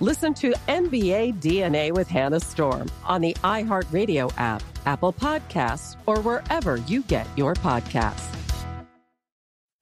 Listen 0.00 0.32
to 0.34 0.52
NBA 0.66 1.40
DNA 1.40 1.92
with 1.92 2.08
Hannah 2.08 2.40
Storm 2.40 2.90
on 3.04 3.20
the 3.20 3.34
iHeartRadio 3.44 4.32
app, 4.38 4.62
Apple 4.86 5.12
Podcasts, 5.12 5.96
or 6.06 6.20
wherever 6.20 6.76
you 6.76 7.02
get 7.02 7.26
your 7.36 7.52
podcasts. 7.52 8.34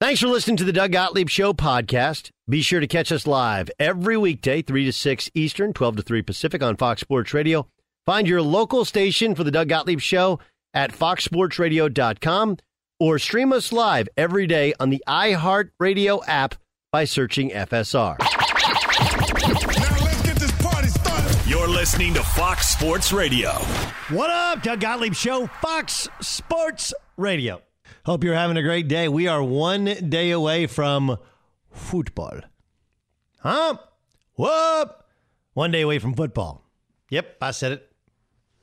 Thanks 0.01 0.19
for 0.19 0.27
listening 0.27 0.57
to 0.57 0.65
the 0.65 0.73
Doug 0.73 0.91
Gottlieb 0.91 1.29
Show 1.29 1.53
podcast. 1.53 2.31
Be 2.49 2.61
sure 2.61 2.81
to 2.81 2.87
catch 2.87 3.13
us 3.13 3.27
live 3.27 3.71
every 3.79 4.17
weekday, 4.17 4.61
3 4.61 4.83
to 4.85 4.91
6 4.91 5.29
Eastern, 5.35 5.71
12 5.71 5.95
to 5.97 6.01
3 6.01 6.21
Pacific 6.21 6.61
on 6.61 6.75
Fox 6.75 6.99
Sports 6.99 7.33
Radio. 7.33 7.67
Find 8.05 8.27
your 8.27 8.41
local 8.41 8.83
station 8.83 9.35
for 9.35 9.45
the 9.45 9.51
Doug 9.51 9.69
Gottlieb 9.69 10.01
Show 10.01 10.39
at 10.73 10.91
foxsportsradio.com 10.91 12.57
or 12.99 13.19
stream 13.19 13.53
us 13.53 13.71
live 13.71 14.09
every 14.17 14.47
day 14.47 14.73
on 14.81 14.89
the 14.89 15.01
iHeartRadio 15.07 16.21
app 16.27 16.55
by 16.91 17.05
searching 17.05 17.51
FSR. 17.51 18.17
Listening 21.79 22.13
to 22.15 22.23
Fox 22.23 22.67
Sports 22.67 23.13
Radio. 23.13 23.51
What 24.09 24.29
up, 24.29 24.61
Doug 24.63 24.81
Gottlieb 24.81 25.13
Show, 25.13 25.47
Fox 25.61 26.09
Sports 26.19 26.93
Radio. 27.15 27.61
Hope 28.05 28.21
you're 28.21 28.35
having 28.35 28.57
a 28.57 28.61
great 28.61 28.89
day. 28.89 29.07
We 29.07 29.29
are 29.29 29.41
one 29.41 29.85
day 29.85 30.31
away 30.31 30.67
from 30.67 31.17
football. 31.71 32.41
Huh? 33.39 33.77
Whoop! 34.35 35.05
One 35.53 35.71
day 35.71 35.79
away 35.79 35.99
from 35.99 36.15
football. 36.15 36.69
Yep, 37.11 37.37
I 37.41 37.51
said 37.51 37.71
it. 37.71 37.89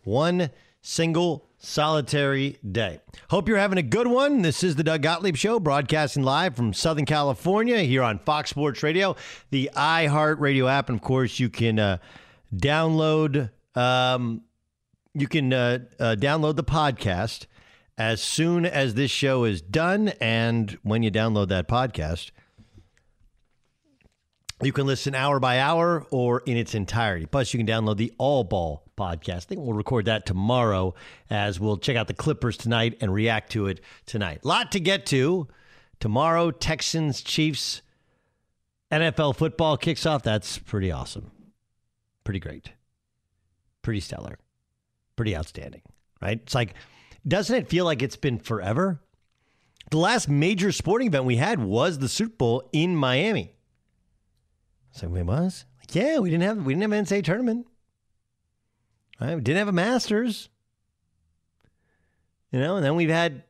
One 0.04 0.50
single 0.82 1.48
solitary 1.56 2.58
day. 2.70 3.00
Hope 3.30 3.48
you're 3.48 3.56
having 3.56 3.78
a 3.78 3.82
good 3.82 4.08
one. 4.08 4.42
This 4.42 4.62
is 4.62 4.76
the 4.76 4.84
Doug 4.84 5.00
Gottlieb 5.00 5.36
Show, 5.36 5.58
broadcasting 5.58 6.22
live 6.22 6.54
from 6.54 6.74
Southern 6.74 7.06
California 7.06 7.78
here 7.78 8.02
on 8.02 8.18
Fox 8.18 8.50
Sports 8.50 8.82
Radio, 8.82 9.16
the 9.48 9.70
iHeart 9.74 10.38
Radio 10.38 10.68
app, 10.68 10.90
and 10.90 10.98
of 10.98 11.02
course 11.02 11.40
you 11.40 11.48
can 11.48 11.78
uh, 11.78 11.96
download 12.54 13.50
um, 13.74 14.42
you 15.18 15.26
can 15.28 15.52
uh, 15.52 15.78
uh, 15.98 16.16
download 16.18 16.56
the 16.56 16.64
podcast 16.64 17.46
as 17.96 18.20
soon 18.20 18.66
as 18.66 18.94
this 18.94 19.10
show 19.10 19.44
is 19.44 19.62
done, 19.62 20.08
and 20.20 20.78
when 20.82 21.02
you 21.02 21.10
download 21.10 21.48
that 21.48 21.68
podcast. 21.68 22.30
You 24.62 24.72
can 24.72 24.86
listen 24.86 25.14
hour 25.14 25.38
by 25.38 25.60
hour 25.60 26.06
or 26.10 26.40
in 26.40 26.56
its 26.56 26.74
entirety. 26.74 27.26
Plus, 27.26 27.52
you 27.52 27.58
can 27.58 27.66
download 27.66 27.98
the 27.98 28.12
All 28.16 28.42
Ball 28.42 28.82
podcast. 28.96 29.36
I 29.36 29.40
think 29.40 29.60
we'll 29.60 29.74
record 29.74 30.06
that 30.06 30.24
tomorrow 30.24 30.94
as 31.28 31.60
we'll 31.60 31.76
check 31.76 31.96
out 31.96 32.08
the 32.08 32.14
Clippers 32.14 32.56
tonight 32.56 32.96
and 33.02 33.12
react 33.12 33.52
to 33.52 33.66
it 33.66 33.80
tonight. 34.06 34.44
Lot 34.44 34.72
to 34.72 34.80
get 34.80 35.04
to. 35.06 35.48
Tomorrow, 36.00 36.50
Texans, 36.50 37.22
Chiefs, 37.22 37.80
NFL 38.90 39.36
football 39.36 39.76
kicks 39.78 40.04
off. 40.04 40.22
That's 40.22 40.58
pretty 40.58 40.90
awesome. 40.90 41.30
Pretty 42.26 42.40
great. 42.40 42.72
Pretty 43.82 44.00
stellar. 44.00 44.36
Pretty 45.14 45.36
outstanding, 45.36 45.82
right? 46.20 46.40
It's 46.42 46.56
like, 46.56 46.74
doesn't 47.26 47.54
it 47.54 47.68
feel 47.68 47.84
like 47.84 48.02
it's 48.02 48.16
been 48.16 48.40
forever? 48.40 49.00
The 49.92 49.98
last 49.98 50.28
major 50.28 50.72
sporting 50.72 51.06
event 51.06 51.24
we 51.24 51.36
had 51.36 51.60
was 51.60 52.00
the 52.00 52.08
Super 52.08 52.34
Bowl 52.34 52.68
in 52.72 52.96
Miami. 52.96 53.54
So 54.90 55.06
it 55.14 55.24
was? 55.24 55.66
Like, 55.78 55.94
yeah, 55.94 56.18
we 56.18 56.28
didn't 56.30 56.42
have 56.42 56.66
we 56.66 56.74
didn't 56.74 56.90
have 56.90 56.98
an 56.98 57.04
NCAA 57.04 57.22
tournament. 57.22 57.68
Right? 59.20 59.36
We 59.36 59.40
didn't 59.40 59.58
have 59.58 59.68
a 59.68 59.72
Masters. 59.72 60.48
You 62.50 62.58
know, 62.58 62.74
and 62.74 62.84
then 62.84 62.96
we've 62.96 63.08
had 63.08 63.44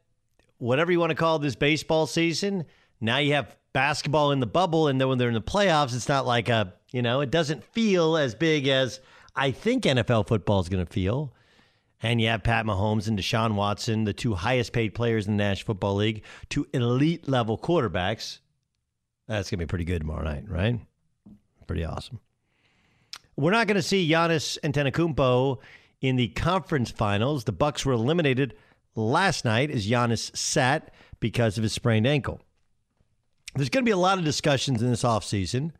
whatever 0.59 0.93
you 0.93 1.01
want 1.01 1.13
to 1.13 1.17
call 1.17 1.39
this 1.39 1.57
baseball 1.57 2.07
season. 2.07 2.67
Now 3.01 3.17
you 3.17 3.33
have 3.33 3.57
basketball 3.73 4.33
in 4.33 4.41
the 4.41 4.47
bubble, 4.47 4.89
and 4.89 5.01
then 5.01 5.09
when 5.09 5.17
they're 5.17 5.29
in 5.29 5.35
the 5.35 5.41
playoffs, 5.41 5.95
it's 5.97 6.09
not 6.11 6.27
like 6.27 6.51
a 6.51 6.75
you 6.93 7.03
know, 7.03 7.21
it 7.21 7.31
doesn't 7.31 7.65
feel 7.65 8.17
as 8.17 8.35
big 8.35 8.69
as 8.69 9.01
I 9.35 9.51
think 9.51 9.85
NFL 9.85 10.29
football 10.29 10.61
is 10.61 10.69
going 10.69 10.85
to 10.85 10.93
feel. 10.93 11.33
And 12.03 12.21
you 12.21 12.29
have 12.29 12.43
Pat 12.43 12.67
Mahomes 12.67 13.09
and 13.09 13.19
Deshaun 13.19 13.55
Watson, 13.55 14.05
the 14.05 14.13
two 14.13 14.35
highest 14.35 14.73
paid 14.73 14.95
players 14.95 15.27
in 15.27 15.37
the 15.37 15.43
National 15.43 15.67
Football 15.67 15.97
League, 15.97 16.23
two 16.51 16.67
elite 16.73 17.27
level 17.27 17.59
quarterbacks. 17.59 18.39
That's 19.27 19.51
going 19.51 19.59
to 19.59 19.67
be 19.67 19.69
pretty 19.69 19.85
good 19.85 20.01
tomorrow 20.01 20.23
night, 20.23 20.45
right? 20.49 20.79
Pretty 21.67 21.85
awesome. 21.85 22.21
We're 23.37 23.51
not 23.51 23.67
going 23.67 23.77
to 23.77 23.83
see 23.83 24.09
Giannis 24.09 24.59
Antetokounmpo 24.63 25.59
in 26.01 26.17
the 26.17 26.29
conference 26.29 26.91
finals. 26.91 27.45
The 27.45 27.53
Bucks 27.53 27.85
were 27.85 27.93
eliminated 27.93 28.55
last 28.95 29.45
night 29.45 29.71
as 29.71 29.87
Giannis 29.87 30.35
sat 30.37 30.93
because 31.19 31.57
of 31.59 31.63
his 31.63 31.73
sprained 31.73 32.07
ankle. 32.07 32.41
There's 33.55 33.71
going 33.71 33.85
to 33.85 33.89
be 33.89 33.93
a 33.93 33.97
lot 33.97 34.19
of 34.19 34.25
discussions 34.25 34.83
in 34.83 34.91
this 34.91 35.03
offseason. 35.03 35.73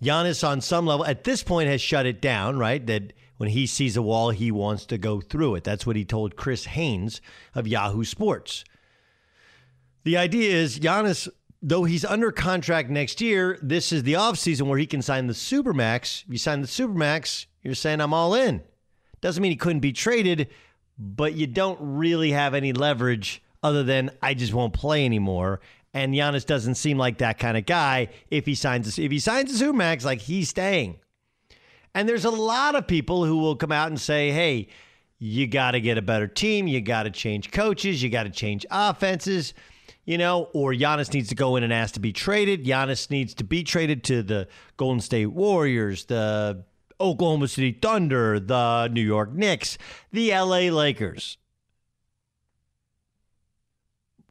Giannis, 0.00 0.46
on 0.46 0.60
some 0.60 0.86
level, 0.86 1.04
at 1.04 1.24
this 1.24 1.42
point, 1.42 1.68
has 1.68 1.80
shut 1.80 2.06
it 2.06 2.20
down, 2.20 2.58
right? 2.58 2.84
That 2.86 3.12
when 3.36 3.50
he 3.50 3.66
sees 3.66 3.96
a 3.96 4.02
wall, 4.02 4.30
he 4.30 4.50
wants 4.52 4.86
to 4.86 4.98
go 4.98 5.20
through 5.20 5.56
it. 5.56 5.64
That's 5.64 5.86
what 5.86 5.96
he 5.96 6.04
told 6.04 6.36
Chris 6.36 6.66
Haynes 6.66 7.20
of 7.54 7.66
Yahoo 7.66 8.04
Sports. 8.04 8.64
The 10.04 10.16
idea 10.16 10.52
is 10.52 10.78
Giannis, 10.78 11.28
though 11.62 11.84
he's 11.84 12.04
under 12.04 12.32
contract 12.32 12.90
next 12.90 13.20
year, 13.20 13.58
this 13.62 13.92
is 13.92 14.02
the 14.02 14.14
offseason 14.14 14.62
where 14.62 14.78
he 14.78 14.86
can 14.86 15.02
sign 15.02 15.28
the 15.28 15.32
Supermax. 15.32 16.24
If 16.24 16.32
you 16.32 16.38
sign 16.38 16.60
the 16.60 16.66
Supermax, 16.66 17.46
you're 17.62 17.74
saying 17.74 18.00
I'm 18.00 18.14
all 18.14 18.34
in. 18.34 18.62
Doesn't 19.20 19.40
mean 19.40 19.52
he 19.52 19.56
couldn't 19.56 19.80
be 19.80 19.92
traded, 19.92 20.48
but 20.98 21.34
you 21.34 21.46
don't 21.46 21.78
really 21.80 22.32
have 22.32 22.54
any 22.54 22.72
leverage 22.72 23.42
other 23.62 23.84
than 23.84 24.10
I 24.20 24.34
just 24.34 24.52
won't 24.52 24.74
play 24.74 25.04
anymore. 25.04 25.60
And 25.94 26.14
Giannis 26.14 26.46
doesn't 26.46 26.76
seem 26.76 26.96
like 26.96 27.18
that 27.18 27.38
kind 27.38 27.56
of 27.56 27.66
guy. 27.66 28.08
If 28.30 28.46
he 28.46 28.54
signs, 28.54 28.98
if 28.98 29.10
he 29.10 29.18
signs 29.18 29.60
a 29.60 29.64
Supermax, 29.64 30.04
like 30.04 30.20
he's 30.20 30.48
staying. 30.48 30.98
And 31.94 32.08
there's 32.08 32.24
a 32.24 32.30
lot 32.30 32.74
of 32.74 32.86
people 32.86 33.26
who 33.26 33.38
will 33.38 33.56
come 33.56 33.72
out 33.72 33.88
and 33.88 34.00
say, 34.00 34.30
"Hey, 34.30 34.68
you 35.18 35.46
got 35.46 35.72
to 35.72 35.80
get 35.80 35.98
a 35.98 36.02
better 36.02 36.26
team. 36.26 36.66
You 36.66 36.80
got 36.80 37.02
to 37.02 37.10
change 37.10 37.50
coaches. 37.50 38.02
You 38.02 38.08
got 38.08 38.22
to 38.22 38.30
change 38.30 38.64
offenses." 38.70 39.52
You 40.04 40.18
know, 40.18 40.48
or 40.52 40.72
Giannis 40.72 41.12
needs 41.12 41.28
to 41.28 41.34
go 41.34 41.54
in 41.56 41.62
and 41.62 41.72
ask 41.72 41.94
to 41.94 42.00
be 42.00 42.12
traded. 42.12 42.64
Giannis 42.64 43.10
needs 43.10 43.34
to 43.34 43.44
be 43.44 43.62
traded 43.62 44.02
to 44.04 44.22
the 44.22 44.48
Golden 44.76 45.00
State 45.00 45.26
Warriors, 45.26 46.06
the 46.06 46.64
Oklahoma 47.00 47.46
City 47.46 47.78
Thunder, 47.80 48.40
the 48.40 48.88
New 48.88 49.02
York 49.02 49.32
Knicks, 49.32 49.78
the 50.10 50.30
LA 50.30 50.70
Lakers 50.70 51.36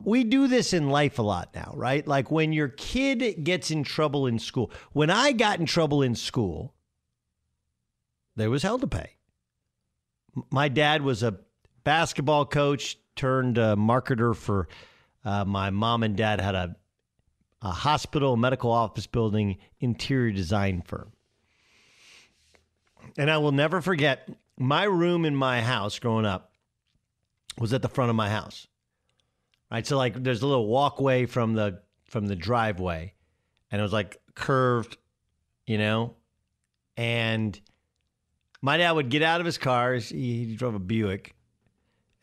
we 0.03 0.23
do 0.23 0.47
this 0.47 0.73
in 0.73 0.89
life 0.89 1.19
a 1.19 1.21
lot 1.21 1.49
now, 1.53 1.73
right? 1.75 2.05
Like 2.05 2.31
when 2.31 2.53
your 2.53 2.69
kid 2.69 3.43
gets 3.43 3.71
in 3.71 3.83
trouble 3.83 4.27
in 4.27 4.39
school. 4.39 4.71
When 4.93 5.09
I 5.09 5.31
got 5.31 5.59
in 5.59 5.65
trouble 5.65 6.01
in 6.01 6.15
school, 6.15 6.73
there 8.35 8.49
was 8.49 8.63
hell 8.63 8.79
to 8.79 8.87
pay. 8.87 9.17
My 10.49 10.69
dad 10.69 11.01
was 11.01 11.23
a 11.23 11.37
basketball 11.83 12.45
coach 12.45 12.97
turned 13.15 13.57
marketer 13.57 14.35
for 14.35 14.67
uh, 15.23 15.45
my 15.45 15.69
mom 15.69 16.03
and 16.03 16.15
dad 16.15 16.39
had 16.39 16.55
a, 16.55 16.75
a 17.61 17.71
hospital, 17.71 18.37
medical 18.37 18.71
office 18.71 19.07
building, 19.07 19.57
interior 19.79 20.31
design 20.31 20.81
firm. 20.81 21.11
And 23.17 23.29
I 23.29 23.37
will 23.37 23.51
never 23.51 23.81
forget 23.81 24.29
my 24.57 24.83
room 24.83 25.25
in 25.25 25.35
my 25.35 25.61
house 25.61 25.99
growing 25.99 26.25
up 26.25 26.51
was 27.57 27.73
at 27.73 27.81
the 27.81 27.89
front 27.89 28.09
of 28.09 28.15
my 28.15 28.29
house 28.29 28.67
right? 29.71 29.87
So 29.87 29.97
like 29.97 30.21
there's 30.21 30.41
a 30.41 30.47
little 30.47 30.67
walkway 30.67 31.25
from 31.25 31.53
the 31.53 31.81
from 32.09 32.27
the 32.27 32.35
driveway, 32.35 33.13
and 33.71 33.79
it 33.79 33.83
was 33.83 33.93
like 33.93 34.17
curved, 34.35 34.97
you 35.65 35.77
know, 35.77 36.15
and 36.97 37.59
my 38.61 38.77
dad 38.77 38.91
would 38.91 39.09
get 39.09 39.23
out 39.23 39.39
of 39.39 39.45
his 39.45 39.57
car. 39.57 39.95
He, 39.95 40.45
he 40.45 40.55
drove 40.55 40.75
a 40.75 40.79
Buick, 40.79 41.35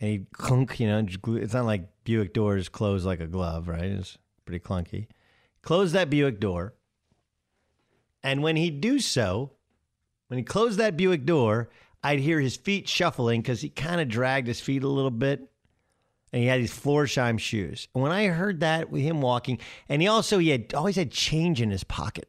and 0.00 0.10
he'd 0.10 0.26
clunk, 0.32 0.78
you 0.78 0.86
know. 0.86 1.06
It's 1.36 1.54
not 1.54 1.64
like 1.64 1.88
Buick 2.04 2.34
doors 2.34 2.68
close 2.68 3.04
like 3.04 3.20
a 3.20 3.26
glove, 3.26 3.66
right? 3.66 3.84
It's 3.84 4.18
pretty 4.44 4.62
clunky. 4.62 5.06
Close 5.62 5.92
that 5.92 6.10
Buick 6.10 6.38
door, 6.38 6.74
and 8.22 8.42
when 8.42 8.56
he'd 8.56 8.80
do 8.80 9.00
so, 9.00 9.52
when 10.28 10.38
he 10.38 10.44
closed 10.44 10.78
that 10.78 10.96
Buick 10.96 11.24
door, 11.24 11.70
I'd 12.02 12.20
hear 12.20 12.40
his 12.40 12.56
feet 12.56 12.88
shuffling 12.88 13.40
because 13.40 13.62
he 13.62 13.70
kind 13.70 14.00
of 14.00 14.08
dragged 14.08 14.46
his 14.46 14.60
feet 14.60 14.84
a 14.84 14.88
little 14.88 15.10
bit 15.10 15.50
and 16.32 16.42
he 16.42 16.48
had 16.48 16.60
these 16.60 16.72
Florsheim 16.72 17.38
shoes. 17.38 17.88
And 17.94 18.02
when 18.02 18.12
I 18.12 18.26
heard 18.26 18.60
that 18.60 18.90
with 18.90 19.02
him 19.02 19.20
walking, 19.20 19.58
and 19.88 20.02
he 20.02 20.08
also 20.08 20.38
he 20.38 20.48
had 20.48 20.72
always 20.74 20.96
had 20.96 21.10
change 21.10 21.60
in 21.60 21.70
his 21.70 21.84
pocket. 21.84 22.28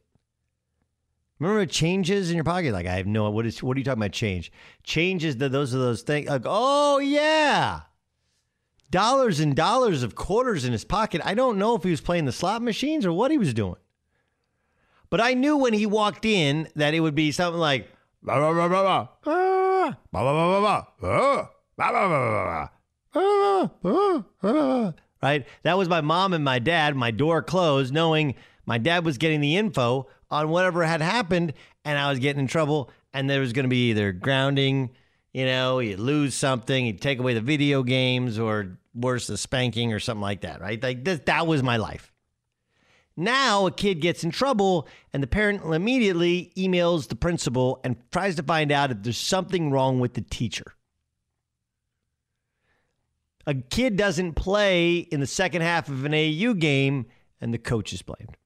Remember 1.38 1.64
changes 1.64 2.30
in 2.30 2.36
your 2.36 2.44
pocket? 2.44 2.72
Like 2.72 2.86
I 2.86 2.96
have 2.96 3.06
no 3.06 3.30
what 3.30 3.46
is 3.46 3.62
what 3.62 3.76
are 3.76 3.80
you 3.80 3.84
talking 3.84 4.02
about? 4.02 4.12
Change. 4.12 4.52
Changes 4.82 5.36
those 5.36 5.74
are 5.74 5.78
those 5.78 6.02
things. 6.02 6.28
Like 6.28 6.42
oh 6.44 6.98
yeah, 6.98 7.80
dollars 8.90 9.40
and 9.40 9.56
dollars 9.56 10.02
of 10.02 10.14
quarters 10.14 10.64
in 10.64 10.72
his 10.72 10.84
pocket. 10.84 11.22
I 11.24 11.34
don't 11.34 11.58
know 11.58 11.76
if 11.76 11.82
he 11.82 11.90
was 11.90 12.00
playing 12.00 12.26
the 12.26 12.32
slot 12.32 12.62
machines 12.62 13.06
or 13.06 13.12
what 13.12 13.30
he 13.30 13.38
was 13.38 13.54
doing. 13.54 13.76
But 15.08 15.20
I 15.20 15.34
knew 15.34 15.56
when 15.56 15.72
he 15.72 15.86
walked 15.86 16.24
in 16.24 16.68
that 16.76 16.94
it 16.94 17.00
would 17.00 17.16
be 17.16 17.32
something 17.32 17.60
like. 17.60 17.88
Bah, 18.22 18.38
bah, 18.38 18.52
bah, 18.52 18.68
bah, 18.68 18.82
bah. 18.84 19.08
Ah, 19.26 19.96
bah, 20.12 20.22
bah, 20.22 20.32
bah, 20.32 20.60
bah, 20.60 20.86
bah. 21.00 21.50
bah, 21.76 21.92
bah, 21.92 22.08
bah, 22.08 22.44
bah. 22.44 22.79
right? 25.22 25.44
That 25.62 25.78
was 25.78 25.88
my 25.88 26.00
mom 26.00 26.32
and 26.32 26.44
my 26.44 26.58
dad, 26.58 26.94
my 26.94 27.10
door 27.10 27.42
closed, 27.42 27.92
knowing 27.92 28.34
my 28.66 28.78
dad 28.78 29.04
was 29.04 29.18
getting 29.18 29.40
the 29.40 29.56
info 29.56 30.06
on 30.30 30.48
whatever 30.48 30.84
had 30.84 31.00
happened, 31.00 31.52
and 31.84 31.98
I 31.98 32.08
was 32.08 32.20
getting 32.20 32.40
in 32.40 32.46
trouble, 32.46 32.90
and 33.12 33.28
there 33.28 33.40
was 33.40 33.52
going 33.52 33.64
to 33.64 33.68
be 33.70 33.90
either 33.90 34.12
grounding, 34.12 34.90
you 35.32 35.44
know, 35.44 35.80
you 35.80 35.96
lose 35.96 36.34
something, 36.34 36.86
you 36.86 36.92
take 36.92 37.18
away 37.18 37.34
the 37.34 37.40
video 37.40 37.82
games, 37.82 38.38
or 38.38 38.78
worse, 38.94 39.26
the 39.26 39.36
spanking 39.36 39.92
or 39.92 39.98
something 39.98 40.22
like 40.22 40.42
that, 40.42 40.60
right? 40.60 40.80
Like 40.80 41.04
this, 41.04 41.20
that 41.26 41.46
was 41.46 41.62
my 41.62 41.78
life. 41.78 42.12
Now 43.16 43.66
a 43.66 43.72
kid 43.72 44.00
gets 44.00 44.22
in 44.22 44.30
trouble, 44.30 44.86
and 45.12 45.20
the 45.20 45.26
parent 45.26 45.64
immediately 45.64 46.52
emails 46.56 47.08
the 47.08 47.16
principal 47.16 47.80
and 47.82 47.96
tries 48.12 48.36
to 48.36 48.42
find 48.44 48.70
out 48.70 48.92
if 48.92 49.02
there's 49.02 49.18
something 49.18 49.70
wrong 49.70 49.98
with 49.98 50.14
the 50.14 50.22
teacher 50.22 50.74
a 53.46 53.54
kid 53.54 53.96
doesn't 53.96 54.34
play 54.34 54.98
in 54.98 55.20
the 55.20 55.26
second 55.26 55.62
half 55.62 55.88
of 55.88 56.04
an 56.04 56.14
AU 56.14 56.54
game 56.54 57.06
and 57.40 57.54
the 57.54 57.58
coach 57.58 57.92
is 57.92 58.02
blamed. 58.02 58.36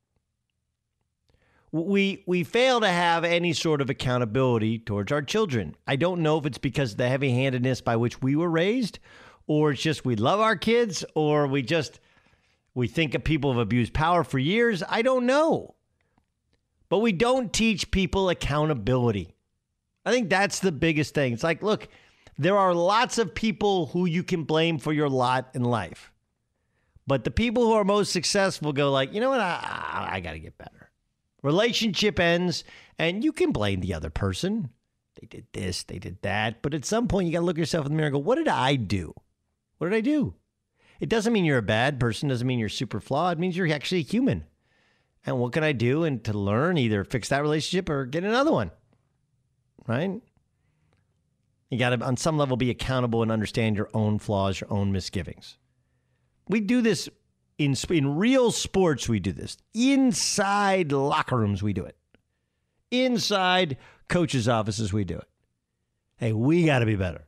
We 1.72 2.22
we 2.26 2.44
fail 2.44 2.80
to 2.80 2.88
have 2.88 3.24
any 3.24 3.52
sort 3.52 3.80
of 3.80 3.90
accountability 3.90 4.78
towards 4.78 5.10
our 5.10 5.22
children. 5.22 5.74
I 5.88 5.96
don't 5.96 6.22
know 6.22 6.38
if 6.38 6.46
it's 6.46 6.58
because 6.58 6.92
of 6.92 6.98
the 6.98 7.08
heavy-handedness 7.08 7.80
by 7.80 7.96
which 7.96 8.22
we 8.22 8.36
were 8.36 8.48
raised 8.48 9.00
or 9.48 9.72
it's 9.72 9.82
just 9.82 10.04
we 10.04 10.14
love 10.14 10.40
our 10.40 10.56
kids 10.56 11.04
or 11.14 11.48
we 11.48 11.62
just 11.62 11.98
we 12.74 12.86
think 12.88 13.14
of 13.14 13.24
people 13.24 13.52
have 13.52 13.60
abused 13.60 13.92
power 13.92 14.24
for 14.24 14.38
years. 14.38 14.82
I 14.88 15.02
don't 15.02 15.26
know. 15.26 15.74
But 16.88 16.98
we 16.98 17.12
don't 17.12 17.52
teach 17.52 17.90
people 17.90 18.28
accountability. 18.28 19.34
I 20.04 20.12
think 20.12 20.28
that's 20.28 20.60
the 20.60 20.72
biggest 20.72 21.14
thing. 21.14 21.32
It's 21.32 21.42
like, 21.42 21.62
look, 21.62 21.88
there 22.38 22.58
are 22.58 22.74
lots 22.74 23.18
of 23.18 23.34
people 23.34 23.86
who 23.86 24.06
you 24.06 24.22
can 24.22 24.44
blame 24.44 24.78
for 24.78 24.92
your 24.92 25.08
lot 25.08 25.50
in 25.54 25.62
life. 25.62 26.12
But 27.06 27.24
the 27.24 27.30
people 27.30 27.64
who 27.64 27.72
are 27.72 27.84
most 27.84 28.12
successful 28.12 28.72
go 28.72 28.90
like, 28.90 29.12
you 29.12 29.20
know 29.20 29.30
what? 29.30 29.40
I, 29.40 30.08
I, 30.12 30.20
got 30.20 30.32
to 30.32 30.38
get 30.38 30.56
better. 30.56 30.90
Relationship 31.42 32.18
ends, 32.18 32.64
and 32.98 33.22
you 33.22 33.32
can 33.32 33.52
blame 33.52 33.80
the 33.80 33.94
other 33.94 34.08
person. 34.10 34.70
They 35.20 35.26
did 35.26 35.46
this, 35.52 35.82
they 35.82 35.98
did 35.98 36.22
that. 36.22 36.62
But 36.62 36.74
at 36.74 36.86
some 36.86 37.06
point, 37.06 37.26
you 37.26 37.32
got 37.32 37.40
to 37.40 37.44
look 37.44 37.58
yourself 37.58 37.84
in 37.84 37.92
the 37.92 37.96
mirror 37.96 38.06
and 38.06 38.14
go, 38.14 38.18
what 38.18 38.36
did 38.36 38.48
I 38.48 38.76
do? 38.76 39.14
What 39.78 39.90
did 39.90 39.96
I 39.96 40.00
do? 40.00 40.34
It 40.98 41.08
doesn't 41.08 41.32
mean 41.32 41.44
you're 41.44 41.58
a 41.58 41.62
bad 41.62 42.00
person, 42.00 42.28
doesn't 42.28 42.46
mean 42.46 42.58
you're 42.58 42.68
super 42.68 43.00
flawed. 43.00 43.36
It 43.36 43.40
means 43.40 43.56
you're 43.56 43.70
actually 43.70 44.02
human. 44.02 44.44
And 45.26 45.38
what 45.38 45.52
can 45.52 45.64
I 45.64 45.72
do? 45.72 46.04
And 46.04 46.24
to 46.24 46.32
learn, 46.32 46.78
either 46.78 47.04
fix 47.04 47.28
that 47.28 47.42
relationship 47.42 47.88
or 47.88 48.06
get 48.06 48.24
another 48.24 48.52
one. 48.52 48.70
Right? 49.86 50.22
You 51.70 51.78
got 51.78 51.90
to, 51.90 52.04
on 52.04 52.16
some 52.16 52.36
level, 52.36 52.56
be 52.56 52.70
accountable 52.70 53.22
and 53.22 53.32
understand 53.32 53.76
your 53.76 53.88
own 53.94 54.18
flaws, 54.18 54.60
your 54.60 54.72
own 54.72 54.92
misgivings. 54.92 55.58
We 56.48 56.60
do 56.60 56.82
this 56.82 57.08
in 57.58 57.74
in 57.90 58.16
real 58.16 58.50
sports. 58.50 59.08
We 59.08 59.20
do 59.20 59.32
this 59.32 59.56
inside 59.72 60.92
locker 60.92 61.36
rooms. 61.36 61.62
We 61.62 61.72
do 61.72 61.84
it 61.84 61.96
inside 62.90 63.76
coaches' 64.08 64.48
offices. 64.48 64.92
We 64.92 65.04
do 65.04 65.16
it. 65.16 65.28
Hey, 66.16 66.32
we 66.32 66.64
got 66.64 66.80
to 66.80 66.86
be 66.86 66.96
better. 66.96 67.26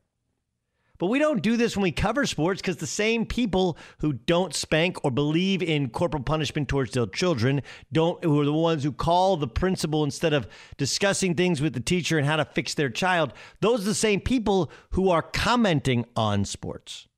But 0.99 1.07
we 1.07 1.19
don't 1.19 1.43
do 1.43 1.57
this 1.57 1.77
when 1.77 1.83
we 1.83 1.93
cover 1.93 2.25
sports 2.27 2.61
because 2.61 2.77
the 2.77 2.87
same 2.87 3.27
people 3.27 3.77
who 3.99 4.13
don't 4.13 4.55
spank 4.55 5.05
or 5.05 5.11
believe 5.11 5.63
in 5.63 5.91
corporal 5.91 6.23
punishment 6.23 6.69
towards 6.69 6.93
their 6.93 7.07
children 7.07 7.63
don't 7.93 8.23
who 8.25 8.41
are 8.41 8.45
the 8.45 8.53
ones 8.53 8.83
who 8.83 8.93
call 8.93 9.37
the 9.37 9.49
principal 9.49 10.05
instead 10.05 10.33
of 10.33 10.49
discussing 10.77 11.35
things 11.35 11.61
with 11.61 11.75
the 11.75 11.81
teacher 11.81 12.19
and 12.19 12.27
how 12.27 12.37
to 12.37 12.45
fix 12.45 12.75
their 12.75 12.91
child. 12.91 13.33
Those 13.61 13.83
are 13.83 13.91
the 13.91 13.95
same 13.95 14.21
people 14.21 14.71
who 14.91 15.11
are 15.11 15.23
commenting 15.23 16.07
on 16.17 16.45
sports. 16.45 17.09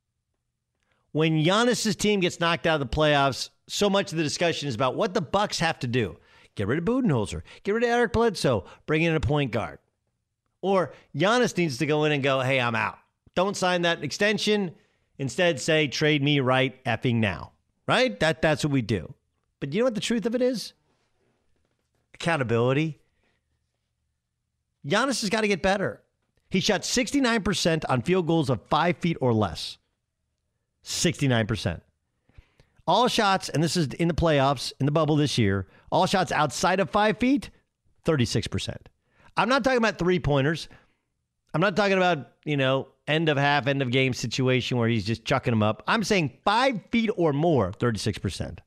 When 1.12 1.42
Giannis's 1.42 1.97
team 1.97 2.20
gets 2.20 2.40
knocked 2.40 2.66
out 2.66 2.80
of 2.80 2.90
the 2.90 2.97
playoffs, 2.97 3.50
so 3.68 3.88
much 3.88 4.12
of 4.12 4.18
the 4.18 4.25
discussion 4.25 4.68
is 4.68 4.75
about 4.75 4.97
what 4.97 5.14
the 5.14 5.20
Bucks 5.20 5.61
have 5.61 5.78
to 5.80 5.87
do. 5.87 6.18
Get 6.54 6.66
rid 6.66 6.78
of 6.78 6.85
Budenholzer, 6.85 7.42
get 7.62 7.73
rid 7.73 7.85
of 7.85 7.90
Eric 7.90 8.12
Bledsoe, 8.12 8.64
bring 8.87 9.02
in 9.02 9.14
a 9.14 9.20
point 9.20 9.52
guard. 9.52 9.78
Or 10.61 10.92
Giannis 11.14 11.56
needs 11.56 11.78
to 11.78 11.87
go 11.87 12.04
in 12.04 12.12
and 12.12 12.23
go, 12.23 12.40
hey, 12.40 12.61
I'm 12.61 12.75
out. 12.75 12.99
Don't 13.38 13.57
sign 13.57 13.83
that 13.83 14.02
extension. 14.02 14.75
Instead, 15.16 15.61
say, 15.61 15.87
trade 15.87 16.25
me 16.25 16.40
right 16.40 16.83
effing 16.83 17.21
now. 17.21 17.52
Right? 17.87 18.18
That, 18.18 18.42
that's 18.42 18.64
what 18.64 18.73
we 18.73 18.83
do. 18.83 19.14
But 19.61 19.73
you 19.73 19.78
know 19.78 19.85
what 19.85 19.95
the 19.95 20.00
truth 20.00 20.26
of 20.26 20.35
it 20.35 20.42
is? 20.42 20.73
Accountability. 22.14 22.99
Giannis 24.85 25.21
has 25.21 25.30
got 25.30 25.42
to 25.42 25.47
get 25.47 25.62
better. 25.62 26.02
He 26.50 26.59
shot 26.59 26.83
69% 26.83 27.85
on 27.88 28.02
field 28.02 28.26
goals 28.26 28.50
of 28.50 28.61
five 28.62 28.97
feet 28.97 29.16
or 29.21 29.33
less. 29.33 29.78
69%. 30.85 31.80
All 32.88 33.07
shots, 33.07 33.49
and 33.49 33.62
this 33.62 33.76
is 33.76 33.87
in 33.87 34.09
the 34.09 34.14
playoffs, 34.14 34.73
in 34.80 34.87
the 34.87 34.90
bubble 34.90 35.14
this 35.14 35.38
year, 35.38 35.68
all 35.92 36.07
shots 36.07 36.33
outside 36.33 36.80
of 36.80 36.90
five 36.90 37.18
feet, 37.18 37.50
36%. 38.04 38.75
I'm 39.37 39.49
not 39.49 39.62
talking 39.62 39.78
about 39.78 39.97
three 39.97 40.18
pointers. 40.18 40.68
I'm 41.54 41.61
not 41.61 41.76
talking 41.76 41.99
about, 41.99 42.33
you 42.45 42.57
know, 42.57 42.88
end 43.09 43.29
of 43.29 43.37
half, 43.37 43.67
end 43.67 43.83
of 43.83 43.91
game 43.91 44.12
situation 44.12 44.79
where 44.79 44.88
he's 44.88 45.05
just 45.05 45.25
chucking 45.25 45.53
them 45.53 45.62
up. 45.62 45.83
I'm 45.87 46.05
saying 46.05 46.38
five 46.45 46.81
feet 46.91 47.11
or 47.17 47.33
more, 47.33 47.73
36%. 47.73 48.59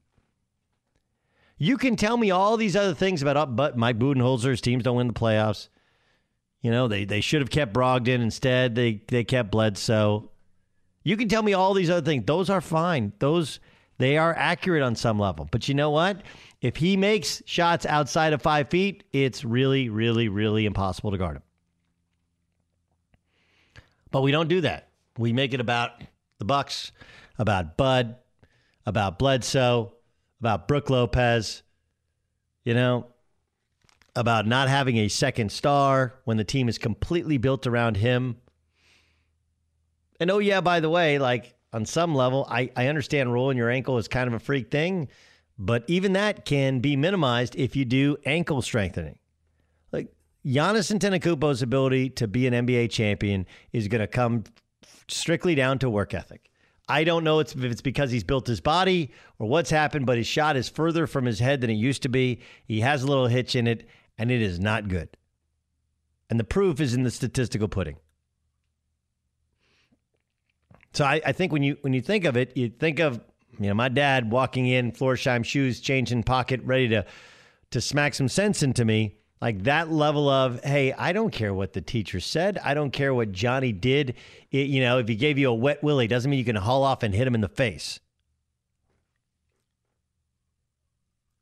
You 1.57 1.77
can 1.77 1.95
tell 1.95 2.17
me 2.17 2.31
all 2.31 2.57
these 2.57 2.75
other 2.75 2.95
things 2.95 3.21
about, 3.21 3.37
oh, 3.37 3.45
but 3.45 3.77
Mike 3.77 3.99
Budenholzer's 3.99 4.61
teams 4.61 4.83
don't 4.83 4.97
win 4.97 5.07
the 5.07 5.13
playoffs. 5.13 5.69
You 6.61 6.71
know, 6.71 6.87
they, 6.87 7.05
they 7.05 7.21
should 7.21 7.41
have 7.41 7.51
kept 7.51 7.73
Brogdon. 7.73 8.21
Instead, 8.21 8.75
they, 8.75 9.03
they 9.07 9.23
kept 9.23 9.51
Bledsoe. 9.51 10.31
You 11.03 11.17
can 11.17 11.29
tell 11.29 11.43
me 11.43 11.53
all 11.53 11.73
these 11.73 11.89
other 11.89 12.05
things. 12.05 12.25
Those 12.25 12.49
are 12.49 12.61
fine. 12.61 13.13
Those 13.19 13.59
they 14.01 14.17
are 14.17 14.35
accurate 14.35 14.81
on 14.81 14.95
some 14.95 15.19
level. 15.19 15.47
But 15.51 15.67
you 15.67 15.75
know 15.75 15.91
what? 15.91 16.23
If 16.59 16.75
he 16.75 16.97
makes 16.97 17.43
shots 17.45 17.85
outside 17.85 18.33
of 18.33 18.41
five 18.41 18.69
feet, 18.69 19.03
it's 19.13 19.45
really, 19.45 19.89
really, 19.89 20.27
really 20.27 20.65
impossible 20.65 21.11
to 21.11 21.19
guard 21.19 21.37
him. 21.37 21.43
But 24.11 24.21
we 24.21 24.31
don't 24.31 24.49
do 24.49 24.61
that. 24.61 24.89
We 25.17 25.33
make 25.33 25.53
it 25.53 25.59
about 25.59 25.91
the 26.37 26.45
Bucks, 26.45 26.91
about 27.37 27.77
Bud, 27.77 28.15
about 28.85 29.17
Bledsoe, 29.17 29.93
about 30.39 30.67
Brook 30.67 30.89
Lopez. 30.89 31.63
You 32.63 32.75
know, 32.75 33.07
about 34.15 34.45
not 34.45 34.69
having 34.69 34.97
a 34.97 35.07
second 35.07 35.51
star 35.51 36.19
when 36.25 36.37
the 36.37 36.43
team 36.43 36.69
is 36.69 36.77
completely 36.77 37.37
built 37.37 37.65
around 37.65 37.97
him. 37.97 38.37
And 40.19 40.29
oh, 40.29 40.39
yeah, 40.39 40.61
by 40.61 40.79
the 40.79 40.89
way, 40.89 41.17
like 41.17 41.55
on 41.73 41.85
some 41.85 42.13
level, 42.13 42.45
I, 42.49 42.69
I 42.75 42.87
understand 42.87 43.33
rolling 43.33 43.57
your 43.57 43.69
ankle 43.69 43.97
is 43.97 44.07
kind 44.07 44.27
of 44.27 44.33
a 44.33 44.39
freak 44.39 44.69
thing, 44.69 45.07
but 45.57 45.83
even 45.87 46.13
that 46.13 46.45
can 46.45 46.79
be 46.79 46.95
minimized 46.95 47.55
if 47.55 47.75
you 47.75 47.85
do 47.85 48.17
ankle 48.25 48.61
strengthening. 48.61 49.17
Giannis 50.45 50.91
Antetokounmpo's 50.91 51.61
ability 51.61 52.09
to 52.11 52.27
be 52.27 52.47
an 52.47 52.53
NBA 52.53 52.89
champion 52.89 53.45
is 53.73 53.87
going 53.87 54.01
to 54.01 54.07
come 54.07 54.43
strictly 55.07 55.55
down 55.55 55.79
to 55.79 55.89
work 55.89 56.13
ethic. 56.13 56.49
I 56.89 57.03
don't 57.03 57.23
know 57.23 57.39
if 57.39 57.55
it's 57.55 57.81
because 57.81 58.11
he's 58.11 58.23
built 58.23 58.47
his 58.47 58.59
body 58.59 59.11
or 59.39 59.47
what's 59.47 59.69
happened, 59.69 60.05
but 60.05 60.17
his 60.17 60.27
shot 60.27 60.57
is 60.57 60.67
further 60.67 61.07
from 61.07 61.25
his 61.25 61.39
head 61.39 61.61
than 61.61 61.69
it 61.69 61.75
used 61.75 62.01
to 62.03 62.09
be. 62.09 62.41
He 62.65 62.81
has 62.81 63.03
a 63.03 63.07
little 63.07 63.27
hitch 63.27 63.55
in 63.55 63.67
it, 63.67 63.87
and 64.17 64.31
it 64.31 64.41
is 64.41 64.59
not 64.59 64.87
good. 64.87 65.09
And 66.29 66.39
the 66.39 66.43
proof 66.43 66.81
is 66.81 66.93
in 66.93 67.03
the 67.03 67.11
statistical 67.11 67.67
pudding. 67.67 67.97
So 70.93 71.05
I, 71.05 71.21
I, 71.25 71.31
think 71.31 71.53
when 71.53 71.63
you 71.63 71.77
when 71.81 71.93
you 71.93 72.01
think 72.01 72.25
of 72.25 72.35
it, 72.35 72.55
you 72.57 72.67
think 72.67 72.99
of 72.99 73.21
you 73.57 73.67
know 73.67 73.73
my 73.73 73.87
dad 73.87 74.29
walking 74.29 74.67
in, 74.67 74.91
Florsheim 74.91 75.45
shoes, 75.45 75.79
changing 75.79 76.23
pocket, 76.23 76.61
ready 76.63 76.89
to 76.89 77.05
to 77.69 77.79
smack 77.79 78.13
some 78.13 78.27
sense 78.27 78.61
into 78.63 78.83
me. 78.83 79.15
Like 79.41 79.63
that 79.63 79.91
level 79.91 80.29
of 80.29 80.63
hey, 80.63 80.93
I 80.93 81.13
don't 81.13 81.31
care 81.31 81.53
what 81.53 81.73
the 81.73 81.81
teacher 81.81 82.19
said. 82.19 82.59
I 82.63 82.75
don't 82.75 82.91
care 82.91 83.13
what 83.13 83.31
Johnny 83.31 83.71
did. 83.71 84.15
It, 84.51 84.67
you 84.67 84.81
know, 84.81 84.99
if 84.99 85.07
he 85.07 85.15
gave 85.15 85.39
you 85.39 85.49
a 85.49 85.53
wet 85.53 85.83
willy, 85.83 86.07
doesn't 86.07 86.29
mean 86.29 86.37
you 86.37 86.45
can 86.45 86.55
haul 86.55 86.83
off 86.83 87.01
and 87.01 87.13
hit 87.13 87.25
him 87.25 87.33
in 87.33 87.41
the 87.41 87.49
face. 87.49 87.99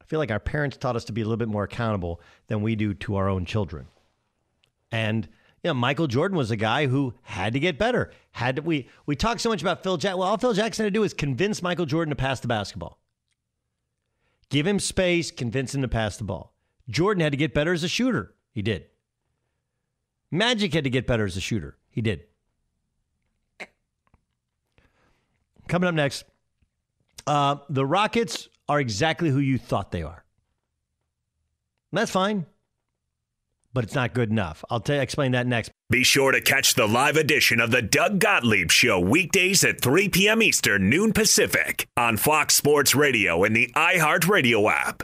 I 0.02 0.06
feel 0.06 0.20
like 0.20 0.32
our 0.32 0.40
parents 0.40 0.78
taught 0.78 0.96
us 0.96 1.04
to 1.06 1.12
be 1.12 1.22
a 1.22 1.26
little 1.26 1.38
bit 1.38 1.50
more 1.50 1.64
accountable 1.64 2.22
than 2.48 2.62
we 2.62 2.76
do 2.76 2.94
to 2.94 3.18
our 3.18 3.28
own 3.28 3.46
children. 3.46 3.88
And 4.92 5.28
you 5.62 5.70
know, 5.70 5.74
Michael 5.74 6.08
Jordan 6.08 6.38
was 6.38 6.52
a 6.52 6.56
guy 6.56 6.88
who 6.88 7.14
had 7.24 7.52
to 7.52 7.60
get 7.60 7.78
better. 7.78 8.12
Had 8.32 8.56
to, 8.56 8.62
we 8.62 8.88
we 9.06 9.18
talk 9.18 9.42
so 9.42 9.50
much 9.50 9.62
about 9.62 9.84
Phil 9.84 9.98
Jackson. 9.98 10.20
Well, 10.20 10.30
all 10.30 10.38
Phil 10.38 10.54
Jackson 10.54 10.86
had 10.86 10.94
to 10.94 10.98
do 10.98 11.04
is 11.04 11.14
convince 11.14 11.62
Michael 11.62 11.86
Jordan 11.86 12.12
to 12.12 12.16
pass 12.16 12.40
the 12.40 12.48
basketball. 12.48 12.98
Give 14.50 14.66
him 14.66 14.80
space, 14.80 15.32
convince 15.32 15.76
him 15.76 15.82
to 15.82 15.90
pass 15.90 16.16
the 16.16 16.24
ball. 16.24 16.54
Jordan 16.90 17.22
had 17.22 17.32
to 17.34 17.38
get 17.38 17.54
better 17.54 17.74
as 17.74 17.84
a 17.84 17.88
shooter. 17.88 18.34
He 18.52 18.62
did. 18.62 18.86
Magic 20.32 20.74
had 20.74 20.84
to 20.84 20.90
get 20.90 21.08
better 21.08 21.26
as 21.26 21.38
a 21.38 21.42
shooter. 21.42 21.78
He 21.90 22.02
did. 22.02 22.22
Coming 25.68 25.88
up 25.88 25.96
next, 25.96 26.24
uh, 27.28 27.58
the 27.70 27.86
Rockets 27.86 28.50
are 28.68 28.80
exactly 28.80 29.30
who 29.30 29.40
you 29.40 29.58
thought 29.58 29.92
they 29.92 30.02
are. 30.02 30.24
that's 31.92 32.12
fine 32.12 32.46
but 33.74 33.84
it's 33.84 33.96
not 33.96 34.14
good 34.14 34.30
enough. 34.30 34.64
I'll 34.70 34.80
tell 34.80 34.96
you, 34.96 35.02
explain 35.02 35.32
that 35.34 35.48
next. 35.48 35.72
Be 35.90 36.04
sure 36.04 36.32
to 36.32 36.42
catch 36.42 36.74
the 36.74 36.88
live 36.88 37.16
edition 37.18 37.60
of 37.60 37.72
the 37.72 37.82
Doug 37.82 38.20
Gottlieb 38.20 38.72
Show 38.72 39.00
weekdays 39.00 39.64
at 39.64 39.82
3 39.82 40.10
p.m. 40.10 40.42
Eastern, 40.42 40.90
noon 40.90 41.14
Pacific 41.14 41.88
on 41.96 42.18
Fox 42.18 42.56
Sports 42.56 42.96
Radio 42.96 43.44
and 43.44 43.56
the 43.56 43.72
iHeartRadio 43.76 44.72
app. 44.72 45.04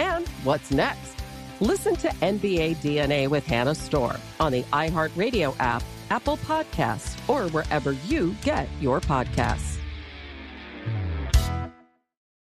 And 0.00 0.26
what's 0.44 0.70
next? 0.70 1.14
Listen 1.60 1.94
to 1.96 2.08
NBA 2.08 2.76
DNA 2.76 3.28
with 3.28 3.46
Hannah 3.46 3.74
Storm 3.74 4.16
on 4.40 4.50
the 4.50 4.62
iHeartRadio 4.72 5.54
app, 5.60 5.82
Apple 6.08 6.38
Podcasts, 6.38 7.18
or 7.28 7.50
wherever 7.50 7.92
you 7.92 8.34
get 8.42 8.66
your 8.80 9.02
podcasts. 9.02 9.76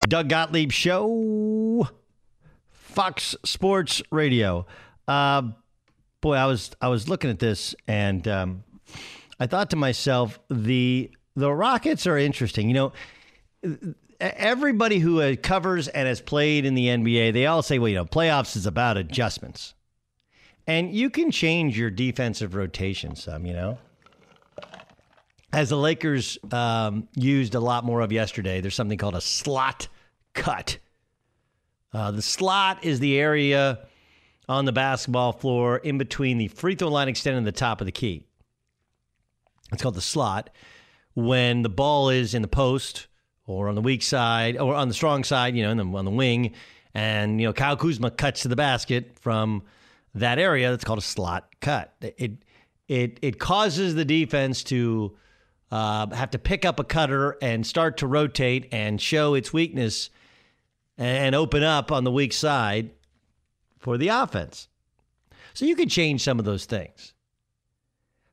Doug 0.02 0.28
Gottlieb 0.28 0.70
Show, 0.70 1.88
Fox 2.70 3.34
Sports 3.44 4.02
Radio. 4.12 4.64
Uh, 5.08 5.42
boy, 6.20 6.34
I 6.34 6.46
was 6.46 6.70
I 6.80 6.86
was 6.86 7.08
looking 7.08 7.28
at 7.28 7.40
this 7.40 7.74
and 7.88 8.26
um, 8.28 8.62
I 9.40 9.48
thought 9.48 9.70
to 9.70 9.76
myself, 9.76 10.38
the 10.48 11.10
the 11.34 11.52
Rockets 11.52 12.06
are 12.06 12.16
interesting. 12.16 12.68
You 12.68 12.74
know, 12.74 12.92
everybody 14.20 14.98
who 14.98 15.36
covers 15.36 15.88
and 15.88 16.08
has 16.08 16.20
played 16.20 16.64
in 16.64 16.74
the 16.74 16.86
NBA, 16.86 17.32
they 17.32 17.46
all 17.46 17.62
say, 17.62 17.78
well, 17.78 17.88
you 17.88 17.94
know, 17.94 18.04
playoffs 18.04 18.56
is 18.56 18.66
about 18.66 18.96
adjustments. 18.96 19.74
And 20.66 20.94
you 20.94 21.08
can 21.08 21.30
change 21.30 21.78
your 21.78 21.90
defensive 21.90 22.54
rotation 22.54 23.16
some, 23.16 23.46
you 23.46 23.54
know. 23.54 23.78
As 25.50 25.70
the 25.70 25.78
Lakers 25.78 26.38
um, 26.52 27.08
used 27.14 27.54
a 27.54 27.60
lot 27.60 27.84
more 27.84 28.02
of 28.02 28.12
yesterday, 28.12 28.60
there's 28.60 28.74
something 28.74 28.98
called 28.98 29.14
a 29.14 29.20
slot 29.20 29.88
cut. 30.34 30.78
Uh, 31.92 32.10
the 32.10 32.20
slot 32.20 32.84
is 32.84 33.00
the 33.00 33.18
area 33.18 33.78
on 34.46 34.66
the 34.66 34.72
basketball 34.72 35.32
floor 35.32 35.78
in 35.78 35.96
between 35.96 36.36
the 36.36 36.48
free 36.48 36.74
throw 36.74 36.88
line 36.88 37.08
extended 37.08 37.38
and 37.38 37.46
the 37.46 37.52
top 37.52 37.80
of 37.80 37.86
the 37.86 37.92
key. 37.92 38.24
It's 39.72 39.82
called 39.82 39.94
the 39.94 40.02
slot 40.02 40.50
when 41.14 41.62
the 41.62 41.68
ball 41.68 42.10
is 42.10 42.34
in 42.34 42.42
the 42.42 42.48
post 42.48 43.07
or 43.48 43.68
on 43.68 43.74
the 43.74 43.80
weak 43.80 44.02
side 44.02 44.56
or 44.56 44.74
on 44.74 44.88
the 44.88 44.94
strong 44.94 45.24
side, 45.24 45.56
you 45.56 45.62
know, 45.62 45.74
the, 45.74 45.96
on 45.98 46.04
the 46.04 46.10
wing, 46.10 46.54
and 46.94 47.40
you 47.40 47.46
know 47.46 47.52
Kyle 47.52 47.76
Kuzma 47.76 48.10
cuts 48.10 48.42
to 48.42 48.48
the 48.48 48.56
basket 48.56 49.18
from 49.20 49.62
that 50.14 50.38
area. 50.38 50.70
That's 50.70 50.84
called 50.84 50.98
a 50.98 51.02
slot 51.02 51.54
cut. 51.60 51.94
It 52.00 52.32
it 52.86 53.18
it 53.22 53.38
causes 53.38 53.94
the 53.94 54.04
defense 54.04 54.62
to 54.64 55.16
uh, 55.70 56.08
have 56.14 56.30
to 56.30 56.38
pick 56.38 56.64
up 56.64 56.78
a 56.78 56.84
cutter 56.84 57.36
and 57.42 57.66
start 57.66 57.98
to 57.98 58.06
rotate 58.06 58.68
and 58.72 59.00
show 59.00 59.34
its 59.34 59.52
weakness 59.52 60.10
and 60.96 61.34
open 61.34 61.62
up 61.62 61.92
on 61.92 62.04
the 62.04 62.10
weak 62.10 62.32
side 62.32 62.90
for 63.78 63.96
the 63.96 64.08
offense. 64.08 64.68
So 65.54 65.64
you 65.64 65.76
can 65.76 65.88
change 65.88 66.22
some 66.22 66.38
of 66.38 66.44
those 66.44 66.66
things. 66.66 67.14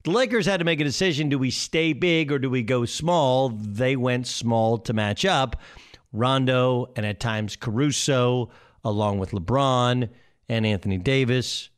The 0.05 0.11
Lakers 0.11 0.45
had 0.45 0.57
to 0.57 0.65
make 0.65 0.79
a 0.79 0.83
decision 0.83 1.29
do 1.29 1.39
we 1.39 1.49
stay 1.49 1.91
big 1.91 2.31
or 2.31 2.37
do 2.37 2.47
we 2.47 2.61
go 2.61 2.85
small? 2.85 3.49
They 3.49 3.95
went 3.95 4.27
small 4.27 4.77
to 4.77 4.93
match 4.93 5.25
up. 5.25 5.59
Rondo 6.13 6.91
and 6.95 7.07
at 7.07 7.19
times 7.19 7.55
Caruso, 7.55 8.51
along 8.83 9.17
with 9.17 9.31
LeBron 9.31 10.07
and 10.47 10.65
Anthony 10.65 10.99
Davis. 10.99 11.71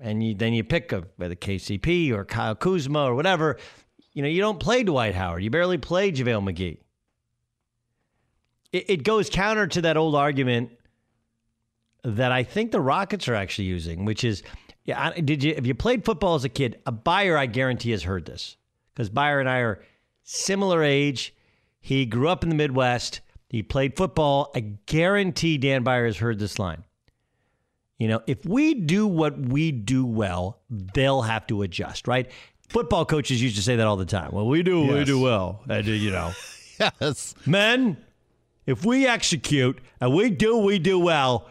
And 0.00 0.24
you, 0.24 0.34
then 0.34 0.54
you 0.54 0.64
pick 0.64 0.90
a, 0.92 1.04
whether 1.16 1.34
KCP 1.34 2.12
or 2.12 2.24
Kyle 2.24 2.54
Kuzma 2.54 3.04
or 3.04 3.14
whatever. 3.14 3.58
You 4.14 4.22
know, 4.22 4.28
you 4.28 4.40
don't 4.40 4.58
play 4.58 4.82
Dwight 4.82 5.14
Howard. 5.14 5.44
You 5.44 5.50
barely 5.50 5.76
play 5.76 6.10
JaVale 6.10 6.50
McGee. 6.50 6.78
It, 8.72 8.84
it 8.88 9.04
goes 9.04 9.28
counter 9.28 9.66
to 9.66 9.82
that 9.82 9.98
old 9.98 10.14
argument 10.14 10.70
that 12.04 12.32
I 12.32 12.42
think 12.42 12.72
the 12.72 12.80
Rockets 12.80 13.28
are 13.28 13.34
actually 13.34 13.66
using, 13.66 14.06
which 14.06 14.24
is 14.24 14.42
yeah, 14.86 15.10
did 15.20 15.42
you? 15.42 15.52
If 15.56 15.66
you 15.66 15.74
played 15.74 16.04
football 16.04 16.36
as 16.36 16.44
a 16.44 16.48
kid, 16.48 16.80
a 16.86 16.92
buyer 16.92 17.36
I 17.36 17.46
guarantee 17.46 17.90
has 17.90 18.04
heard 18.04 18.24
this 18.24 18.56
because 18.94 19.10
Beyer 19.10 19.40
and 19.40 19.48
I 19.48 19.58
are 19.58 19.82
similar 20.22 20.82
age. 20.82 21.34
He 21.80 22.06
grew 22.06 22.28
up 22.28 22.44
in 22.44 22.48
the 22.48 22.54
Midwest. 22.54 23.20
He 23.48 23.62
played 23.62 23.96
football. 23.96 24.50
I 24.54 24.60
guarantee 24.86 25.58
Dan 25.58 25.82
Beyer 25.82 26.06
has 26.06 26.18
heard 26.18 26.38
this 26.38 26.58
line. 26.58 26.84
You 27.98 28.08
know, 28.08 28.22
if 28.26 28.44
we 28.46 28.74
do 28.74 29.06
what 29.06 29.38
we 29.38 29.72
do 29.72 30.06
well, 30.06 30.60
they'll 30.70 31.22
have 31.22 31.46
to 31.48 31.62
adjust, 31.62 32.06
right? 32.06 32.30
Football 32.68 33.06
coaches 33.06 33.42
used 33.42 33.56
to 33.56 33.62
say 33.62 33.76
that 33.76 33.86
all 33.86 33.96
the 33.96 34.04
time. 34.04 34.30
Well, 34.32 34.46
we 34.46 34.62
do, 34.62 34.82
yes. 34.82 34.92
we 34.94 35.04
do 35.04 35.20
well, 35.20 35.62
and 35.68 35.86
uh, 35.86 35.90
you 35.90 36.10
know, 36.10 36.32
yes, 37.00 37.34
men. 37.44 37.96
If 38.66 38.84
we 38.84 39.06
execute 39.06 39.78
and 40.00 40.12
we 40.12 40.28
do, 40.28 40.58
we 40.58 40.80
do 40.80 40.98
well 40.98 41.48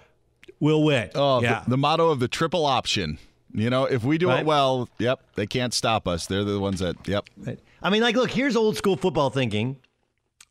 will 0.66 0.84
win. 0.84 1.10
Oh, 1.16 1.42
yeah. 1.42 1.62
the, 1.64 1.72
the, 1.72 1.78
motto 1.78 2.10
of 2.10 2.20
the 2.20 2.28
triple 2.28 2.66
option. 2.66 3.20
You 3.54 3.70
know, 3.70 3.86
if 3.86 4.04
we 4.04 4.18
do 4.18 4.28
right. 4.28 4.42
it 4.42 4.46
well, 4.46 4.90
yep, 4.98 5.22
they 5.36 5.48
can't 5.48 5.74
stop 5.74 6.08
us. 6.08 6.26
They're 6.26 6.44
the 6.44 6.60
ones 6.60 6.80
that, 6.80 7.08
yep. 7.08 7.30
Right. 7.38 7.60
I 7.82 7.90
mean, 7.90 8.02
like, 8.02 8.16
look, 8.16 8.32
here's 8.32 8.56
old 8.56 8.76
school 8.76 8.98
football 8.98 9.30
thinking. 9.30 9.78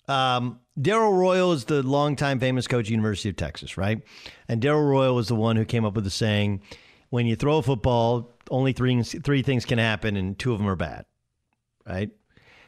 Um, 0.09 0.61
Darrell 0.81 1.13
Royal 1.13 1.53
is 1.53 1.65
the 1.65 1.83
longtime 1.83 2.41
famous 2.41 2.67
coach, 2.67 2.89
University 2.89 3.29
of 3.29 3.37
Texas, 3.37 3.77
right? 3.77 4.01
And 4.49 4.61
Darrell 4.61 4.85
Royal 4.85 5.15
was 5.15 5.29
the 5.29 5.35
one 5.35 5.57
who 5.57 5.65
came 5.65 5.85
up 5.85 5.95
with 5.95 6.05
the 6.05 6.11
saying, 6.11 6.63
"When 7.11 7.27
you 7.27 7.37
throw 7.37 7.59
a 7.59 7.63
football, 7.63 8.31
only 8.51 8.73
three 8.73 9.03
three 9.03 9.43
things 9.43 9.65
can 9.65 9.79
happen, 9.79 10.17
and 10.17 10.39
two 10.39 10.53
of 10.53 10.59
them 10.59 10.69
are 10.69 10.77
bad." 10.77 11.07
Right? 11.87 12.11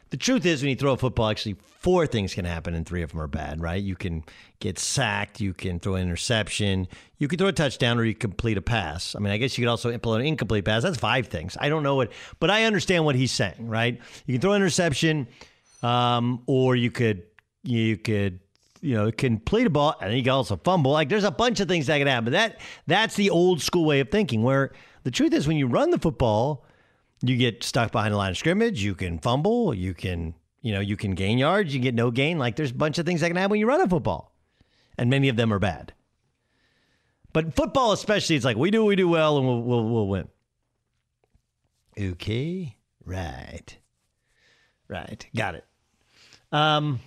The 0.09 0.17
truth 0.17 0.45
is, 0.45 0.61
when 0.61 0.69
you 0.69 0.75
throw 0.75 0.93
a 0.93 0.97
football, 0.97 1.29
actually 1.29 1.55
four 1.79 2.07
things 2.07 2.33
can 2.33 2.45
happen, 2.45 2.73
and 2.73 2.85
three 2.85 3.01
of 3.01 3.11
them 3.11 3.21
are 3.21 3.27
bad. 3.27 3.61
Right? 3.61 3.81
You 3.81 3.95
can 3.95 4.23
get 4.59 4.79
sacked, 4.79 5.41
you 5.41 5.53
can 5.53 5.79
throw 5.79 5.95
an 5.95 6.03
interception, 6.03 6.87
you 7.17 7.27
can 7.27 7.37
throw 7.37 7.47
a 7.47 7.53
touchdown, 7.53 7.97
or 7.99 8.05
you 8.05 8.15
complete 8.15 8.57
a 8.57 8.61
pass. 8.61 9.15
I 9.15 9.19
mean, 9.19 9.33
I 9.33 9.37
guess 9.37 9.57
you 9.57 9.63
could 9.63 9.69
also 9.69 9.91
implement 9.91 10.21
an 10.21 10.27
incomplete 10.27 10.65
pass. 10.65 10.83
That's 10.83 10.97
five 10.97 11.27
things. 11.27 11.57
I 11.59 11.69
don't 11.69 11.83
know 11.83 11.95
what, 11.95 12.11
but 12.39 12.49
I 12.49 12.63
understand 12.63 13.05
what 13.05 13.15
he's 13.15 13.31
saying. 13.31 13.67
Right? 13.67 13.99
You 14.25 14.33
can 14.35 14.41
throw 14.41 14.53
an 14.53 14.61
interception, 14.61 15.27
um, 15.83 16.43
or 16.45 16.75
you 16.75 16.91
could 16.91 17.23
you 17.63 17.97
could 17.97 18.39
you 18.81 18.95
know 18.95 19.11
complete 19.11 19.67
a 19.67 19.69
ball, 19.69 19.95
and 20.01 20.15
you 20.15 20.23
can 20.23 20.31
also 20.31 20.57
fumble. 20.57 20.91
Like 20.91 21.09
there's 21.09 21.23
a 21.23 21.31
bunch 21.31 21.59
of 21.59 21.67
things 21.67 21.87
that 21.87 21.97
can 21.97 22.07
happen. 22.07 22.31
That 22.31 22.59
that's 22.85 23.15
the 23.15 23.29
old 23.29 23.61
school 23.61 23.85
way 23.85 23.99
of 23.99 24.09
thinking. 24.09 24.43
Where 24.43 24.71
the 25.03 25.11
truth 25.11 25.33
is, 25.33 25.47
when 25.47 25.57
you 25.57 25.67
run 25.67 25.91
the 25.91 25.99
football 25.99 26.65
you 27.21 27.37
get 27.37 27.63
stuck 27.63 27.91
behind 27.91 28.13
the 28.13 28.17
line 28.17 28.31
of 28.31 28.37
scrimmage. 28.37 28.83
You 28.83 28.95
can 28.95 29.19
fumble. 29.19 29.73
You 29.73 29.93
can, 29.93 30.35
you 30.61 30.73
know, 30.73 30.79
you 30.79 30.97
can 30.97 31.11
gain 31.11 31.37
yards. 31.37 31.73
You 31.73 31.79
get 31.79 31.95
no 31.95 32.11
gain. 32.11 32.37
Like 32.37 32.55
there's 32.55 32.71
a 32.71 32.75
bunch 32.75 32.97
of 32.97 33.05
things 33.05 33.21
that 33.21 33.27
can 33.27 33.35
happen 33.35 33.51
when 33.51 33.59
you 33.59 33.67
run 33.67 33.81
a 33.81 33.87
football, 33.87 34.33
and 34.97 35.09
many 35.09 35.29
of 35.29 35.35
them 35.35 35.51
are 35.53 35.59
bad. 35.59 35.93
But 37.33 37.55
football, 37.55 37.91
especially, 37.91 38.35
it's 38.35 38.45
like 38.45 38.57
we 38.57 38.71
do, 38.71 38.85
we 38.85 38.95
do 38.95 39.07
well, 39.07 39.37
and 39.37 39.45
we'll 39.45 39.61
we'll, 39.61 39.89
we'll 39.89 40.07
win. 40.07 40.27
Okay, 41.99 42.77
right, 43.05 43.77
right, 44.87 45.27
got 45.35 45.55
it. 45.55 45.65
Um, 46.51 46.99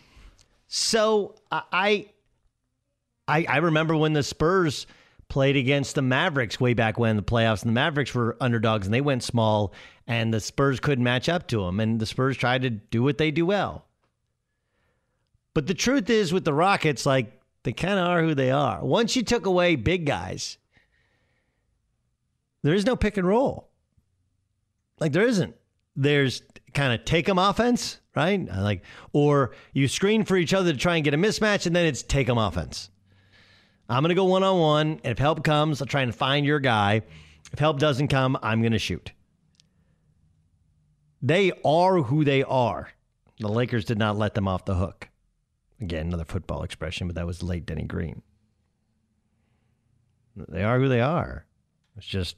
so 0.66 1.37
I, 1.51 2.07
I, 3.27 3.46
I 3.49 3.57
remember 3.59 3.96
when 3.96 4.12
the 4.12 4.23
Spurs 4.23 4.87
played 5.29 5.57
against 5.57 5.94
the 5.94 6.03
Mavericks 6.03 6.61
way 6.61 6.75
back 6.75 6.99
when 6.99 7.16
the 7.16 7.23
playoffs, 7.23 7.62
and 7.62 7.70
the 7.70 7.75
Mavericks 7.75 8.14
were 8.14 8.37
underdogs 8.40 8.87
and 8.87 8.92
they 8.92 9.01
went 9.01 9.23
small, 9.23 9.73
and 10.11 10.35
the 10.35 10.40
Spurs 10.40 10.81
couldn't 10.81 11.05
match 11.05 11.29
up 11.29 11.46
to 11.46 11.64
them, 11.64 11.79
and 11.79 12.01
the 12.01 12.05
Spurs 12.05 12.37
tried 12.37 12.62
to 12.62 12.70
do 12.70 13.01
what 13.01 13.16
they 13.16 13.31
do 13.31 13.46
well. 13.46 13.87
But 15.55 15.68
the 15.68 15.75
truth 15.75 16.11
is, 16.11 16.33
with 16.33 16.44
the 16.44 16.53
Rockets, 16.53 17.07
like 17.07 17.40
they 17.62 17.73
kind 17.73 17.96
of 17.96 18.09
are 18.09 18.20
who 18.20 18.35
they 18.35 18.51
are. 18.51 18.85
Once 18.85 19.14
you 19.14 19.23
took 19.23 19.46
away 19.46 19.77
big 19.77 20.07
guys, 20.07 20.59
there 22.64 22.75
is 22.75 22.85
no 22.85 22.96
pick 22.96 23.18
and 23.18 23.27
roll. 23.27 23.68
Like 24.99 25.12
there 25.12 25.29
isn't. 25.29 25.55
There's 25.94 26.42
kind 26.75 26.92
of 26.92 27.05
take 27.05 27.27
them 27.27 27.38
offense, 27.38 28.01
right? 28.16 28.44
Like, 28.49 28.83
or 29.12 29.53
you 29.73 29.87
screen 29.87 30.25
for 30.25 30.37
each 30.37 30.53
other 30.53 30.73
to 30.73 30.79
try 30.79 30.96
and 30.96 31.05
get 31.05 31.14
a 31.14 31.18
mismatch, 31.18 31.66
and 31.66 31.77
then 31.77 31.87
it's 31.87 32.03
take 32.03 32.27
them 32.27 32.37
offense. 32.37 32.90
I'm 33.88 34.03
going 34.03 34.09
to 34.09 34.16
go 34.16 34.25
one 34.25 34.42
on 34.42 34.59
one. 34.59 34.87
And 35.05 35.12
if 35.12 35.18
help 35.18 35.44
comes, 35.44 35.81
I'll 35.81 35.87
try 35.87 36.03
and 36.03 36.12
find 36.12 36.44
your 36.44 36.59
guy. 36.59 37.03
If 37.53 37.61
help 37.61 37.79
doesn't 37.79 38.09
come, 38.09 38.37
I'm 38.42 38.61
going 38.61 38.73
to 38.73 38.79
shoot. 38.81 39.12
They 41.22 41.52
are 41.64 42.02
who 42.02 42.24
they 42.24 42.42
are. 42.42 42.90
The 43.38 43.48
Lakers 43.48 43.85
did 43.85 43.98
not 43.98 44.16
let 44.16 44.35
them 44.35 44.48
off 44.48 44.64
the 44.64 44.74
hook. 44.74 45.09
Again, 45.80 46.09
another 46.09 46.24
football 46.24 46.62
expression, 46.62 47.06
but 47.06 47.16
that 47.16 47.26
was 47.26 47.42
late 47.42 47.66
Denny 47.66 47.85
Green. 47.85 48.22
They 50.37 50.62
are 50.62 50.78
who 50.78 50.88
they 50.88 51.00
are. 51.00 51.46
It's 51.96 52.06
just, 52.06 52.37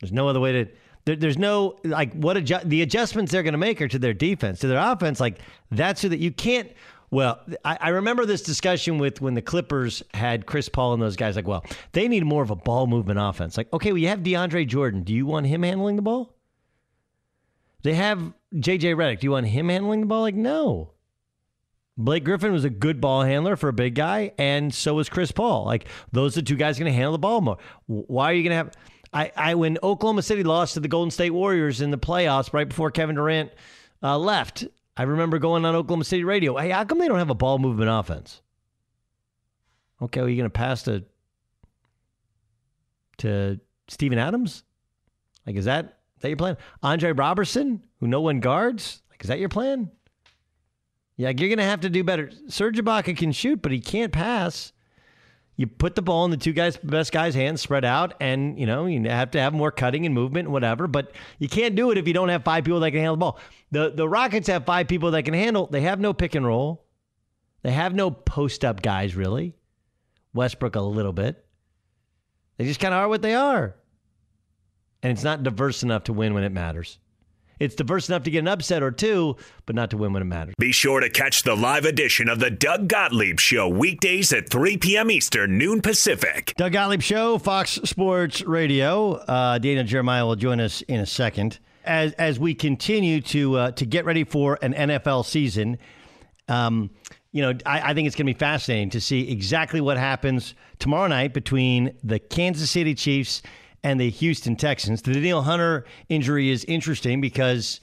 there's 0.00 0.12
no 0.12 0.28
other 0.28 0.40
way 0.40 0.52
to. 0.52 0.70
There, 1.06 1.16
there's 1.16 1.38
no 1.38 1.78
like 1.82 2.12
what 2.12 2.36
adju- 2.36 2.68
the 2.68 2.82
adjustments 2.82 3.32
they're 3.32 3.42
going 3.42 3.52
to 3.54 3.58
make 3.58 3.80
are 3.80 3.88
to 3.88 3.98
their 3.98 4.12
defense, 4.12 4.60
to 4.60 4.66
their 4.66 4.78
offense. 4.78 5.18
Like 5.18 5.38
that's 5.70 6.02
who 6.02 6.10
that 6.10 6.18
you 6.18 6.30
can't 6.30 6.70
well, 7.10 7.40
I, 7.64 7.76
I, 7.80 7.88
remember 7.88 8.24
this 8.24 8.42
discussion 8.42 8.98
with 8.98 9.20
when 9.20 9.34
the 9.34 9.42
Clippers 9.42 10.02
had 10.14 10.46
Chris 10.46 10.68
Paul 10.68 10.94
and 10.94 11.02
those 11.02 11.16
guys. 11.16 11.34
Like, 11.34 11.48
well, 11.48 11.64
they 11.92 12.06
need 12.06 12.24
more 12.24 12.42
of 12.42 12.50
a 12.50 12.56
ball 12.56 12.86
movement 12.86 13.18
offense. 13.18 13.56
Like, 13.56 13.72
okay, 13.72 13.90
well, 13.90 13.98
you 13.98 14.08
have 14.08 14.20
DeAndre 14.20 14.66
Jordan. 14.66 15.02
Do 15.02 15.12
you 15.12 15.26
want 15.26 15.46
him 15.46 15.64
handling 15.64 15.96
the 15.96 16.02
ball? 16.02 16.36
They 17.82 17.94
have 17.94 18.32
JJ 18.54 18.94
Redick. 18.94 19.20
Do 19.20 19.26
you 19.26 19.30
want 19.30 19.46
him 19.46 19.68
handling 19.68 20.00
the 20.00 20.06
ball? 20.06 20.22
Like, 20.22 20.34
no. 20.34 20.92
Blake 21.96 22.24
Griffin 22.24 22.52
was 22.52 22.64
a 22.64 22.70
good 22.70 23.00
ball 23.00 23.22
handler 23.22 23.56
for 23.56 23.68
a 23.68 23.74
big 23.74 23.94
guy, 23.94 24.32
and 24.38 24.72
so 24.72 24.94
was 24.94 25.08
Chris 25.08 25.32
Paul. 25.32 25.66
Like, 25.66 25.86
those 26.12 26.36
are 26.36 26.40
the 26.40 26.46
two 26.46 26.56
guys 26.56 26.78
going 26.78 26.90
to 26.90 26.96
handle 26.96 27.12
the 27.12 27.18
ball 27.18 27.40
more. 27.40 27.58
Why 27.86 28.30
are 28.30 28.34
you 28.34 28.42
going 28.42 28.50
to 28.50 28.56
have? 28.56 28.72
I, 29.12 29.32
I 29.36 29.54
when 29.54 29.76
Oklahoma 29.82 30.22
City 30.22 30.42
lost 30.42 30.74
to 30.74 30.80
the 30.80 30.88
Golden 30.88 31.10
State 31.10 31.30
Warriors 31.30 31.80
in 31.80 31.90
the 31.90 31.98
playoffs 31.98 32.52
right 32.52 32.68
before 32.68 32.90
Kevin 32.90 33.16
Durant 33.16 33.50
uh, 34.02 34.16
left, 34.16 34.64
I 34.96 35.02
remember 35.02 35.38
going 35.38 35.64
on 35.64 35.74
Oklahoma 35.74 36.04
City 36.04 36.24
radio. 36.24 36.56
Hey, 36.56 36.70
how 36.70 36.84
come 36.84 36.98
they 36.98 37.08
don't 37.08 37.18
have 37.18 37.30
a 37.30 37.34
ball 37.34 37.58
movement 37.58 37.90
offense? 37.90 38.40
Okay, 40.00 40.20
well, 40.20 40.28
you 40.28 40.36
going 40.36 40.46
to 40.46 40.50
pass 40.50 40.84
to 40.84 41.04
to 43.18 43.60
Steven 43.88 44.18
Adams? 44.18 44.62
Like, 45.46 45.56
is 45.56 45.66
that 45.66 45.99
that 46.20 46.28
your 46.28 46.36
plan? 46.36 46.56
Andre 46.82 47.12
Roberson, 47.12 47.82
who 47.98 48.06
no 48.06 48.20
one 48.20 48.40
guards? 48.40 49.02
Like, 49.10 49.22
is 49.22 49.28
that 49.28 49.38
your 49.38 49.48
plan? 49.48 49.90
Yeah, 51.16 51.28
you're 51.28 51.48
going 51.48 51.58
to 51.58 51.64
have 51.64 51.80
to 51.80 51.90
do 51.90 52.02
better. 52.02 52.30
Serge 52.48 52.78
Ibaka 52.78 53.16
can 53.16 53.32
shoot, 53.32 53.60
but 53.60 53.72
he 53.72 53.80
can't 53.80 54.12
pass. 54.12 54.72
You 55.56 55.66
put 55.66 55.94
the 55.94 56.00
ball 56.00 56.24
in 56.24 56.30
the 56.30 56.38
two 56.38 56.54
guys, 56.54 56.78
best 56.78 57.12
guys' 57.12 57.34
hands, 57.34 57.60
spread 57.60 57.84
out, 57.84 58.14
and 58.18 58.58
you 58.58 58.64
know 58.64 58.86
you 58.86 59.06
have 59.06 59.32
to 59.32 59.40
have 59.40 59.52
more 59.52 59.70
cutting 59.70 60.06
and 60.06 60.14
movement 60.14 60.46
and 60.46 60.52
whatever. 60.54 60.86
But 60.86 61.12
you 61.38 61.50
can't 61.50 61.74
do 61.74 61.90
it 61.90 61.98
if 61.98 62.08
you 62.08 62.14
don't 62.14 62.30
have 62.30 62.44
five 62.44 62.64
people 62.64 62.80
that 62.80 62.90
can 62.92 63.00
handle 63.00 63.16
the 63.16 63.20
ball. 63.20 63.38
The 63.70 63.92
the 63.94 64.08
Rockets 64.08 64.48
have 64.48 64.64
five 64.64 64.88
people 64.88 65.10
that 65.10 65.24
can 65.24 65.34
handle. 65.34 65.66
They 65.66 65.82
have 65.82 66.00
no 66.00 66.14
pick 66.14 66.34
and 66.34 66.46
roll. 66.46 66.86
They 67.60 67.72
have 67.72 67.94
no 67.94 68.10
post 68.10 68.64
up 68.64 68.80
guys 68.80 69.14
really. 69.14 69.54
Westbrook 70.32 70.76
a 70.76 70.80
little 70.80 71.12
bit. 71.12 71.44
They 72.56 72.64
just 72.64 72.80
kind 72.80 72.94
of 72.94 73.00
are 73.00 73.08
what 73.08 73.20
they 73.20 73.34
are. 73.34 73.76
And 75.02 75.12
it's 75.12 75.24
not 75.24 75.42
diverse 75.42 75.82
enough 75.82 76.04
to 76.04 76.12
win 76.12 76.34
when 76.34 76.44
it 76.44 76.52
matters. 76.52 76.98
It's 77.58 77.74
diverse 77.74 78.08
enough 78.08 78.22
to 78.22 78.30
get 78.30 78.38
an 78.38 78.48
upset 78.48 78.82
or 78.82 78.90
two, 78.90 79.36
but 79.66 79.76
not 79.76 79.90
to 79.90 79.98
win 79.98 80.14
when 80.14 80.22
it 80.22 80.26
matters. 80.26 80.54
Be 80.58 80.72
sure 80.72 80.98
to 81.00 81.10
catch 81.10 81.42
the 81.42 81.54
live 81.54 81.84
edition 81.84 82.28
of 82.30 82.40
the 82.40 82.50
Doug 82.50 82.88
Gottlieb 82.88 83.38
Show 83.38 83.68
weekdays 83.68 84.32
at 84.32 84.48
3 84.48 84.78
p.m. 84.78 85.10
Eastern, 85.10 85.58
noon 85.58 85.82
Pacific. 85.82 86.54
Doug 86.56 86.72
Gottlieb 86.72 87.02
Show, 87.02 87.36
Fox 87.36 87.72
Sports 87.84 88.40
Radio. 88.42 89.12
Uh, 89.12 89.58
Daniel 89.58 89.84
Jeremiah 89.84 90.24
will 90.26 90.36
join 90.36 90.58
us 90.58 90.80
in 90.82 91.00
a 91.00 91.06
second 91.06 91.58
as 91.84 92.12
as 92.14 92.38
we 92.38 92.54
continue 92.54 93.20
to 93.20 93.56
uh, 93.56 93.70
to 93.72 93.84
get 93.84 94.06
ready 94.06 94.24
for 94.24 94.58
an 94.62 94.72
NFL 94.72 95.26
season. 95.26 95.76
Um, 96.48 96.90
you 97.32 97.42
know, 97.42 97.52
I, 97.66 97.90
I 97.90 97.94
think 97.94 98.06
it's 98.06 98.16
going 98.16 98.26
to 98.26 98.32
be 98.32 98.38
fascinating 98.38 98.90
to 98.90 99.00
see 99.02 99.30
exactly 99.30 99.82
what 99.82 99.98
happens 99.98 100.54
tomorrow 100.78 101.08
night 101.08 101.34
between 101.34 101.94
the 102.02 102.18
Kansas 102.18 102.70
City 102.70 102.94
Chiefs 102.94 103.42
and 103.82 104.00
the 104.00 104.10
Houston 104.10 104.56
Texans. 104.56 105.02
The 105.02 105.14
Danielle 105.14 105.42
Hunter 105.42 105.84
injury 106.08 106.50
is 106.50 106.64
interesting 106.64 107.20
because 107.20 107.80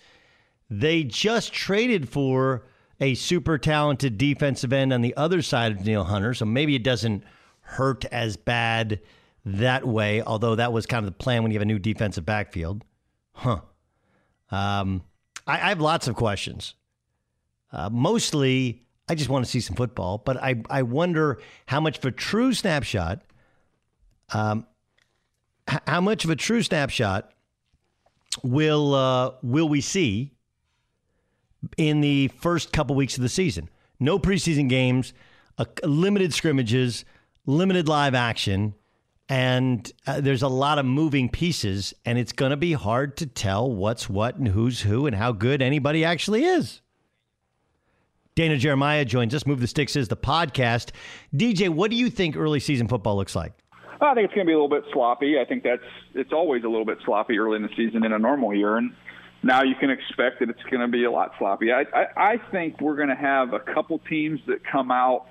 they 0.69 1.03
just 1.03 1.53
traded 1.53 2.10
for 2.10 2.65
a 2.99 3.15
super 3.15 3.57
talented 3.57 4.17
defensive 4.17 4.73
end 4.73 4.91
on 4.91 5.01
the 5.01 5.15
other 5.15 5.41
side 5.41 5.71
of 5.71 5.79
Danielle 5.79 6.03
Hunter, 6.03 6.33
so 6.33 6.45
maybe 6.45 6.75
it 6.75 6.83
doesn't 6.83 7.23
hurt 7.62 8.05
as 8.05 8.38
bad 8.38 8.99
that 9.45 9.88
way. 9.88 10.21
Although 10.21 10.55
that 10.55 10.73
was 10.73 10.86
kind 10.86 11.05
of 11.05 11.12
the 11.12 11.17
plan 11.17 11.43
when 11.43 11.51
you 11.51 11.55
have 11.55 11.63
a 11.63 11.65
new 11.65 11.79
defensive 11.79 12.25
backfield, 12.25 12.83
huh? 13.33 13.62
Um, 14.49 15.03
I, 15.45 15.55
I, 15.55 15.69
have 15.69 15.81
lots 15.81 16.07
of 16.07 16.15
questions. 16.15 16.73
Uh, 17.71 17.89
mostly, 17.89 18.83
I 19.10 19.15
just 19.15 19.29
want 19.29 19.43
to 19.43 19.51
see 19.51 19.60
some 19.60 19.75
football, 19.75 20.19
but 20.19 20.38
I, 20.38 20.62
I 20.69 20.83
wonder 20.83 21.39
how 21.65 21.81
much 21.81 21.97
of 21.97 22.05
a 22.05 22.12
true 22.12 22.53
snapshot, 22.53 23.21
um, 24.33 24.65
how 25.67 26.01
much 26.01 26.23
of 26.23 26.30
a 26.30 26.36
true 26.36 26.63
snapshot 26.63 27.32
will 28.43 28.93
uh, 28.93 29.32
will 29.41 29.69
we 29.69 29.82
see 29.82 30.34
in 31.77 32.01
the 32.01 32.30
first 32.30 32.71
couple 32.71 32.95
weeks 32.95 33.17
of 33.17 33.23
the 33.23 33.30
season? 33.30 33.69
No 33.99 34.19
preseason 34.19 34.69
games, 34.69 35.13
limited 35.84 36.34
scrimmages, 36.34 37.06
limited 37.45 37.88
live 37.88 38.13
action 38.13 38.75
and 39.30 39.91
uh, 40.06 40.21
there's 40.21 40.41
a 40.41 40.47
lot 40.47 40.80
of 40.80 40.86
moving 40.86 41.30
pieces, 41.30 41.93
and 42.06 42.17
it's 42.17 42.32
going 42.32 42.51
to 42.51 42.58
be 42.58 42.73
hard 42.73 43.17
to 43.17 43.25
tell 43.25 43.69
what's 43.69 44.10
what 44.10 44.38
and 44.38 44.47
who's 44.47 44.82
who 44.82 45.06
and 45.06 45.15
how 45.15 45.34
good 45.34 45.62
anybody 45.62 46.06
actually 46.06 46.45
is. 46.45 46.82
Daniel 48.36 48.60
Jeremiah 48.60 49.03
joins 49.03 49.34
us. 49.34 49.45
Move 49.45 49.60
the 49.60 49.67
Sticks 49.67 49.95
is 49.95 50.08
the 50.08 50.15
podcast. 50.15 50.91
DJ, 51.36 51.69
what 51.69 51.91
do 51.91 51.97
you 51.97 52.10
think 52.10 52.38
early 52.38 52.60
season 52.60 52.88
football 52.88 53.17
looks 53.17 53.36
like? 53.36 53.51
I 53.99 54.13
think 54.13 54.25
it's 54.25 54.33
going 54.33 54.45
to 54.45 54.49
be 54.49 54.53
a 54.53 54.62
little 54.62 54.69
bit 54.69 54.86
sloppy. 54.93 55.39
I 55.39 55.45
think 55.45 55.63
that's 55.63 55.81
it's 56.13 56.33
always 56.33 56.63
a 56.63 56.67
little 56.67 56.86
bit 56.86 56.99
sloppy 57.05 57.39
early 57.39 57.55
in 57.55 57.63
the 57.63 57.75
season 57.75 58.05
in 58.05 58.13
a 58.13 58.19
normal 58.19 58.53
year, 58.53 58.77
and 58.77 58.93
now 59.43 59.63
you 59.63 59.75
can 59.75 59.89
expect 59.89 60.39
that 60.39 60.49
it's 60.49 60.63
going 60.63 60.81
to 60.81 60.88
be 60.88 61.03
a 61.03 61.12
lot 61.12 61.33
sloppy. 61.38 61.71
I 61.71 61.86
I, 61.93 62.07
I 62.15 62.38
think 62.51 62.79
we're 62.81 62.95
going 62.95 63.10
to 63.10 63.15
have 63.15 63.53
a 63.53 63.60
couple 63.60 63.99
teams 63.99 64.39
that 64.47 64.63
come 64.63 64.91
out 64.91 65.27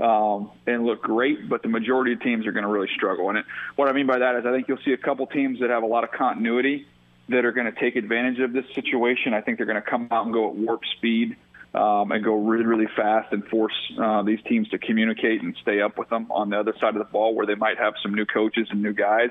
um, 0.00 0.50
and 0.66 0.84
look 0.84 1.02
great, 1.02 1.48
but 1.48 1.62
the 1.62 1.68
majority 1.68 2.12
of 2.12 2.22
teams 2.22 2.46
are 2.46 2.52
going 2.52 2.64
to 2.64 2.70
really 2.70 2.88
struggle. 2.96 3.28
And 3.28 3.38
it, 3.38 3.44
what 3.76 3.88
I 3.88 3.92
mean 3.92 4.06
by 4.06 4.18
that 4.18 4.36
is 4.36 4.46
I 4.46 4.52
think 4.52 4.66
you'll 4.68 4.82
see 4.84 4.92
a 4.92 4.98
couple 4.98 5.26
teams 5.26 5.60
that 5.60 5.70
have 5.70 5.82
a 5.82 5.86
lot 5.86 6.04
of 6.04 6.10
continuity 6.10 6.86
that 7.28 7.44
are 7.44 7.52
going 7.52 7.72
to 7.72 7.78
take 7.78 7.96
advantage 7.96 8.40
of 8.40 8.52
this 8.52 8.64
situation. 8.74 9.34
I 9.34 9.40
think 9.40 9.58
they're 9.58 9.66
going 9.66 9.80
to 9.80 9.88
come 9.88 10.08
out 10.10 10.24
and 10.24 10.34
go 10.34 10.48
at 10.48 10.56
warp 10.56 10.82
speed 10.96 11.36
um, 11.74 12.10
and 12.12 12.24
go 12.24 12.34
really, 12.34 12.64
really 12.64 12.88
fast 12.96 13.32
and 13.32 13.44
force 13.46 13.74
uh, 14.00 14.22
these 14.22 14.40
teams 14.48 14.68
to 14.70 14.78
communicate 14.78 15.42
and 15.42 15.56
stay 15.62 15.80
up 15.80 15.98
with 15.98 16.08
them 16.08 16.26
on 16.30 16.50
the 16.50 16.58
other 16.58 16.74
side 16.80 16.96
of 16.96 16.98
the 16.98 17.12
ball 17.12 17.34
where 17.34 17.46
they 17.46 17.54
might 17.54 17.78
have 17.78 17.94
some 18.02 18.14
new 18.14 18.26
coaches 18.26 18.66
and 18.70 18.82
new 18.82 18.92
guys. 18.92 19.30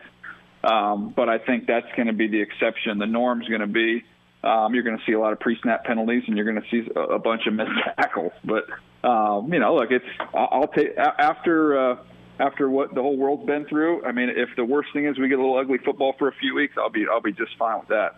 Um, 0.64 1.14
but 1.16 1.30
I 1.30 1.38
think 1.38 1.68
that's 1.68 1.88
going 1.96 2.08
to 2.08 2.14
be 2.14 2.28
the 2.28 2.42
exception. 2.42 2.98
The 3.00 3.06
norm's 3.06 3.48
going 3.48 3.62
to 3.62 3.68
be 3.68 4.04
um, 4.44 4.74
you're 4.74 4.84
going 4.84 4.98
to 4.98 5.04
see 5.06 5.12
a 5.12 5.20
lot 5.20 5.34
of 5.34 5.40
pre-snap 5.40 5.84
penalties, 5.84 6.24
and 6.28 6.38
you're 6.38 6.50
going 6.50 6.62
to 6.62 6.70
see 6.72 6.90
a, 6.96 7.00
a 7.00 7.20
bunch 7.20 7.46
of 7.46 7.54
missed 7.54 7.72
tackles. 7.98 8.32
But 8.44 8.66
um, 9.08 9.52
you 9.52 9.60
know, 9.60 9.76
look, 9.76 9.92
it's 9.92 10.06
I'll, 10.34 10.50
I'll 10.52 10.68
take 10.68 10.98
after. 10.98 11.92
Uh, 11.92 11.96
after 12.42 12.70
what 12.70 12.96
the 12.96 13.02
whole 13.02 13.18
world's 13.18 13.46
been 13.46 13.66
through, 13.66 14.06
I 14.06 14.14
mean, 14.14 14.30
if 14.30 14.48
the 14.56 14.64
worst 14.64 14.94
thing 14.94 15.06
is 15.06 15.20
we 15.20 15.28
get 15.28 15.40
a 15.40 15.42
little 15.42 15.58
ugly 15.58 15.78
football 15.78 16.16
for 16.18 16.30
a 16.30 16.32
few 16.36 16.56
weeks, 16.56 16.76
I'll 16.78 16.90
be 16.90 17.06
I'll 17.12 17.20
be 17.20 17.34
just 17.34 17.52
fine 17.60 17.80
with 17.80 17.90
that. 17.90 18.16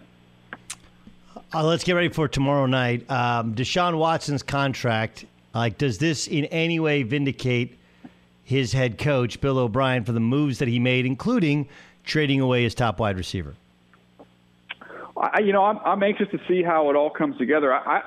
Uh, 1.54 1.66
let's 1.66 1.84
get 1.84 1.94
ready 1.94 2.10
for 2.10 2.28
tomorrow 2.28 2.66
night. 2.66 3.10
Um, 3.10 3.56
Deshaun 3.56 3.98
Watson's 3.98 4.44
contract. 4.44 5.26
Like, 5.54 5.78
does 5.78 5.98
this 5.98 6.28
in 6.28 6.46
any 6.46 6.80
way 6.80 7.04
vindicate 7.04 7.78
his 8.44 8.74
head 8.74 8.98
coach 8.98 9.42
Bill 9.42 9.60
O'Brien 9.60 10.04
for 10.04 10.12
the 10.14 10.20
moves 10.20 10.60
that 10.60 10.68
he 10.68 10.80
made, 10.80 11.06
including 11.06 11.68
trading 12.04 12.40
away 12.40 12.64
his 12.64 12.74
top 12.74 13.00
wide 13.00 13.18
receiver? 13.18 13.56
I, 15.18 15.40
you 15.40 15.54
know, 15.54 15.64
I'm, 15.64 15.78
I'm 15.86 16.02
anxious 16.04 16.30
to 16.32 16.40
see 16.48 16.64
how 16.64 16.90
it 16.90 16.96
all 16.96 17.10
comes 17.10 17.38
together. 17.38 17.74
I, 17.74 17.98
I 17.98 18.02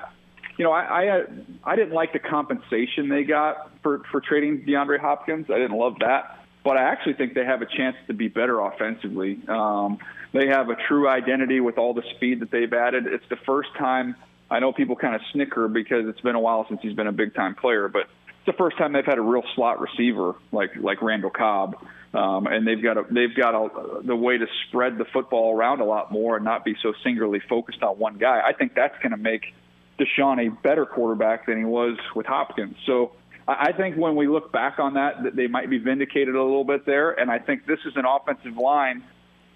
you 0.57 0.63
know, 0.63 0.71
I, 0.71 0.81
I 0.83 1.23
I 1.63 1.75
didn't 1.75 1.93
like 1.93 2.13
the 2.13 2.19
compensation 2.19 3.09
they 3.09 3.23
got 3.23 3.71
for 3.83 4.03
for 4.11 4.21
trading 4.21 4.65
DeAndre 4.65 4.99
Hopkins. 4.99 5.47
I 5.49 5.55
didn't 5.55 5.77
love 5.77 5.95
that, 5.99 6.39
but 6.63 6.77
I 6.77 6.83
actually 6.83 7.13
think 7.13 7.33
they 7.33 7.45
have 7.45 7.61
a 7.61 7.65
chance 7.65 7.95
to 8.07 8.13
be 8.13 8.27
better 8.27 8.59
offensively. 8.59 9.39
Um, 9.47 9.97
they 10.33 10.47
have 10.47 10.69
a 10.69 10.75
true 10.87 11.07
identity 11.07 11.59
with 11.59 11.77
all 11.77 11.93
the 11.93 12.03
speed 12.15 12.41
that 12.41 12.51
they've 12.51 12.71
added. 12.71 13.07
It's 13.07 13.27
the 13.29 13.37
first 13.45 13.69
time 13.77 14.15
I 14.49 14.59
know 14.59 14.71
people 14.71 14.95
kind 14.95 15.15
of 15.15 15.21
snicker 15.33 15.67
because 15.67 16.07
it's 16.07 16.21
been 16.21 16.35
a 16.35 16.39
while 16.39 16.65
since 16.67 16.81
he's 16.81 16.93
been 16.93 17.07
a 17.07 17.11
big 17.11 17.33
time 17.33 17.55
player, 17.55 17.87
but 17.87 18.01
it's 18.01 18.45
the 18.45 18.53
first 18.53 18.77
time 18.77 18.93
they've 18.93 19.05
had 19.05 19.17
a 19.17 19.21
real 19.21 19.43
slot 19.55 19.79
receiver 19.79 20.35
like 20.51 20.75
like 20.75 21.01
Randall 21.01 21.31
Cobb. 21.31 21.77
Um, 22.13 22.47
and 22.47 22.65
they've 22.65 22.81
got 22.81 22.97
a, 22.97 23.05
they've 23.11 23.35
got 23.35 23.53
a, 23.55 24.01
the 24.01 24.15
way 24.15 24.37
to 24.37 24.45
spread 24.67 24.97
the 24.97 25.03
football 25.03 25.53
around 25.53 25.81
a 25.81 25.85
lot 25.85 26.13
more 26.13 26.37
and 26.37 26.45
not 26.45 26.63
be 26.63 26.73
so 26.81 26.93
singularly 27.03 27.41
focused 27.49 27.83
on 27.83 27.99
one 27.99 28.17
guy. 28.17 28.39
I 28.39 28.53
think 28.53 28.73
that's 28.73 28.97
going 28.99 29.11
to 29.11 29.17
make 29.17 29.53
Deshaun 29.99 30.47
a 30.47 30.49
better 30.61 30.85
quarterback 30.85 31.45
than 31.45 31.57
he 31.57 31.65
was 31.65 31.97
with 32.15 32.25
Hopkins. 32.25 32.77
So 32.85 33.11
I 33.47 33.73
think 33.73 33.97
when 33.97 34.15
we 34.15 34.29
look 34.29 34.51
back 34.53 34.79
on 34.79 34.93
that, 34.93 35.23
that 35.23 35.35
they 35.35 35.47
might 35.47 35.69
be 35.69 35.77
vindicated 35.77 36.35
a 36.35 36.41
little 36.41 36.63
bit 36.63 36.85
there. 36.85 37.11
And 37.11 37.29
I 37.29 37.39
think 37.39 37.65
this 37.65 37.79
is 37.85 37.97
an 37.97 38.05
offensive 38.05 38.55
line 38.55 39.03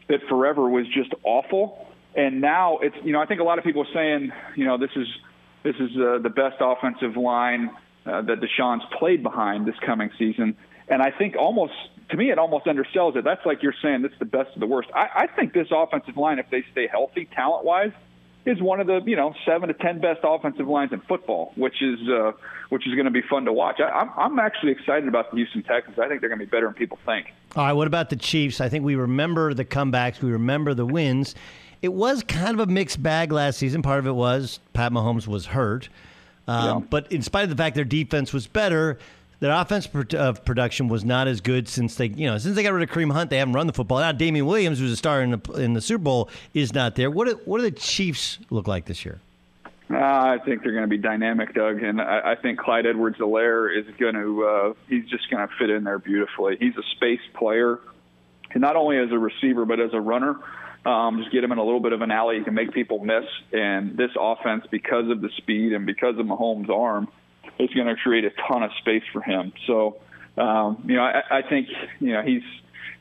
that 0.09 0.19
forever 0.27 0.67
was 0.69 0.85
just 0.87 1.13
awful. 1.23 1.87
And 2.15 2.41
now 2.41 2.79
it's 2.79 2.95
you 3.03 3.13
know 3.13 3.21
I 3.21 3.25
think 3.25 3.39
a 3.39 3.43
lot 3.43 3.57
of 3.57 3.63
people 3.63 3.83
are 3.83 3.93
saying 3.93 4.31
you 4.55 4.65
know 4.65 4.77
this 4.77 4.91
is 4.95 5.07
this 5.63 5.75
is 5.75 5.91
uh, 5.95 6.19
the 6.21 6.29
best 6.29 6.57
offensive 6.59 7.15
line 7.15 7.69
uh, 8.05 8.21
that 8.23 8.39
Deshaun's 8.41 8.83
played 8.97 9.23
behind 9.23 9.67
this 9.67 9.75
coming 9.85 10.09
season. 10.17 10.57
And 10.87 11.01
I 11.01 11.11
think 11.11 11.35
almost 11.35 11.73
to 12.09 12.17
me 12.17 12.31
it 12.31 12.39
almost 12.39 12.65
undersells 12.65 13.15
it. 13.15 13.23
That's 13.23 13.45
like 13.45 13.61
you're 13.61 13.75
saying 13.81 14.01
this 14.01 14.11
is 14.11 14.19
the 14.19 14.25
best 14.25 14.49
of 14.55 14.59
the 14.59 14.67
worst. 14.67 14.89
I, 14.93 15.07
I 15.15 15.27
think 15.27 15.53
this 15.53 15.67
offensive 15.71 16.17
line, 16.17 16.39
if 16.39 16.49
they 16.49 16.63
stay 16.71 16.87
healthy 16.87 17.29
talent 17.33 17.65
wise, 17.65 17.91
is 18.49 18.62
one 18.62 18.79
of 18.79 18.88
the 18.88 19.01
you 19.05 19.15
know 19.15 19.33
seven 19.45 19.67
to 19.67 19.73
ten 19.73 19.99
best 19.99 20.19
offensive 20.23 20.67
lines 20.67 20.91
in 20.91 20.99
football, 21.01 21.53
which 21.55 21.81
is 21.81 21.99
uh, 22.09 22.31
which 22.69 22.88
is 22.88 22.93
going 22.93 23.05
to 23.05 23.12
be 23.12 23.21
fun 23.21 23.45
to 23.45 23.53
watch. 23.53 23.79
I, 23.79 23.89
I'm 23.89 24.09
I'm 24.17 24.39
actually 24.39 24.71
excited 24.71 25.07
about 25.07 25.31
the 25.31 25.38
Houston 25.38 25.63
Texans. 25.63 25.97
I 25.99 26.07
think 26.07 26.21
they're 26.21 26.29
going 26.29 26.39
to 26.39 26.45
be 26.45 26.49
better 26.49 26.65
than 26.65 26.73
people 26.73 26.97
think. 27.05 27.33
All 27.55 27.63
right, 27.63 27.73
what 27.73 27.88
about 27.88 28.09
the 28.09 28.15
Chiefs? 28.15 28.59
I 28.59 28.69
think 28.69 28.83
we 28.83 28.95
remember 28.95 29.53
the 29.53 29.65
comebacks, 29.65 30.21
we 30.21 30.31
remember 30.31 30.73
the 30.73 30.85
wins. 30.85 31.35
It 31.81 31.93
was 31.93 32.23
kind 32.23 32.59
of 32.59 32.67
a 32.67 32.71
mixed 32.71 33.01
bag 33.01 33.31
last 33.31 33.57
season. 33.57 33.81
Part 33.81 33.99
of 33.99 34.07
it 34.07 34.12
was 34.12 34.59
Pat 34.73 34.91
Mahomes 34.91 35.27
was 35.27 35.45
hurt, 35.45 35.88
um, 36.47 36.65
yeah. 36.65 36.85
but 36.89 37.12
in 37.12 37.21
spite 37.21 37.43
of 37.43 37.49
the 37.49 37.55
fact 37.55 37.75
their 37.75 37.85
defense 37.85 38.33
was 38.33 38.47
better, 38.47 38.97
their 39.39 39.52
offense 39.52 39.88
of 40.13 40.43
production 40.45 40.88
was 40.88 41.06
not 41.06 41.28
as 41.28 41.41
good 41.41 41.67
since 41.67 41.95
they, 41.95 42.08
you 42.08 42.28
know, 42.28 42.38
since 42.38 42.56
they 42.56 42.63
got 42.63 42.73
rid 42.73 42.88
of 42.88 42.93
Kareem 42.93 43.12
Hunt. 43.12 43.30
They 43.30 43.38
haven't 43.38 43.54
run 43.54 43.67
the 43.67 43.73
football. 43.73 43.99
Now 43.99 44.12
Damien 44.12 44.45
Williams, 44.45 44.80
who's 44.80 44.91
a 44.91 44.97
star 44.97 45.21
in 45.21 45.32
the 45.32 45.52
in 45.54 45.73
the 45.73 45.82
Super 45.82 46.04
Bowl, 46.04 46.30
is 46.54 46.73
not 46.73 46.95
there. 46.95 47.10
What 47.10 47.28
do, 47.28 47.39
what 47.45 47.60
do 47.60 47.63
the 47.63 47.71
Chiefs 47.71 48.39
look 48.49 48.67
like 48.67 48.86
this 48.86 49.06
year? 49.06 49.19
Uh, 49.91 49.95
I 49.97 50.38
think 50.45 50.62
they're 50.62 50.73
going 50.73 50.84
to 50.84 50.89
be 50.89 50.99
dynamic, 50.99 51.54
Doug, 51.56 51.82
and 51.82 51.99
I, 51.99 52.34
I 52.34 52.36
think 52.36 52.60
Clyde 52.60 52.86
Edwards-Helaire 52.86 53.75
is 53.75 53.86
going 53.97 54.13
to. 54.13 54.45
Uh, 54.45 54.73
he's 54.88 55.06
just 55.10 55.30
going 55.32 55.47
to 55.47 55.54
fit 55.58 55.69
in 55.69 55.84
there 55.84 55.97
beautifully. 55.97 56.58
He's 56.60 56.78
a 56.78 56.84
space 56.95 57.21
player, 57.34 57.80
and 58.52 58.62
not 58.62 58.75
only 58.75 58.97
as 58.97 59.12
a 59.12 59.17
receiver 59.17 59.65
but 59.65 59.80
as 59.80 59.93
a 59.93 60.02
runner. 60.02 60.36
Um, 60.86 61.19
just 61.19 61.34
get 61.34 61.43
him 61.43 61.52
in 61.52 61.58
a 61.58 61.63
little 61.63 61.82
bit 61.82 61.91
of 61.91 62.02
an 62.02 62.10
alley, 62.10 62.38
he 62.38 62.43
can 62.45 62.54
make 62.54 62.71
people 62.71 63.04
miss. 63.04 63.25
And 63.52 63.97
this 63.97 64.12
offense, 64.17 64.63
because 64.71 65.10
of 65.10 65.19
the 65.19 65.30
speed 65.36 65.73
and 65.73 65.86
because 65.86 66.17
of 66.17 66.25
Mahomes' 66.25 66.69
arm, 66.69 67.10
is 67.59 67.69
going 67.73 67.87
to 67.87 67.95
create 67.95 68.23
a 68.23 68.31
ton 68.47 68.63
of 68.63 68.71
space 68.79 69.03
for 69.11 69.21
him. 69.21 69.51
So, 69.67 69.97
um, 70.37 70.83
you 70.87 70.95
know, 70.95 71.03
I, 71.03 71.39
I 71.39 71.41
think 71.41 71.67
you 71.99 72.13
know 72.13 72.21
he's 72.21 72.43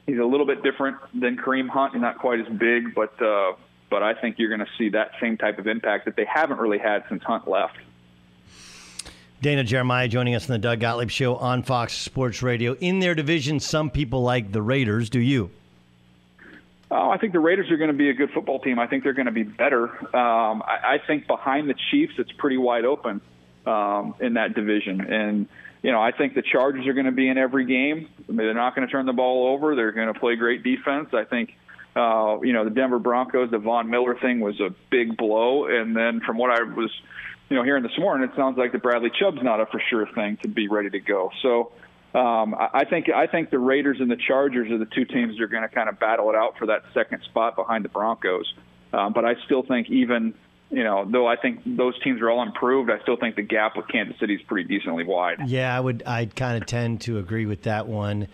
he's 0.06 0.18
a 0.18 0.24
little 0.24 0.46
bit 0.46 0.62
different 0.62 0.96
than 1.14 1.36
Kareem 1.36 1.68
Hunt. 1.68 1.92
He's 1.92 2.02
not 2.02 2.18
quite 2.18 2.40
as 2.40 2.48
big, 2.48 2.94
but 2.94 3.20
uh, 3.22 3.52
but 3.88 4.02
I 4.02 4.14
think 4.14 4.38
you're 4.38 4.48
going 4.48 4.66
to 4.66 4.72
see 4.76 4.90
that 4.90 5.12
same 5.20 5.36
type 5.36 5.58
of 5.58 5.66
impact 5.66 6.04
that 6.06 6.16
they 6.16 6.24
haven't 6.24 6.58
really 6.58 6.78
had 6.78 7.04
since 7.08 7.22
Hunt 7.22 7.48
left. 7.48 7.78
Daniel 9.40 9.64
Jeremiah 9.64 10.08
joining 10.08 10.34
us 10.34 10.50
on 10.50 10.54
the 10.54 10.58
Doug 10.58 10.80
Gottlieb 10.80 11.10
Show 11.10 11.36
on 11.36 11.62
Fox 11.62 11.92
Sports 11.92 12.42
Radio. 12.42 12.74
In 12.80 12.98
their 12.98 13.14
division, 13.14 13.60
some 13.60 13.88
people 13.88 14.22
like 14.22 14.50
the 14.50 14.60
Raiders. 14.60 15.08
Do 15.08 15.20
you? 15.20 15.50
Oh, 16.90 17.10
I 17.10 17.18
think 17.18 17.34
the 17.34 17.38
Raiders 17.38 17.70
are 17.70 17.76
going 17.76 17.90
to 17.90 17.96
be 17.96 18.08
a 18.08 18.14
good 18.14 18.30
football 18.30 18.58
team. 18.58 18.80
I 18.80 18.88
think 18.88 19.04
they're 19.04 19.12
going 19.12 19.26
to 19.26 19.32
be 19.32 19.44
better. 19.44 19.90
Um, 20.16 20.62
I, 20.66 20.94
I 20.94 20.98
think 21.06 21.28
behind 21.28 21.70
the 21.70 21.76
Chiefs, 21.90 22.14
it's 22.18 22.32
pretty 22.32 22.56
wide 22.56 22.84
open 22.84 23.20
um, 23.68 24.14
in 24.20 24.34
that 24.34 24.54
division. 24.54 25.00
And 25.00 25.48
you 25.82 25.92
know, 25.92 26.00
I 26.00 26.10
think 26.10 26.34
the 26.34 26.42
Chargers 26.42 26.86
are 26.86 26.92
going 26.92 27.06
to 27.06 27.12
be 27.12 27.28
in 27.28 27.38
every 27.38 27.64
game. 27.64 28.08
They're 28.28 28.54
not 28.54 28.74
going 28.74 28.86
to 28.86 28.90
turn 28.90 29.06
the 29.06 29.12
ball 29.12 29.54
over. 29.54 29.76
They're 29.76 29.92
going 29.92 30.12
to 30.12 30.18
play 30.18 30.36
great 30.36 30.62
defense. 30.62 31.10
I 31.12 31.24
think. 31.24 31.54
Uh, 31.96 32.40
you 32.42 32.52
know, 32.52 32.62
the 32.62 32.70
Denver 32.70 33.00
Broncos, 33.00 33.50
the 33.50 33.58
Von 33.58 33.90
Miller 33.90 34.16
thing 34.20 34.38
was 34.38 34.60
a 34.60 34.72
big 34.88 35.16
blow. 35.16 35.66
And 35.66 35.96
then 35.96 36.20
from 36.20 36.38
what 36.38 36.50
I 36.50 36.62
was, 36.62 36.92
you 37.48 37.56
know, 37.56 37.64
hearing 37.64 37.82
this 37.82 37.98
morning, 37.98 38.28
it 38.28 38.36
sounds 38.36 38.56
like 38.56 38.70
the 38.70 38.78
Bradley 38.78 39.10
Chubb's 39.18 39.42
not 39.42 39.60
a 39.60 39.66
for 39.66 39.82
sure 39.90 40.06
thing 40.14 40.38
to 40.42 40.48
be 40.48 40.68
ready 40.68 40.90
to 40.90 41.00
go. 41.00 41.32
So 41.42 41.72
um, 42.14 42.54
I 42.54 42.84
think 42.88 43.08
I 43.10 43.26
think 43.26 43.50
the 43.50 43.58
Raiders 43.58 43.98
and 44.00 44.10
the 44.10 44.16
Chargers 44.16 44.70
are 44.70 44.78
the 44.78 44.86
two 44.86 45.06
teams 45.06 45.36
that 45.36 45.42
are 45.42 45.48
going 45.48 45.62
to 45.62 45.68
kind 45.68 45.88
of 45.88 45.98
battle 45.98 46.30
it 46.30 46.36
out 46.36 46.56
for 46.56 46.66
that 46.66 46.84
second 46.94 47.22
spot 47.24 47.56
behind 47.56 47.84
the 47.84 47.88
Broncos. 47.88 48.52
Um, 48.92 49.12
but 49.12 49.24
I 49.24 49.34
still 49.44 49.62
think 49.62 49.90
even 49.90 50.34
you 50.70 50.84
know, 50.84 51.06
though 51.10 51.26
I 51.26 51.36
think 51.36 51.60
those 51.64 51.98
teams 52.02 52.20
are 52.20 52.30
all 52.30 52.42
improved, 52.42 52.90
I 52.90 53.00
still 53.00 53.16
think 53.16 53.36
the 53.36 53.42
gap 53.42 53.76
with 53.76 53.88
Kansas 53.88 54.18
City 54.20 54.34
is 54.34 54.42
pretty 54.42 54.68
decently 54.68 55.04
wide. 55.04 55.48
Yeah, 55.48 55.74
I 55.74 55.80
would. 55.80 56.02
I 56.06 56.26
kind 56.26 56.60
of 56.60 56.66
tend 56.66 57.00
to 57.02 57.18
agree 57.18 57.46
with 57.46 57.62
that 57.62 57.86
one 57.86 58.28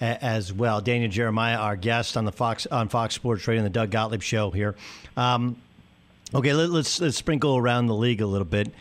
as 0.00 0.52
well. 0.52 0.80
Daniel 0.80 1.10
Jeremiah, 1.10 1.56
our 1.56 1.76
guest 1.76 2.16
on 2.16 2.24
the 2.24 2.32
Fox 2.32 2.66
on 2.66 2.88
Fox 2.88 3.14
Sports 3.14 3.46
Radio, 3.46 3.60
and 3.60 3.66
the 3.66 3.78
Doug 3.78 3.90
Gottlieb 3.90 4.22
Show 4.22 4.50
here. 4.50 4.74
Um, 5.16 5.56
okay, 6.34 6.52
let, 6.52 6.66
us 6.66 6.70
let's, 6.70 7.00
let's 7.00 7.16
sprinkle 7.16 7.56
around 7.56 7.86
the 7.86 7.94
league 7.94 8.20
a 8.20 8.26
little 8.26 8.46
bit. 8.46 8.72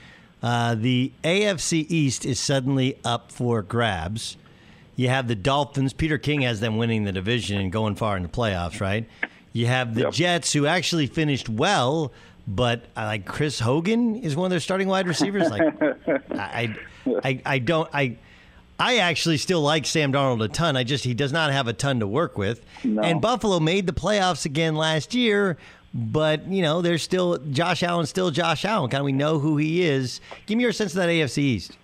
Uh, 0.42 0.76
the 0.76 1.12
AFC 1.24 1.86
East 1.90 2.26
is 2.26 2.40
suddenly 2.40 2.98
up 3.06 3.32
for 3.32 3.62
grabs. 3.62 4.38
You 4.96 5.10
have 5.10 5.28
the 5.28 5.36
Dolphins. 5.36 5.94
Peter 5.94 6.18
King 6.18 6.42
has 6.42 6.60
them 6.60 6.78
winning 6.78 7.04
the 7.04 7.12
division 7.12 7.60
and 7.60 7.72
going 7.72 7.96
far 7.96 8.18
in 8.18 8.24
the 8.24 8.30
playoffs, 8.30 8.80
right? 8.80 9.08
You 9.54 9.68
have 9.68 9.96
the 9.96 10.02
yep. 10.02 10.14
Jets, 10.14 10.54
who 10.54 10.66
actually 10.66 11.08
finished 11.08 11.48
well 11.48 12.12
but 12.48 12.86
uh, 12.96 13.04
like 13.04 13.26
Chris 13.26 13.60
Hogan 13.60 14.16
is 14.18 14.36
one 14.36 14.46
of 14.46 14.50
their 14.52 14.60
starting 14.60 14.88
wide 14.88 15.08
receivers. 15.08 15.50
Like 15.50 15.62
I, 16.32 16.76
I, 17.24 17.42
I 17.46 17.60
don't 17.60 17.90
I. 17.94 18.18
I 18.80 18.98
actually 18.98 19.38
still 19.38 19.62
like 19.62 19.86
Sam 19.86 20.12
Darnold 20.12 20.44
a 20.44 20.48
ton. 20.48 20.76
I 20.76 20.84
just 20.84 21.04
he 21.04 21.14
does 21.14 21.32
not 21.32 21.52
have 21.52 21.68
a 21.68 21.74
ton 21.74 22.00
to 22.00 22.08
work 22.08 22.40
with. 22.40 22.66
No. 22.84 23.04
And 23.04 23.22
Buffalo 23.22 23.60
made 23.60 23.86
the 23.86 23.94
playoffs 23.94 24.46
again 24.46 24.76
last 24.76 25.14
year, 25.14 25.58
but 25.94 26.48
you 26.48 26.64
know 26.64 26.82
there's 26.82 27.04
still 27.04 27.38
Josh 27.38 27.84
Allen, 27.84 28.08
still 28.08 28.32
Josh 28.32 28.66
Allen. 28.66 28.90
Kind 28.90 29.02
of 29.02 29.06
we 29.06 29.12
know 29.12 29.38
who 29.38 29.58
he 29.58 29.84
is. 29.84 30.20
Give 30.48 30.58
me 30.58 30.64
your 30.64 30.74
sense 30.74 30.92
of 30.94 30.98
that 30.98 31.08
AFC 31.08 31.38
East. 31.38 31.78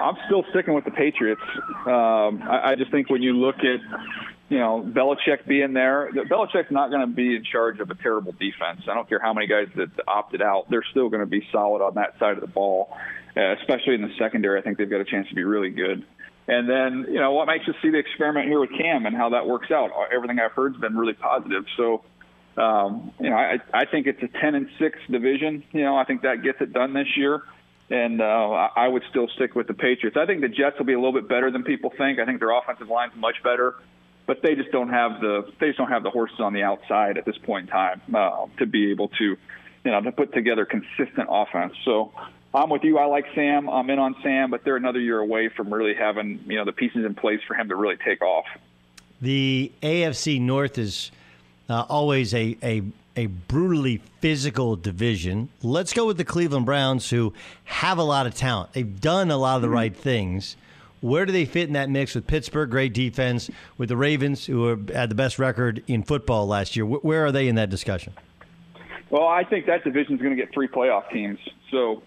I'm 0.00 0.16
still 0.26 0.44
sticking 0.50 0.74
with 0.74 0.84
the 0.84 0.90
Patriots. 0.90 1.42
Um, 1.86 2.42
I, 2.42 2.70
I 2.70 2.74
just 2.74 2.90
think 2.90 3.08
when 3.10 3.22
you 3.22 3.34
look 3.34 3.56
at 3.58 3.80
you 4.48 4.58
know, 4.58 4.84
Belichick 4.86 5.46
being 5.46 5.72
there. 5.72 6.10
Belichick's 6.12 6.70
not 6.70 6.90
going 6.90 7.00
to 7.00 7.12
be 7.12 7.34
in 7.34 7.44
charge 7.44 7.80
of 7.80 7.90
a 7.90 7.94
terrible 7.96 8.32
defense. 8.32 8.82
I 8.88 8.94
don't 8.94 9.08
care 9.08 9.18
how 9.18 9.34
many 9.34 9.48
guys 9.48 9.66
that 9.74 9.90
opted 10.06 10.40
out; 10.40 10.70
they're 10.70 10.84
still 10.90 11.08
going 11.08 11.20
to 11.20 11.26
be 11.26 11.42
solid 11.50 11.82
on 11.82 11.94
that 11.94 12.18
side 12.20 12.34
of 12.34 12.40
the 12.40 12.46
ball, 12.46 12.96
uh, 13.36 13.54
especially 13.60 13.94
in 13.94 14.02
the 14.02 14.14
secondary. 14.18 14.60
I 14.60 14.62
think 14.62 14.78
they've 14.78 14.90
got 14.90 15.00
a 15.00 15.04
chance 15.04 15.28
to 15.28 15.34
be 15.34 15.42
really 15.42 15.70
good. 15.70 16.04
And 16.48 16.68
then, 16.68 17.12
you 17.12 17.18
know, 17.18 17.32
what 17.32 17.46
makes 17.46 17.66
us 17.68 17.74
see 17.82 17.90
the 17.90 17.98
experiment 17.98 18.46
here 18.46 18.60
with 18.60 18.70
Cam 18.70 19.04
and 19.04 19.16
how 19.16 19.30
that 19.30 19.48
works 19.48 19.72
out? 19.72 19.90
Everything 20.14 20.38
I've 20.38 20.52
heard 20.52 20.74
has 20.74 20.80
been 20.80 20.96
really 20.96 21.14
positive. 21.14 21.64
So, 21.76 22.04
um, 22.56 23.10
you 23.18 23.30
know, 23.30 23.36
I, 23.36 23.58
I 23.74 23.84
think 23.84 24.06
it's 24.06 24.22
a 24.22 24.28
10 24.28 24.54
and 24.54 24.68
6 24.78 24.98
division. 25.10 25.64
You 25.72 25.82
know, 25.82 25.96
I 25.96 26.04
think 26.04 26.22
that 26.22 26.44
gets 26.44 26.60
it 26.60 26.72
done 26.72 26.94
this 26.94 27.08
year. 27.16 27.42
And 27.90 28.20
uh, 28.20 28.68
I 28.76 28.86
would 28.86 29.02
still 29.10 29.26
stick 29.34 29.56
with 29.56 29.66
the 29.66 29.74
Patriots. 29.74 30.16
I 30.16 30.26
think 30.26 30.40
the 30.40 30.48
Jets 30.48 30.78
will 30.78 30.86
be 30.86 30.92
a 30.92 30.98
little 30.98 31.12
bit 31.12 31.28
better 31.28 31.50
than 31.50 31.64
people 31.64 31.92
think. 31.98 32.20
I 32.20 32.26
think 32.26 32.38
their 32.38 32.56
offensive 32.56 32.88
line's 32.88 33.14
much 33.16 33.42
better 33.42 33.74
but 34.26 34.42
they 34.42 34.54
just 34.54 34.70
don't 34.72 34.90
have 34.90 35.20
the 35.20 35.50
they 35.60 35.68
just 35.68 35.78
don't 35.78 35.90
have 35.90 36.02
the 36.02 36.10
horses 36.10 36.40
on 36.40 36.52
the 36.52 36.62
outside 36.62 37.16
at 37.16 37.24
this 37.24 37.38
point 37.38 37.68
in 37.68 37.72
time 37.72 38.02
uh, 38.14 38.46
to 38.58 38.66
be 38.66 38.90
able 38.90 39.08
to 39.08 39.24
you 39.24 39.38
know 39.90 40.00
to 40.00 40.12
put 40.12 40.32
together 40.34 40.64
consistent 40.64 41.28
offense. 41.30 41.74
So 41.84 42.12
I'm 42.52 42.70
with 42.70 42.84
you. 42.84 42.98
I 42.98 43.06
like 43.06 43.26
Sam. 43.34 43.68
I'm 43.68 43.88
in 43.90 43.98
on 43.98 44.16
Sam, 44.22 44.50
but 44.50 44.64
they're 44.64 44.76
another 44.76 45.00
year 45.00 45.18
away 45.18 45.48
from 45.48 45.72
really 45.72 45.94
having 45.94 46.44
you 46.46 46.56
know 46.56 46.64
the 46.64 46.72
pieces 46.72 47.04
in 47.04 47.14
place 47.14 47.40
for 47.46 47.54
him 47.54 47.68
to 47.68 47.76
really 47.76 47.96
take 47.96 48.22
off. 48.22 48.46
The 49.20 49.72
AFC 49.82 50.40
North 50.40 50.76
is 50.76 51.10
uh, 51.68 51.86
always 51.88 52.34
a, 52.34 52.56
a 52.62 52.82
a 53.16 53.26
brutally 53.26 54.02
physical 54.20 54.76
division. 54.76 55.48
Let's 55.62 55.92
go 55.92 56.06
with 56.06 56.18
the 56.18 56.24
Cleveland 56.24 56.66
Browns, 56.66 57.08
who 57.08 57.32
have 57.64 57.98
a 57.98 58.02
lot 58.02 58.26
of 58.26 58.34
talent. 58.34 58.74
They've 58.74 59.00
done 59.00 59.30
a 59.30 59.38
lot 59.38 59.56
of 59.56 59.62
the 59.62 59.70
right 59.70 59.96
things. 59.96 60.56
Where 61.06 61.24
do 61.24 61.32
they 61.32 61.44
fit 61.44 61.68
in 61.68 61.74
that 61.74 61.88
mix 61.88 62.14
with 62.14 62.26
Pittsburgh, 62.26 62.68
great 62.68 62.92
defense, 62.92 63.48
with 63.78 63.88
the 63.88 63.96
Ravens, 63.96 64.44
who 64.44 64.68
had 64.92 65.08
the 65.08 65.14
best 65.14 65.38
record 65.38 65.82
in 65.86 66.02
football 66.02 66.46
last 66.46 66.74
year? 66.74 66.84
Where 66.84 67.24
are 67.24 67.32
they 67.32 67.48
in 67.48 67.54
that 67.54 67.70
discussion? 67.70 68.12
Well, 69.08 69.26
I 69.26 69.44
think 69.44 69.66
that 69.66 69.84
division 69.84 70.16
is 70.16 70.20
going 70.20 70.36
to 70.36 70.42
get 70.42 70.52
three 70.52 70.66
playoff 70.66 71.10
teams. 71.10 71.38
So, 71.70 72.02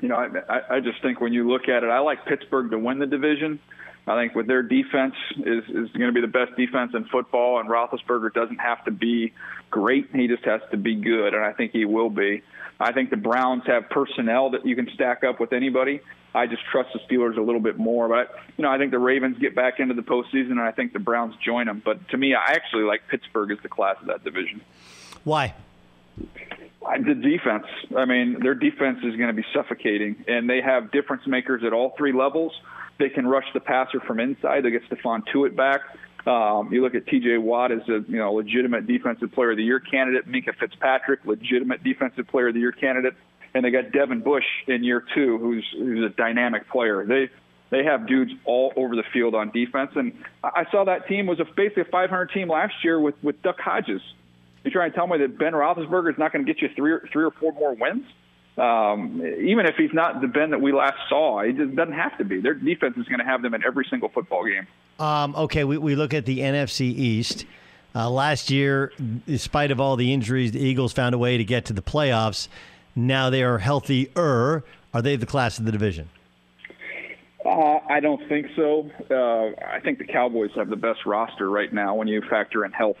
you 0.00 0.08
know, 0.08 0.16
I, 0.16 0.76
I 0.76 0.80
just 0.80 1.00
think 1.02 1.20
when 1.20 1.32
you 1.32 1.48
look 1.48 1.68
at 1.68 1.84
it, 1.84 1.88
I 1.88 2.00
like 2.00 2.26
Pittsburgh 2.26 2.70
to 2.72 2.78
win 2.78 2.98
the 2.98 3.06
division. 3.06 3.60
I 4.08 4.20
think 4.20 4.34
with 4.34 4.46
their 4.46 4.62
defense 4.62 5.14
is 5.38 5.64
is 5.64 5.90
going 5.90 6.06
to 6.06 6.12
be 6.12 6.20
the 6.20 6.28
best 6.28 6.56
defense 6.56 6.92
in 6.94 7.06
football, 7.06 7.58
and 7.58 7.68
Roethlisberger 7.68 8.32
doesn't 8.34 8.58
have 8.58 8.84
to 8.84 8.92
be 8.92 9.32
great; 9.70 10.08
he 10.14 10.28
just 10.28 10.44
has 10.44 10.60
to 10.70 10.76
be 10.76 10.94
good, 10.94 11.34
and 11.34 11.44
I 11.44 11.52
think 11.52 11.72
he 11.72 11.84
will 11.84 12.10
be. 12.10 12.42
I 12.78 12.92
think 12.92 13.10
the 13.10 13.16
Browns 13.16 13.62
have 13.66 13.88
personnel 13.88 14.50
that 14.50 14.66
you 14.66 14.76
can 14.76 14.88
stack 14.94 15.24
up 15.24 15.40
with 15.40 15.52
anybody. 15.52 16.00
I 16.34 16.46
just 16.46 16.62
trust 16.70 16.90
the 16.92 17.00
Steelers 17.00 17.38
a 17.38 17.40
little 17.40 17.60
bit 17.60 17.78
more, 17.78 18.08
but 18.08 18.34
you 18.58 18.62
know 18.62 18.70
I 18.70 18.76
think 18.76 18.90
the 18.90 18.98
Ravens 18.98 19.38
get 19.38 19.54
back 19.54 19.80
into 19.80 19.94
the 19.94 20.02
postseason, 20.02 20.50
and 20.52 20.60
I 20.60 20.72
think 20.72 20.92
the 20.92 20.98
Browns 20.98 21.34
join 21.42 21.66
them. 21.66 21.80
But 21.82 22.08
to 22.10 22.18
me, 22.18 22.34
I 22.34 22.52
actually 22.52 22.82
like 22.82 23.08
Pittsburgh 23.08 23.50
as 23.52 23.58
the 23.62 23.70
class 23.70 23.96
of 24.00 24.08
that 24.08 24.22
division. 24.22 24.60
Why? 25.24 25.54
The 26.82 27.14
defense. 27.14 27.66
I 27.96 28.04
mean, 28.04 28.38
their 28.40 28.54
defense 28.54 28.98
is 28.98 29.16
going 29.16 29.28
to 29.28 29.32
be 29.32 29.44
suffocating, 29.54 30.24
and 30.28 30.48
they 30.48 30.60
have 30.60 30.92
difference 30.92 31.26
makers 31.26 31.64
at 31.64 31.72
all 31.72 31.94
three 31.96 32.12
levels. 32.12 32.52
They 32.98 33.08
can 33.08 33.26
rush 33.26 33.46
the 33.54 33.60
passer 33.60 34.00
from 34.00 34.20
inside. 34.20 34.62
They 34.64 34.70
get 34.70 34.88
Stephon 34.88 35.22
Tuitt 35.32 35.56
back. 35.56 35.80
Um, 36.26 36.72
you 36.72 36.82
look 36.82 36.96
at 36.96 37.06
T.J. 37.06 37.38
Watt 37.38 37.70
as 37.70 37.82
a 37.88 38.04
you 38.08 38.18
know 38.18 38.32
legitimate 38.32 38.86
defensive 38.86 39.30
player 39.32 39.52
of 39.52 39.56
the 39.56 39.62
year 39.62 39.78
candidate. 39.78 40.28
Minkah 40.28 40.56
Fitzpatrick, 40.58 41.24
legitimate 41.24 41.84
defensive 41.84 42.26
player 42.26 42.48
of 42.48 42.54
the 42.54 42.60
year 42.60 42.72
candidate, 42.72 43.14
and 43.54 43.64
they 43.64 43.70
got 43.70 43.92
Devin 43.92 44.22
Bush 44.22 44.44
in 44.66 44.82
year 44.82 45.04
two, 45.14 45.38
who's 45.38 45.64
who's 45.78 46.04
a 46.04 46.14
dynamic 46.14 46.68
player. 46.68 47.06
They 47.06 47.30
they 47.70 47.84
have 47.84 48.08
dudes 48.08 48.32
all 48.44 48.72
over 48.76 48.96
the 48.96 49.04
field 49.12 49.36
on 49.36 49.50
defense, 49.50 49.92
and 49.94 50.12
I 50.42 50.64
saw 50.70 50.84
that 50.84 51.06
team 51.06 51.26
was 51.26 51.38
a, 51.38 51.44
basically 51.44 51.82
a 51.82 51.86
500 51.86 52.32
team 52.32 52.48
last 52.48 52.74
year 52.82 52.98
with 52.98 53.14
with 53.22 53.40
Duck 53.42 53.60
Hodges. 53.60 54.02
You 54.64 54.72
try 54.72 54.86
and 54.86 54.94
tell 54.94 55.06
me 55.06 55.18
that 55.18 55.38
Ben 55.38 55.52
Roethlisberger 55.52 56.10
is 56.10 56.18
not 56.18 56.32
going 56.32 56.44
to 56.44 56.52
get 56.52 56.60
you 56.60 56.68
three 56.74 56.90
or, 56.90 57.08
three 57.12 57.24
or 57.24 57.30
four 57.30 57.52
more 57.52 57.74
wins? 57.74 58.04
Um, 58.56 59.22
even 59.38 59.66
if 59.66 59.76
he's 59.76 59.92
not 59.92 60.20
the 60.20 60.28
Ben 60.28 60.50
that 60.50 60.60
we 60.60 60.72
last 60.72 60.96
saw, 61.08 61.42
he 61.42 61.52
just 61.52 61.74
doesn't 61.76 61.94
have 61.94 62.16
to 62.18 62.24
be. 62.24 62.40
Their 62.40 62.54
defense 62.54 62.96
is 62.96 63.06
going 63.06 63.18
to 63.18 63.24
have 63.24 63.42
them 63.42 63.52
in 63.54 63.62
every 63.64 63.86
single 63.90 64.08
football 64.08 64.44
game. 64.46 64.66
Um, 64.98 65.34
okay, 65.36 65.64
we, 65.64 65.76
we 65.76 65.94
look 65.94 66.14
at 66.14 66.24
the 66.24 66.38
NFC 66.38 66.80
East. 66.80 67.44
Uh, 67.94 68.10
last 68.10 68.50
year, 68.50 68.92
in 69.26 69.38
spite 69.38 69.70
of 69.70 69.80
all 69.80 69.96
the 69.96 70.12
injuries, 70.12 70.52
the 70.52 70.60
Eagles 70.60 70.92
found 70.92 71.14
a 71.14 71.18
way 71.18 71.36
to 71.36 71.44
get 71.44 71.66
to 71.66 71.72
the 71.72 71.82
playoffs. 71.82 72.48
Now 72.94 73.30
they 73.30 73.42
are 73.42 73.58
healthier. 73.58 74.64
Are 74.94 75.02
they 75.02 75.16
the 75.16 75.26
class 75.26 75.58
of 75.58 75.66
the 75.66 75.72
division? 75.72 76.08
Uh, 77.44 77.78
I 77.88 78.00
don't 78.00 78.26
think 78.28 78.48
so. 78.56 78.90
Uh, 79.10 79.52
I 79.66 79.80
think 79.80 79.98
the 79.98 80.04
Cowboys 80.04 80.50
have 80.56 80.68
the 80.68 80.76
best 80.76 81.06
roster 81.06 81.48
right 81.48 81.72
now 81.72 81.94
when 81.94 82.08
you 82.08 82.22
factor 82.22 82.64
in 82.64 82.72
health. 82.72 82.96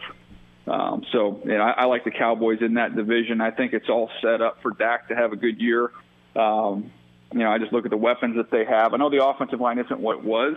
Um, 0.66 1.04
so 1.12 1.40
know, 1.44 1.58
I, 1.58 1.82
I 1.82 1.84
like 1.84 2.04
the 2.04 2.10
Cowboys 2.10 2.58
in 2.60 2.74
that 2.74 2.96
division. 2.96 3.40
I 3.40 3.50
think 3.50 3.72
it's 3.72 3.88
all 3.88 4.10
set 4.20 4.40
up 4.42 4.62
for 4.62 4.72
Dak 4.72 5.08
to 5.08 5.16
have 5.16 5.32
a 5.32 5.36
good 5.36 5.60
year. 5.60 5.90
Um, 6.34 6.90
you 7.32 7.40
know, 7.40 7.50
I 7.50 7.58
just 7.58 7.72
look 7.72 7.84
at 7.84 7.90
the 7.90 7.96
weapons 7.96 8.36
that 8.36 8.50
they 8.50 8.64
have. 8.64 8.94
I 8.94 8.96
know 8.96 9.10
the 9.10 9.24
offensive 9.24 9.60
line 9.60 9.78
isn't 9.78 10.00
what 10.00 10.18
it 10.18 10.24
was, 10.24 10.56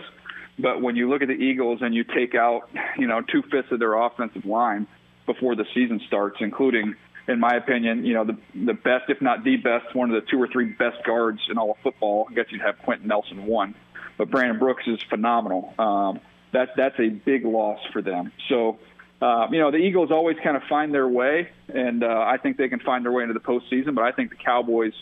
but 0.58 0.82
when 0.82 0.96
you 0.96 1.08
look 1.08 1.22
at 1.22 1.28
the 1.28 1.34
Eagles 1.34 1.80
and 1.82 1.94
you 1.94 2.04
take 2.04 2.34
out, 2.34 2.68
you 2.98 3.06
know, 3.06 3.20
two 3.22 3.42
fifths 3.50 3.72
of 3.72 3.78
their 3.78 3.94
offensive 3.94 4.44
line 4.44 4.86
before 5.26 5.54
the 5.54 5.64
season 5.74 6.00
starts, 6.06 6.38
including, 6.40 6.94
in 7.28 7.38
my 7.38 7.54
opinion, 7.54 8.04
you 8.04 8.14
know, 8.14 8.24
the 8.24 8.36
the 8.54 8.74
best, 8.74 9.04
if 9.08 9.20
not 9.20 9.44
the 9.44 9.56
best, 9.56 9.94
one 9.94 10.10
of 10.12 10.22
the 10.22 10.28
two 10.28 10.40
or 10.40 10.48
three 10.48 10.72
best 10.72 11.04
guards 11.04 11.40
in 11.48 11.58
all 11.58 11.70
of 11.72 11.76
football. 11.82 12.26
I 12.30 12.34
guess 12.34 12.46
you'd 12.50 12.62
have 12.62 12.78
Quenton 12.78 13.08
Nelson 13.08 13.46
one, 13.46 13.74
but 14.18 14.30
Brandon 14.30 14.58
Brooks 14.58 14.84
is 14.86 15.00
phenomenal. 15.08 15.72
Um, 15.78 16.20
that 16.52 16.70
that's 16.76 16.98
a 16.98 17.08
big 17.08 17.44
loss 17.44 17.78
for 17.92 18.02
them. 18.02 18.32
So 18.48 18.78
uh, 19.20 19.48
you 19.50 19.58
know, 19.58 19.70
the 19.70 19.78
Eagles 19.78 20.10
always 20.10 20.36
kind 20.42 20.56
of 20.56 20.62
find 20.64 20.94
their 20.94 21.08
way, 21.08 21.48
and 21.68 22.02
uh, 22.02 22.24
I 22.26 22.38
think 22.38 22.56
they 22.56 22.68
can 22.68 22.80
find 22.80 23.04
their 23.04 23.12
way 23.12 23.22
into 23.22 23.34
the 23.34 23.40
postseason. 23.40 23.94
But 23.94 24.04
I 24.04 24.12
think 24.12 24.30
the 24.30 24.36
Cowboys, 24.36 24.94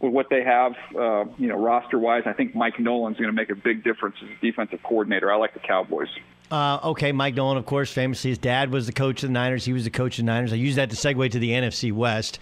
with 0.00 0.12
what 0.12 0.30
they 0.30 0.42
have, 0.42 0.72
uh, 0.98 1.24
you 1.36 1.48
know, 1.48 1.56
roster-wise, 1.56 2.22
I 2.24 2.32
think 2.32 2.54
Mike 2.54 2.80
Nolan's 2.80 3.18
going 3.18 3.28
to 3.28 3.34
make 3.34 3.50
a 3.50 3.54
big 3.54 3.84
difference 3.84 4.16
as 4.22 4.30
a 4.30 4.40
defensive 4.40 4.82
coordinator. 4.82 5.30
I 5.30 5.36
like 5.36 5.52
the 5.52 5.60
Cowboys. 5.60 6.08
Uh, 6.50 6.80
okay, 6.82 7.12
Mike 7.12 7.34
Nolan, 7.34 7.58
of 7.58 7.66
course, 7.66 7.92
famously, 7.92 8.30
his 8.30 8.38
dad 8.38 8.72
was 8.72 8.86
the 8.86 8.92
coach 8.92 9.22
of 9.22 9.28
the 9.28 9.32
Niners. 9.32 9.64
He 9.64 9.72
was 9.72 9.84
the 9.84 9.90
coach 9.90 10.18
of 10.18 10.24
the 10.24 10.32
Niners. 10.32 10.52
I 10.52 10.56
use 10.56 10.76
that 10.76 10.90
to 10.90 10.96
segue 10.96 11.30
to 11.30 11.38
the 11.38 11.50
NFC 11.50 11.92
West. 11.92 12.40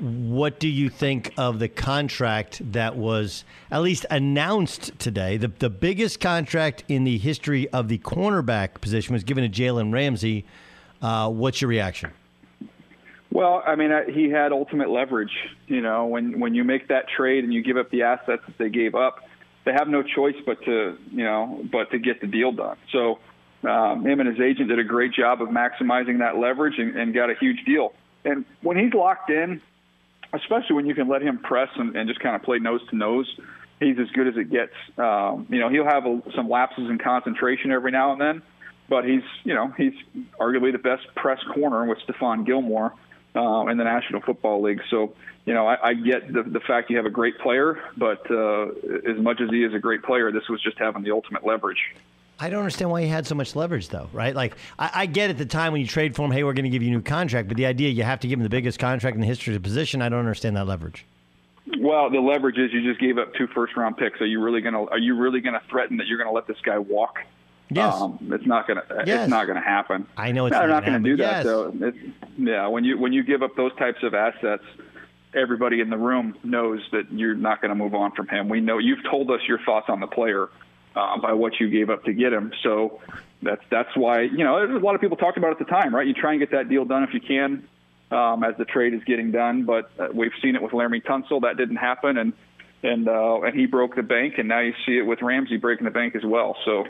What 0.00 0.58
do 0.58 0.66
you 0.66 0.88
think 0.88 1.34
of 1.36 1.58
the 1.58 1.68
contract 1.68 2.72
that 2.72 2.96
was 2.96 3.44
at 3.70 3.82
least 3.82 4.06
announced 4.10 4.98
today? 4.98 5.36
The, 5.36 5.48
the 5.48 5.68
biggest 5.68 6.20
contract 6.20 6.84
in 6.88 7.04
the 7.04 7.18
history 7.18 7.68
of 7.68 7.88
the 7.88 7.98
cornerback 7.98 8.80
position 8.80 9.12
was 9.12 9.24
given 9.24 9.50
to 9.50 9.62
Jalen 9.62 9.92
Ramsey. 9.92 10.46
Uh, 11.02 11.28
what's 11.28 11.60
your 11.60 11.68
reaction? 11.68 12.12
Well, 13.30 13.62
I 13.66 13.76
mean, 13.76 13.90
he 14.08 14.30
had 14.30 14.52
ultimate 14.52 14.88
leverage. 14.88 15.36
You 15.66 15.82
know, 15.82 16.06
when 16.06 16.40
when 16.40 16.54
you 16.54 16.64
make 16.64 16.88
that 16.88 17.04
trade 17.14 17.44
and 17.44 17.52
you 17.52 17.62
give 17.62 17.76
up 17.76 17.90
the 17.90 18.02
assets 18.02 18.42
that 18.46 18.56
they 18.56 18.70
gave 18.70 18.94
up, 18.94 19.28
they 19.64 19.72
have 19.72 19.86
no 19.86 20.02
choice 20.02 20.34
but 20.46 20.64
to 20.64 20.96
you 21.12 21.24
know 21.24 21.62
but 21.70 21.90
to 21.90 21.98
get 21.98 22.22
the 22.22 22.26
deal 22.26 22.52
done. 22.52 22.78
So 22.90 23.18
um, 23.68 24.06
him 24.06 24.18
and 24.20 24.28
his 24.28 24.40
agent 24.40 24.70
did 24.70 24.78
a 24.78 24.84
great 24.84 25.12
job 25.12 25.42
of 25.42 25.48
maximizing 25.48 26.20
that 26.20 26.38
leverage 26.38 26.78
and, 26.78 26.96
and 26.96 27.12
got 27.12 27.28
a 27.28 27.34
huge 27.34 27.64
deal. 27.66 27.92
And 28.24 28.44
when 28.62 28.76
he's 28.76 28.92
locked 28.94 29.30
in, 29.30 29.60
especially 30.32 30.76
when 30.76 30.86
you 30.86 30.94
can 30.94 31.08
let 31.08 31.22
him 31.22 31.38
press 31.38 31.68
and, 31.76 31.96
and 31.96 32.08
just 32.08 32.20
kind 32.20 32.36
of 32.36 32.42
play 32.42 32.58
nose 32.58 32.80
to 32.90 32.96
nose. 32.96 33.26
He's 33.80 33.98
as 33.98 34.08
good 34.10 34.28
as 34.28 34.36
it 34.36 34.50
gets. 34.50 34.74
Um, 34.98 35.46
you 35.48 35.58
know, 35.58 35.68
he'll 35.68 35.86
have 35.86 36.06
a, 36.06 36.22
some 36.36 36.48
lapses 36.48 36.88
in 36.90 36.98
concentration 36.98 37.72
every 37.72 37.90
now 37.90 38.12
and 38.12 38.20
then, 38.20 38.42
but 38.88 39.04
he's, 39.04 39.22
you 39.44 39.54
know, 39.54 39.72
he's 39.76 39.94
arguably 40.38 40.72
the 40.72 40.78
best 40.78 41.06
press 41.14 41.42
corner 41.54 41.86
with 41.86 41.98
Stephon 42.06 42.44
Gilmore 42.44 42.92
uh, 43.34 43.66
in 43.66 43.78
the 43.78 43.84
National 43.84 44.20
Football 44.20 44.62
League. 44.62 44.82
So, 44.90 45.14
you 45.46 45.54
know, 45.54 45.66
I, 45.66 45.88
I 45.88 45.94
get 45.94 46.30
the, 46.32 46.42
the 46.42 46.60
fact 46.60 46.90
you 46.90 46.96
have 46.98 47.06
a 47.06 47.10
great 47.10 47.38
player, 47.38 47.82
but 47.96 48.30
uh, 48.30 48.66
as 49.08 49.18
much 49.18 49.40
as 49.40 49.48
he 49.50 49.64
is 49.64 49.72
a 49.72 49.78
great 49.78 50.02
player, 50.02 50.30
this 50.30 50.48
was 50.48 50.60
just 50.62 50.78
having 50.78 51.02
the 51.02 51.12
ultimate 51.12 51.46
leverage. 51.46 51.94
I 52.40 52.48
don't 52.48 52.60
understand 52.60 52.90
why 52.90 53.02
he 53.02 53.08
had 53.08 53.26
so 53.26 53.34
much 53.34 53.54
leverage, 53.54 53.88
though, 53.88 54.08
right? 54.12 54.34
Like, 54.34 54.56
I, 54.78 54.90
I 54.94 55.06
get 55.06 55.28
at 55.28 55.36
the 55.36 55.44
time 55.44 55.72
when 55.72 55.82
you 55.82 55.86
trade 55.86 56.16
for 56.16 56.24
him, 56.24 56.30
hey, 56.30 56.42
we're 56.42 56.54
going 56.54 56.64
to 56.64 56.70
give 56.70 56.82
you 56.82 56.88
a 56.88 56.92
new 56.92 57.02
contract, 57.02 57.48
but 57.48 57.58
the 57.58 57.66
idea 57.66 57.90
you 57.90 58.02
have 58.02 58.20
to 58.20 58.28
give 58.28 58.38
him 58.38 58.42
the 58.42 58.48
biggest 58.48 58.78
contract 58.78 59.14
in 59.14 59.20
the 59.20 59.26
history 59.26 59.54
of 59.54 59.62
the 59.62 59.66
position, 59.66 60.00
I 60.00 60.08
don't 60.08 60.20
understand 60.20 60.56
that 60.56 60.66
leverage. 60.66 61.04
Well, 61.78 62.10
the 62.10 62.20
leverage 62.20 62.58
is 62.58 62.72
you 62.72 62.82
just 62.82 62.98
gave 62.98 63.18
up 63.18 63.34
two 63.34 63.46
first 63.48 63.76
round 63.76 63.98
picks. 63.98 64.20
Are 64.20 64.26
you 64.26 64.42
really 64.42 64.60
going 64.60 64.74
to 64.74 64.90
are 64.90 64.98
you 64.98 65.14
really 65.14 65.40
going 65.40 65.54
to 65.54 65.62
threaten 65.68 65.98
that 65.98 66.06
you're 66.06 66.18
going 66.18 66.28
to 66.28 66.34
let 66.34 66.46
this 66.46 66.56
guy 66.64 66.78
walk? 66.78 67.20
Yes. 67.68 67.94
Um, 67.94 68.18
it's 68.32 68.46
not 68.46 68.66
going 68.66 68.78
to 68.78 69.04
yes. 69.06 69.22
it's 69.22 69.30
not 69.30 69.44
going 69.46 69.56
to 69.56 69.64
happen. 69.64 70.06
I 70.16 70.32
know 70.32 70.46
it's 70.46 70.54
no, 70.54 70.66
not, 70.66 70.84
going 70.84 71.02
to 71.02 71.16
do 71.16 71.16
yes. 71.16 71.44
that 71.44 71.44
though. 71.44 71.72
It's, 71.80 71.96
yeah, 72.36 72.66
when 72.66 72.82
you 72.82 72.98
when 72.98 73.12
you 73.12 73.22
give 73.22 73.42
up 73.42 73.54
those 73.56 73.74
types 73.76 74.02
of 74.02 74.14
assets, 74.14 74.64
everybody 75.32 75.80
in 75.80 75.90
the 75.90 75.98
room 75.98 76.34
knows 76.42 76.80
that 76.90 77.12
you're 77.12 77.36
not 77.36 77.60
going 77.60 77.68
to 77.68 77.76
move 77.76 77.94
on 77.94 78.12
from 78.12 78.26
him. 78.26 78.48
We 78.48 78.60
know 78.60 78.78
you've 78.78 79.04
told 79.08 79.30
us 79.30 79.40
your 79.46 79.60
thoughts 79.64 79.86
on 79.88 80.00
the 80.00 80.08
player 80.08 80.48
uh, 80.94 81.18
by 81.18 81.32
what 81.32 81.60
you 81.60 81.68
gave 81.68 81.90
up 81.90 82.04
to 82.04 82.12
get 82.12 82.32
him. 82.32 82.52
So 82.62 83.00
that's 83.42 83.62
that's 83.70 83.96
why 83.96 84.22
you 84.22 84.44
know 84.44 84.66
there's 84.66 84.82
a 84.82 84.84
lot 84.84 84.94
of 84.94 85.00
people 85.00 85.16
talked 85.16 85.38
about 85.38 85.48
it 85.48 85.60
at 85.60 85.66
the 85.66 85.72
time, 85.72 85.94
right? 85.94 86.06
You 86.06 86.14
try 86.14 86.32
and 86.32 86.40
get 86.40 86.50
that 86.52 86.68
deal 86.68 86.84
done 86.84 87.02
if 87.04 87.14
you 87.14 87.20
can 87.20 87.66
um, 88.10 88.42
as 88.44 88.56
the 88.58 88.64
trade 88.64 88.94
is 88.94 89.02
getting 89.04 89.30
done, 89.30 89.64
but 89.64 89.90
uh, 89.98 90.08
we've 90.12 90.32
seen 90.42 90.56
it 90.56 90.62
with 90.62 90.72
Laremy 90.72 91.02
Tunsil 91.04 91.42
that 91.42 91.56
didn't 91.56 91.76
happen, 91.76 92.18
and 92.18 92.32
and 92.82 93.08
uh, 93.08 93.40
and 93.42 93.58
he 93.58 93.66
broke 93.66 93.94
the 93.94 94.02
bank, 94.02 94.34
and 94.38 94.48
now 94.48 94.60
you 94.60 94.74
see 94.86 94.98
it 94.98 95.02
with 95.02 95.22
Ramsey 95.22 95.58
breaking 95.58 95.84
the 95.84 95.90
bank 95.90 96.16
as 96.16 96.24
well. 96.24 96.56
So 96.64 96.86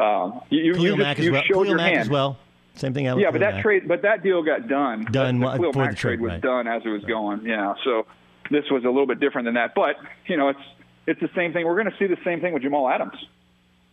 um, 0.00 0.40
you 0.50 0.74
you, 0.74 0.96
just, 0.96 1.18
you 1.18 1.32
well. 1.32 1.42
showed 1.42 1.48
Khalil 1.52 1.66
your 1.66 1.76
Mack 1.76 1.92
hand 1.92 2.00
as 2.00 2.08
well. 2.08 2.38
Same 2.76 2.92
thing. 2.92 3.04
Yeah, 3.04 3.30
but 3.30 3.40
that 3.40 3.62
trade, 3.62 3.86
but 3.86 4.02
that 4.02 4.22
deal 4.22 4.42
got 4.42 4.66
done. 4.66 5.04
Done 5.04 5.38
the, 5.38 5.50
the 5.50 5.56
Khalil 5.58 5.72
Mack 5.74 5.96
trade, 5.96 6.20
was 6.20 6.32
right. 6.32 6.40
done 6.40 6.66
as 6.66 6.82
it 6.84 6.88
was 6.88 7.04
going. 7.04 7.46
Yeah, 7.46 7.74
so 7.84 8.06
this 8.50 8.64
was 8.70 8.84
a 8.84 8.88
little 8.88 9.06
bit 9.06 9.20
different 9.20 9.46
than 9.46 9.54
that, 9.54 9.74
but 9.74 9.96
you 10.26 10.36
know, 10.36 10.48
it's 10.48 10.60
it's 11.06 11.20
the 11.20 11.30
same 11.36 11.52
thing. 11.52 11.66
We're 11.66 11.80
going 11.80 11.92
to 11.92 11.98
see 11.98 12.06
the 12.06 12.20
same 12.24 12.40
thing 12.40 12.52
with 12.52 12.62
Jamal 12.62 12.88
Adams 12.88 13.14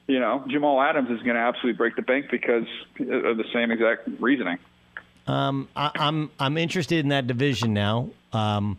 you 0.08 0.20
know, 0.20 0.43
Jamal 0.47 0.82
Adams 0.82 1.10
is 1.10 1.22
going 1.24 1.36
to 1.36 1.41
absolutely 1.41 1.78
break 1.78 1.95
the 1.95 2.02
bank 2.02 2.28
because 2.30 2.66
of 2.99 3.38
the 3.38 3.45
same 3.54 3.72
exact 3.72 4.10
reasoning. 4.20 4.58
Um, 5.28 5.70
I, 5.76 5.91
I'm 5.95 6.32
I'm 6.39 6.58
interested 6.58 6.99
in 6.99 7.10
that 7.10 7.28
division 7.28 7.74
now. 7.74 8.10
Um, 8.34 8.78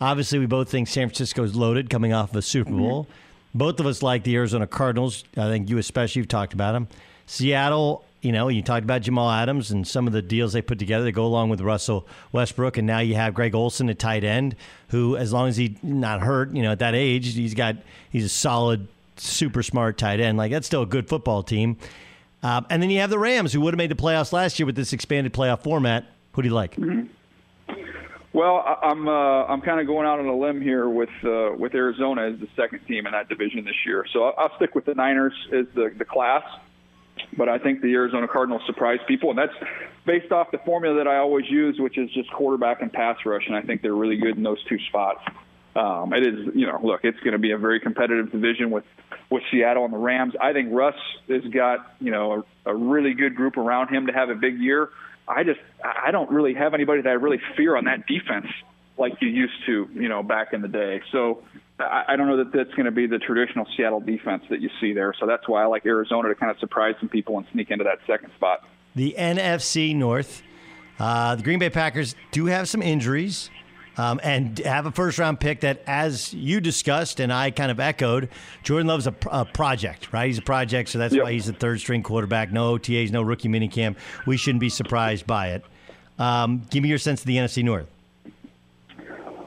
obviously, 0.00 0.38
we 0.38 0.46
both 0.46 0.70
think 0.70 0.88
San 0.88 1.08
Francisco 1.08 1.42
is 1.42 1.54
loaded, 1.54 1.90
coming 1.90 2.12
off 2.12 2.30
of 2.30 2.36
a 2.36 2.42
Super 2.42 2.70
Bowl. 2.70 3.06
Both 3.54 3.80
of 3.80 3.86
us 3.86 4.02
like 4.02 4.22
the 4.22 4.36
Arizona 4.36 4.66
Cardinals. 4.66 5.24
I 5.36 5.48
think 5.48 5.68
you 5.68 5.78
especially. 5.78 6.20
You've 6.20 6.28
talked 6.28 6.54
about 6.54 6.72
them. 6.72 6.88
Seattle. 7.26 8.04
You 8.22 8.32
know, 8.32 8.48
you 8.48 8.60
talked 8.62 8.84
about 8.84 9.00
Jamal 9.00 9.30
Adams 9.30 9.70
and 9.70 9.88
some 9.88 10.06
of 10.06 10.12
the 10.12 10.20
deals 10.20 10.52
they 10.52 10.60
put 10.60 10.78
together 10.78 11.06
to 11.06 11.12
go 11.12 11.24
along 11.24 11.48
with 11.48 11.62
Russell 11.62 12.06
Westbrook, 12.32 12.76
and 12.76 12.86
now 12.86 12.98
you 12.98 13.14
have 13.14 13.32
Greg 13.32 13.54
Olsen 13.54 13.88
at 13.88 13.98
tight 13.98 14.24
end, 14.24 14.56
who, 14.88 15.16
as 15.16 15.32
long 15.32 15.48
as 15.48 15.56
he's 15.56 15.82
not 15.82 16.20
hurt, 16.20 16.54
you 16.54 16.62
know, 16.62 16.72
at 16.72 16.80
that 16.80 16.94
age, 16.94 17.32
he's 17.32 17.54
got 17.54 17.76
he's 18.10 18.26
a 18.26 18.28
solid 18.28 18.88
super 19.20 19.62
smart 19.62 19.98
tight 19.98 20.20
end. 20.20 20.38
Like 20.38 20.52
that's 20.52 20.66
still 20.66 20.82
a 20.82 20.86
good 20.86 21.08
football 21.08 21.42
team. 21.42 21.76
Um, 22.42 22.66
and 22.70 22.82
then 22.82 22.90
you 22.90 23.00
have 23.00 23.10
the 23.10 23.18
Rams, 23.18 23.52
who 23.52 23.60
would 23.60 23.74
have 23.74 23.78
made 23.78 23.90
the 23.90 23.94
playoffs 23.94 24.32
last 24.32 24.58
year 24.58 24.66
with 24.66 24.76
this 24.76 24.92
expanded 24.92 25.32
playoff 25.32 25.62
format. 25.62 26.06
Who 26.32 26.42
do 26.42 26.48
you 26.48 26.54
like? 26.54 26.76
Mm-hmm. 26.76 27.06
Well, 28.32 28.64
I'm 28.82 29.08
uh, 29.08 29.44
I'm 29.46 29.60
kind 29.60 29.80
of 29.80 29.88
going 29.88 30.06
out 30.06 30.20
on 30.20 30.26
a 30.26 30.36
limb 30.36 30.60
here 30.60 30.88
with 30.88 31.10
uh, 31.24 31.50
with 31.58 31.74
Arizona 31.74 32.30
as 32.30 32.38
the 32.38 32.46
second 32.54 32.86
team 32.86 33.06
in 33.06 33.12
that 33.12 33.28
division 33.28 33.64
this 33.64 33.74
year. 33.84 34.04
So 34.12 34.22
I'll, 34.24 34.34
I'll 34.38 34.56
stick 34.56 34.74
with 34.74 34.84
the 34.84 34.94
Niners 34.94 35.34
as 35.52 35.66
the 35.74 35.92
the 35.98 36.04
class, 36.04 36.44
but 37.36 37.48
I 37.48 37.58
think 37.58 37.82
the 37.82 37.92
Arizona 37.92 38.28
Cardinals 38.28 38.62
surprise 38.66 39.00
people, 39.08 39.30
and 39.30 39.38
that's 39.38 39.52
based 40.06 40.30
off 40.30 40.52
the 40.52 40.58
formula 40.58 40.96
that 40.98 41.08
I 41.08 41.16
always 41.16 41.50
use, 41.50 41.80
which 41.80 41.98
is 41.98 42.08
just 42.12 42.30
quarterback 42.32 42.82
and 42.82 42.92
pass 42.92 43.16
rush, 43.26 43.42
and 43.48 43.56
I 43.56 43.62
think 43.62 43.82
they're 43.82 43.96
really 43.96 44.16
good 44.16 44.36
in 44.36 44.44
those 44.44 44.62
two 44.68 44.78
spots. 44.88 45.22
Um, 45.76 46.12
it 46.12 46.26
is, 46.26 46.54
you 46.54 46.66
know, 46.66 46.80
look, 46.82 47.00
it's 47.04 47.20
going 47.20 47.32
to 47.32 47.38
be 47.38 47.52
a 47.52 47.58
very 47.58 47.80
competitive 47.80 48.32
division 48.32 48.70
with 48.70 48.84
with 49.30 49.42
Seattle 49.50 49.84
and 49.84 49.94
the 49.94 49.98
Rams. 49.98 50.34
I 50.40 50.52
think 50.52 50.70
Russ 50.72 50.96
has 51.28 51.44
got, 51.52 51.94
you 52.00 52.10
know, 52.10 52.44
a, 52.66 52.72
a 52.72 52.74
really 52.74 53.14
good 53.14 53.36
group 53.36 53.56
around 53.56 53.88
him 53.88 54.08
to 54.08 54.12
have 54.12 54.28
a 54.28 54.34
big 54.34 54.58
year. 54.58 54.90
I 55.28 55.44
just, 55.44 55.60
I 55.84 56.10
don't 56.10 56.28
really 56.30 56.54
have 56.54 56.74
anybody 56.74 57.02
that 57.02 57.08
I 57.08 57.12
really 57.12 57.40
fear 57.56 57.76
on 57.76 57.84
that 57.84 58.08
defense 58.08 58.46
like 58.98 59.14
you 59.20 59.28
used 59.28 59.54
to, 59.66 59.88
you 59.94 60.08
know, 60.08 60.24
back 60.24 60.52
in 60.52 60.62
the 60.62 60.68
day. 60.68 61.00
So 61.12 61.44
I, 61.78 62.04
I 62.08 62.16
don't 62.16 62.26
know 62.26 62.38
that 62.38 62.52
that's 62.52 62.74
going 62.74 62.86
to 62.86 62.90
be 62.90 63.06
the 63.06 63.18
traditional 63.18 63.66
Seattle 63.76 64.00
defense 64.00 64.42
that 64.50 64.60
you 64.60 64.68
see 64.80 64.92
there. 64.92 65.14
So 65.18 65.26
that's 65.26 65.48
why 65.48 65.62
I 65.62 65.66
like 65.66 65.86
Arizona 65.86 66.28
to 66.28 66.34
kind 66.34 66.50
of 66.50 66.58
surprise 66.58 66.96
some 66.98 67.08
people 67.08 67.38
and 67.38 67.46
sneak 67.52 67.70
into 67.70 67.84
that 67.84 68.00
second 68.06 68.32
spot. 68.36 68.66
The 68.96 69.14
NFC 69.16 69.94
North. 69.94 70.42
Uh, 70.98 71.36
the 71.36 71.42
Green 71.42 71.58
Bay 71.58 71.70
Packers 71.70 72.14
do 72.30 72.46
have 72.46 72.68
some 72.68 72.82
injuries 72.82 73.48
um, 73.96 74.20
and 74.22 74.58
have 74.60 74.86
a 74.86 74.90
first 74.92 75.18
round 75.18 75.40
pick 75.40 75.60
that, 75.60 75.82
as 75.86 76.32
you 76.32 76.60
discussed 76.60 77.20
and 77.20 77.32
I 77.32 77.50
kind 77.50 77.70
of 77.70 77.80
echoed, 77.80 78.28
Jordan 78.62 78.86
Love's 78.86 79.06
a, 79.06 79.14
a 79.30 79.44
project, 79.44 80.12
right? 80.12 80.26
He's 80.26 80.38
a 80.38 80.42
project, 80.42 80.88
so 80.88 80.98
that's 80.98 81.14
Yep. 81.14 81.24
why 81.24 81.32
he's 81.32 81.46
the 81.46 81.52
third 81.52 81.80
string 81.80 82.02
quarterback. 82.02 82.52
No 82.52 82.76
OTAs, 82.78 83.10
no 83.10 83.22
rookie 83.22 83.48
minicamp. 83.48 83.96
We 84.26 84.36
shouldn't 84.36 84.60
be 84.60 84.68
surprised 84.68 85.26
by 85.26 85.48
it. 85.50 85.64
Um, 86.18 86.62
give 86.70 86.82
me 86.82 86.88
your 86.88 86.98
sense 86.98 87.20
of 87.20 87.26
the 87.26 87.36
NFC 87.36 87.62
North. 87.64 87.86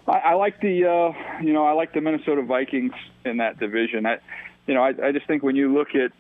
I, 0.08 0.12
I 0.18 0.34
like 0.34 0.60
the, 0.60 0.86
uh, 0.86 1.42
you 1.42 1.54
know, 1.54 1.66
I 1.66 1.72
like 1.74 1.94
the 1.94 2.02
Minnesota 2.02 2.42
Vikings 2.42 2.94
in 3.26 3.38
that 3.38 3.60
division. 3.60 4.06
I, 4.06 4.18
you 4.68 4.74
know, 4.74 4.84
I, 4.84 4.94
I 5.08 5.12
just 5.12 5.28
think 5.28 5.44
when 5.44 5.56
you 5.56 5.74
look 5.74 5.90
at, 5.96 6.12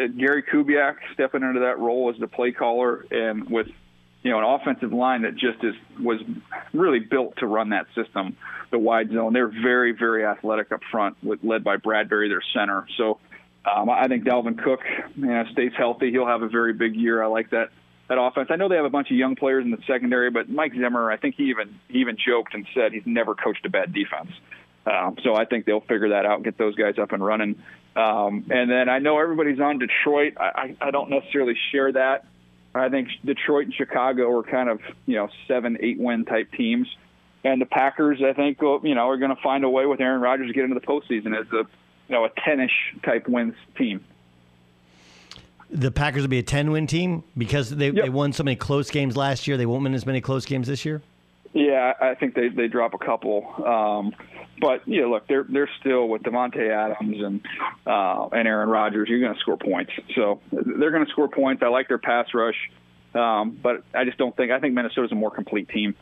at 0.00 0.16
Gary 0.16 0.42
Kubiak 0.42 0.96
stepping 1.14 1.42
into 1.42 1.60
that 1.60 1.78
role 1.78 2.10
as 2.12 2.18
the 2.20 2.26
play 2.26 2.52
caller, 2.52 3.04
and 3.10 3.48
with, 3.50 3.68
you 4.22 4.30
know, 4.30 4.38
an 4.38 4.44
offensive 4.44 4.92
line 4.92 5.22
that 5.22 5.34
just 5.34 5.62
is 5.62 5.74
was 6.00 6.20
really 6.72 6.98
built 6.98 7.36
to 7.38 7.46
run 7.46 7.70
that 7.70 7.86
system, 7.94 8.36
the 8.70 8.78
wide 8.78 9.10
zone. 9.10 9.32
They're 9.32 9.48
very, 9.48 9.92
very 9.92 10.24
athletic 10.24 10.72
up 10.72 10.80
front, 10.90 11.16
with, 11.22 11.40
led 11.42 11.64
by 11.64 11.76
Bradbury, 11.76 12.28
their 12.28 12.42
center. 12.54 12.86
So. 12.96 13.18
Um, 13.66 13.90
I 13.90 14.08
think 14.08 14.24
Dalvin 14.24 14.56
Cook, 14.62 14.80
you 15.14 15.26
know, 15.26 15.44
stays 15.52 15.72
healthy. 15.76 16.10
He'll 16.10 16.26
have 16.26 16.40
a 16.40 16.48
very 16.48 16.72
big 16.72 16.96
year. 16.96 17.22
I 17.22 17.26
like 17.26 17.50
that 17.50 17.68
that 18.08 18.18
offense. 18.18 18.48
I 18.50 18.56
know 18.56 18.68
they 18.68 18.76
have 18.76 18.84
a 18.84 18.90
bunch 18.90 19.10
of 19.10 19.16
young 19.16 19.36
players 19.36 19.64
in 19.64 19.70
the 19.70 19.78
secondary, 19.86 20.30
but 20.30 20.48
Mike 20.48 20.72
Zimmer, 20.72 21.10
I 21.10 21.16
think 21.16 21.34
he 21.36 21.50
even 21.50 21.78
he 21.88 21.98
even 21.98 22.16
joked 22.16 22.54
and 22.54 22.66
said 22.74 22.92
he's 22.92 23.02
never 23.06 23.34
coached 23.34 23.64
a 23.66 23.68
bad 23.68 23.92
defense. 23.92 24.30
Um, 24.86 25.16
so 25.22 25.34
I 25.34 25.44
think 25.44 25.66
they'll 25.66 25.80
figure 25.82 26.10
that 26.10 26.24
out 26.24 26.42
get 26.42 26.56
those 26.56 26.74
guys 26.74 26.94
up 26.98 27.12
and 27.12 27.24
running. 27.24 27.62
Um, 27.94 28.46
and 28.50 28.70
then 28.70 28.88
I 28.88 29.00
know 29.00 29.18
everybody's 29.18 29.60
on 29.60 29.78
Detroit. 29.78 30.34
I, 30.38 30.76
I, 30.80 30.88
I 30.88 30.90
don't 30.90 31.10
necessarily 31.10 31.54
share 31.72 31.92
that. 31.92 32.24
I 32.78 32.88
think 32.88 33.08
Detroit 33.24 33.66
and 33.66 33.74
Chicago 33.74 34.36
are 34.36 34.42
kind 34.42 34.68
of 34.68 34.80
you 35.06 35.16
know 35.16 35.28
seven, 35.46 35.78
eight 35.80 35.98
win 35.98 36.24
type 36.24 36.52
teams. 36.52 36.88
And 37.44 37.60
the 37.60 37.66
Packers, 37.66 38.20
I 38.22 38.32
think, 38.32 38.60
you 38.60 38.94
know, 38.94 39.08
are 39.08 39.16
going 39.16 39.34
to 39.34 39.40
find 39.40 39.62
a 39.64 39.70
way 39.70 39.86
with 39.86 40.00
Aaron 40.00 40.20
Rodgers 40.20 40.48
to 40.48 40.52
get 40.52 40.64
into 40.64 40.74
the 40.74 40.84
postseason 40.84 41.38
as 41.38 41.46
a, 41.52 41.58
you 41.58 41.66
know, 42.10 42.24
a 42.24 42.30
ten-ish 42.44 42.96
type 43.04 43.28
wins 43.28 43.54
team. 43.76 44.04
The 45.70 45.90
Packers 45.90 46.22
will 46.22 46.28
be 46.28 46.38
a 46.38 46.42
10 46.42 46.70
win 46.70 46.86
team 46.86 47.22
because 47.36 47.70
they, 47.70 47.90
they 47.90 48.08
won 48.08 48.32
so 48.32 48.42
many 48.42 48.56
close 48.56 48.90
games 48.90 49.16
last 49.16 49.46
year. 49.46 49.56
They 49.56 49.66
won't 49.66 49.82
win 49.82 49.94
as 49.94 50.06
many 50.06 50.20
close 50.20 50.46
games 50.46 50.66
this 50.66 50.84
year. 50.84 51.02
Yeah, 51.52 51.92
I 52.00 52.14
think 52.14 52.34
they 52.34 52.48
they 52.48 52.68
drop 52.68 52.94
a 52.94 52.98
couple. 52.98 53.46
Um, 53.64 54.14
but 54.60 54.86
yeah, 54.86 55.06
look, 55.06 55.26
they're 55.28 55.44
they're 55.48 55.70
still 55.80 56.08
with 56.08 56.22
Davante 56.22 56.70
Adams 56.70 57.22
and 57.22 57.40
uh, 57.86 58.28
and 58.32 58.46
Aaron 58.46 58.68
Rodgers. 58.68 59.08
You're 59.08 59.20
going 59.20 59.34
to 59.34 59.40
score 59.40 59.56
points, 59.56 59.92
so 60.14 60.40
they're 60.52 60.90
going 60.90 61.04
to 61.04 61.10
score 61.10 61.28
points. 61.28 61.62
I 61.62 61.68
like 61.68 61.88
their 61.88 61.98
pass 61.98 62.26
rush, 62.34 62.70
um, 63.14 63.58
but 63.62 63.82
I 63.94 64.04
just 64.04 64.18
don't 64.18 64.36
think 64.36 64.52
I 64.52 64.60
think 64.60 64.74
Minnesota's 64.74 65.12
a 65.12 65.14
more 65.14 65.30
complete 65.30 65.68
team. 65.68 65.94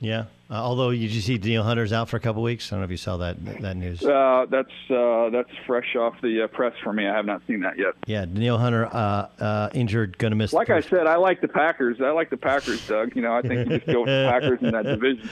Yeah. 0.00 0.24
Uh, 0.50 0.54
although 0.54 0.90
you 0.90 1.08
just 1.08 1.26
see 1.26 1.36
Danielle 1.36 1.64
Hunter's 1.64 1.92
out 1.92 2.08
for 2.08 2.16
a 2.16 2.20
couple 2.20 2.42
weeks. 2.42 2.72
I 2.72 2.76
don't 2.76 2.80
know 2.80 2.84
if 2.86 2.90
you 2.90 2.96
saw 2.96 3.18
that 3.18 3.44
that 3.60 3.76
news. 3.76 4.02
Uh, 4.02 4.46
that's 4.48 4.70
uh, 4.90 5.28
that's 5.30 5.50
fresh 5.66 5.94
off 5.96 6.14
the 6.22 6.44
uh, 6.44 6.46
press 6.46 6.72
for 6.82 6.92
me. 6.92 7.06
I 7.06 7.14
have 7.14 7.26
not 7.26 7.42
seen 7.46 7.60
that 7.60 7.76
yet. 7.78 7.94
Yeah, 8.06 8.24
Danielle 8.24 8.56
Hunter 8.58 8.86
uh, 8.86 9.28
uh, 9.38 9.70
injured, 9.74 10.16
going 10.16 10.30
to 10.30 10.36
miss. 10.36 10.52
Like 10.54 10.70
I 10.70 10.80
said, 10.80 11.06
I 11.06 11.16
like 11.16 11.40
the 11.42 11.48
Packers. 11.48 12.00
I 12.00 12.10
like 12.12 12.30
the 12.30 12.36
Packers, 12.38 12.86
Doug. 12.86 13.14
You 13.14 13.22
know, 13.22 13.34
I 13.34 13.42
think 13.42 13.68
you 13.68 13.76
just 13.78 13.86
go 13.86 14.00
with 14.00 14.06
the 14.08 14.28
Packers 14.30 14.58
in 14.62 14.70
that 14.70 14.84
division. 14.86 15.28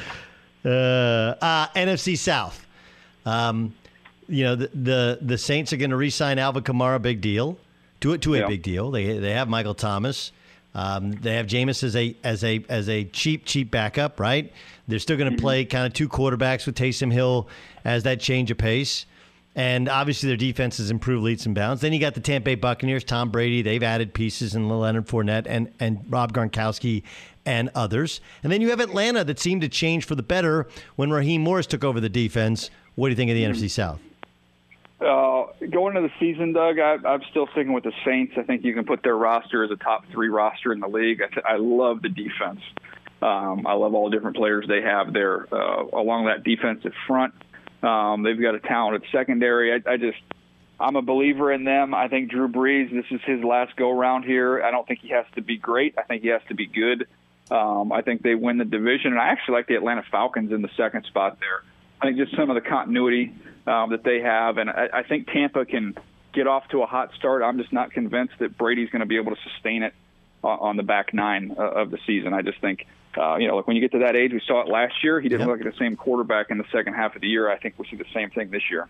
Uh, 0.65 0.69
uh, 1.41 1.69
NFC 1.69 2.19
South. 2.19 2.67
Um, 3.25 3.75
you 4.29 4.45
know 4.45 4.57
the 4.57 4.69
the, 4.75 5.19
the 5.23 5.39
Saints 5.39 5.73
are 5.73 5.77
going 5.77 5.91
to 5.91 5.97
re-sign 5.97 6.39
Alvin 6.39 6.65
Kamara, 6.65 7.01
big 7.01 7.21
deal, 7.21 7.59
to 8.01 8.13
it 8.13 8.23
to 8.23 8.35
a 8.35 8.41
Yeah. 8.41 8.47
big 8.49 8.63
deal. 8.63 8.91
They 8.91 9.19
they 9.19 9.33
have 9.33 9.49
Michael 9.49 9.75
Thomas. 9.75 10.33
Um, 10.77 11.13
they 11.13 11.35
have 11.37 11.47
Jameis 11.47 11.83
as 11.83 11.97
a 11.97 12.15
as 12.23 12.45
a 12.45 12.63
as 12.69 12.89
a 12.91 13.05
cheap 13.05 13.47
cheap 13.47 13.71
backup, 13.71 14.21
right? 14.21 14.53
They're 14.87 14.99
still 14.99 15.17
going 15.17 15.35
to 15.35 15.41
play 15.41 15.65
kind 15.65 15.87
of 15.87 15.95
two 15.95 16.07
quarterbacks 16.07 16.67
with 16.67 16.77
Taysom 16.77 17.11
Hill 17.11 17.49
as 17.85 18.03
that 18.03 18.21
change 18.21 18.51
of 18.51 18.59
pace. 18.59 19.07
And 19.55 19.89
obviously 19.89 20.29
their 20.29 20.37
defense 20.37 20.77
has 20.77 20.91
improved 20.91 21.25
leaps 21.25 21.47
and 21.47 21.55
bounds. 21.55 21.81
Then 21.81 21.95
you 21.95 21.99
got 21.99 22.13
the 22.13 22.21
Tampa 22.21 22.45
Bay 22.45 22.55
Buccaneers, 22.57 23.05
Tom 23.05 23.31
Brady. 23.31 23.63
They've 23.63 23.83
added 23.83 24.13
pieces 24.13 24.55
in 24.55 24.69
Leonard 24.69 25.07
Fournette 25.07 25.47
and, 25.49 25.73
and 25.81 26.05
Rob 26.11 26.35
Gronkowski 26.35 27.05
and 27.47 27.71
others. 27.75 28.21
And 28.43 28.53
then 28.53 28.61
you 28.61 28.69
have 28.69 28.81
Atlanta 28.81 29.25
that 29.25 29.39
seemed 29.39 29.63
to 29.63 29.69
change 29.71 30.05
for 30.05 30.15
the 30.15 30.23
better 30.23 30.69
when 30.97 31.11
Raheem 31.11 31.41
Morris 31.41 31.67
took 31.67 31.85
over 31.85 32.01
the 32.01 32.11
defense. 32.11 32.69
What 32.97 33.09
do 33.09 33.13
you 33.13 33.17
think 33.17 33.31
of 33.31 33.35
the 33.35 33.45
NFC 33.45 33.71
South? 33.71 33.99
Uh, 34.99 35.53
going 35.71 35.95
into 35.95 36.09
the 36.09 36.15
season, 36.19 36.55
Doug, 36.55 36.79
I, 36.79 36.97
I'm 37.07 37.21
still 37.31 37.47
sticking 37.53 37.75
with 37.75 37.85
the 37.85 37.93
Saints. 38.05 38.33
I 38.39 38.43
think 38.43 38.65
you 38.65 38.73
can 38.73 38.87
put 38.87 39.03
their 39.03 39.17
roster 39.17 39.63
as 39.63 39.71
a 39.71 39.77
top 39.77 40.05
three 40.11 40.29
roster 40.29 40.73
in 40.73 40.81
the 40.81 40.89
league. 40.89 41.21
I, 41.21 41.29
th- 41.29 41.47
I 41.47 41.57
love 41.59 42.01
the 42.01 42.09
defense. 42.09 42.61
Um, 43.21 43.67
I 43.67 43.75
love 43.75 43.95
all 43.95 44.09
the 44.09 44.17
different 44.17 44.37
players 44.37 44.67
they 44.69 44.81
have 44.83 45.13
there 45.13 45.47
uh, 45.53 45.85
along 45.93 46.27
that 46.27 46.45
defensive 46.45 46.93
front. 47.07 47.35
Um, 47.83 48.23
they've 48.23 48.41
got 48.41 48.55
a 48.55 48.61
talented 48.61 49.09
secondary. 49.13 49.73
I, 49.73 49.91
I 49.91 49.97
just, 49.99 50.19
I'm 50.81 50.97
a 50.97 51.03
believer 51.03 51.53
in 51.53 51.65
them. 51.65 51.95
I 51.95 52.09
think 52.09 52.31
Drew 52.31 52.49
Brees, 52.49 52.91
this 52.91 53.05
is 53.11 53.21
his 53.27 53.45
last 53.45 53.77
go 53.77 53.91
round 53.91 54.25
here. 54.25 54.63
I 54.63 54.71
don't 54.71 54.87
think 54.89 55.01
he 55.01 55.11
has 55.11 55.27
to 55.35 55.43
be 55.43 55.59
great. 55.59 55.95
I 55.99 56.03
think 56.03 56.23
he 56.23 56.29
has 56.29 56.43
to 56.49 56.55
be 56.55 56.67
good. 56.67 57.07
Um, 57.51 57.93
I 57.93 58.01
think 58.01 58.23
they 58.23 58.35
win 58.35 58.59
the 58.59 58.65
division, 58.65 59.13
and 59.13 59.21
I 59.21 59.29
actually 59.29 59.55
like 59.55 59.69
the 59.69 59.77
Atlanta 59.77 60.05
Falcons 60.11 60.53
in 60.53 60.63
the 60.63 60.71
second 60.77 61.05
spot 61.05 61.39
there. 61.39 61.63
I 62.01 62.07
think 62.07 62.19
just 62.19 62.35
some 62.35 62.51
of 62.51 62.55
the 62.55 62.69
continuity 62.69 63.35
um, 63.67 63.91
that 63.91 64.05
they 64.05 64.21
have, 64.21 64.59
and 64.59 64.71
I, 64.71 64.89
I 64.93 65.03
think 65.03 65.29
Tampa 65.29 65.65
can 65.65 65.97
get 66.33 66.47
off 66.47 66.69
to 66.69 66.83
a 66.83 66.87
hot 66.87 67.11
start. 67.17 67.43
I'm 67.43 67.59
just 67.59 67.73
not 67.73 67.93
convinced 67.93 68.35
that 68.41 68.57
Brady's 68.57 68.91
going 68.91 69.01
to 69.01 69.07
be 69.07 69.17
able 69.17 69.35
to 69.35 69.41
sustain 69.43 69.83
it 69.83 69.95
on, 70.45 70.59
on 70.61 70.77
the 70.77 70.83
back 70.83 71.13
nine 71.15 71.55
uh, 71.59 71.63
of 71.63 71.91
the 71.91 71.99
season. 72.07 72.33
I 72.35 72.43
just 72.43 72.61
think, 72.61 72.87
uh, 73.17 73.37
you 73.37 73.49
know, 73.49 73.57
like 73.57 73.67
when 73.67 73.77
you 73.77 73.83
get 73.83 73.93
to 73.93 74.01
that 74.01 74.15
age, 74.15 74.33
we 74.33 74.41
saw 74.47 74.61
it 74.61 74.69
last 74.69 75.03
year. 75.03 75.21
He 75.21 75.29
didn't 75.29 75.47
look 75.49 75.59
like 75.61 75.73
the 75.73 75.79
same 75.79 75.97
quarterback 75.97 76.51
in 76.51 76.59
the 76.59 76.67
second 76.71 76.95
half 76.95 77.17
of 77.17 77.23
the 77.23 77.29
year. 77.29 77.51
I 77.51 77.59
think 77.59 77.75
we'll 77.79 77.89
see 77.89 77.97
the 77.97 78.05
same 78.15 78.31
thing 78.31 78.51
this 78.51 78.63
year. 78.71 78.89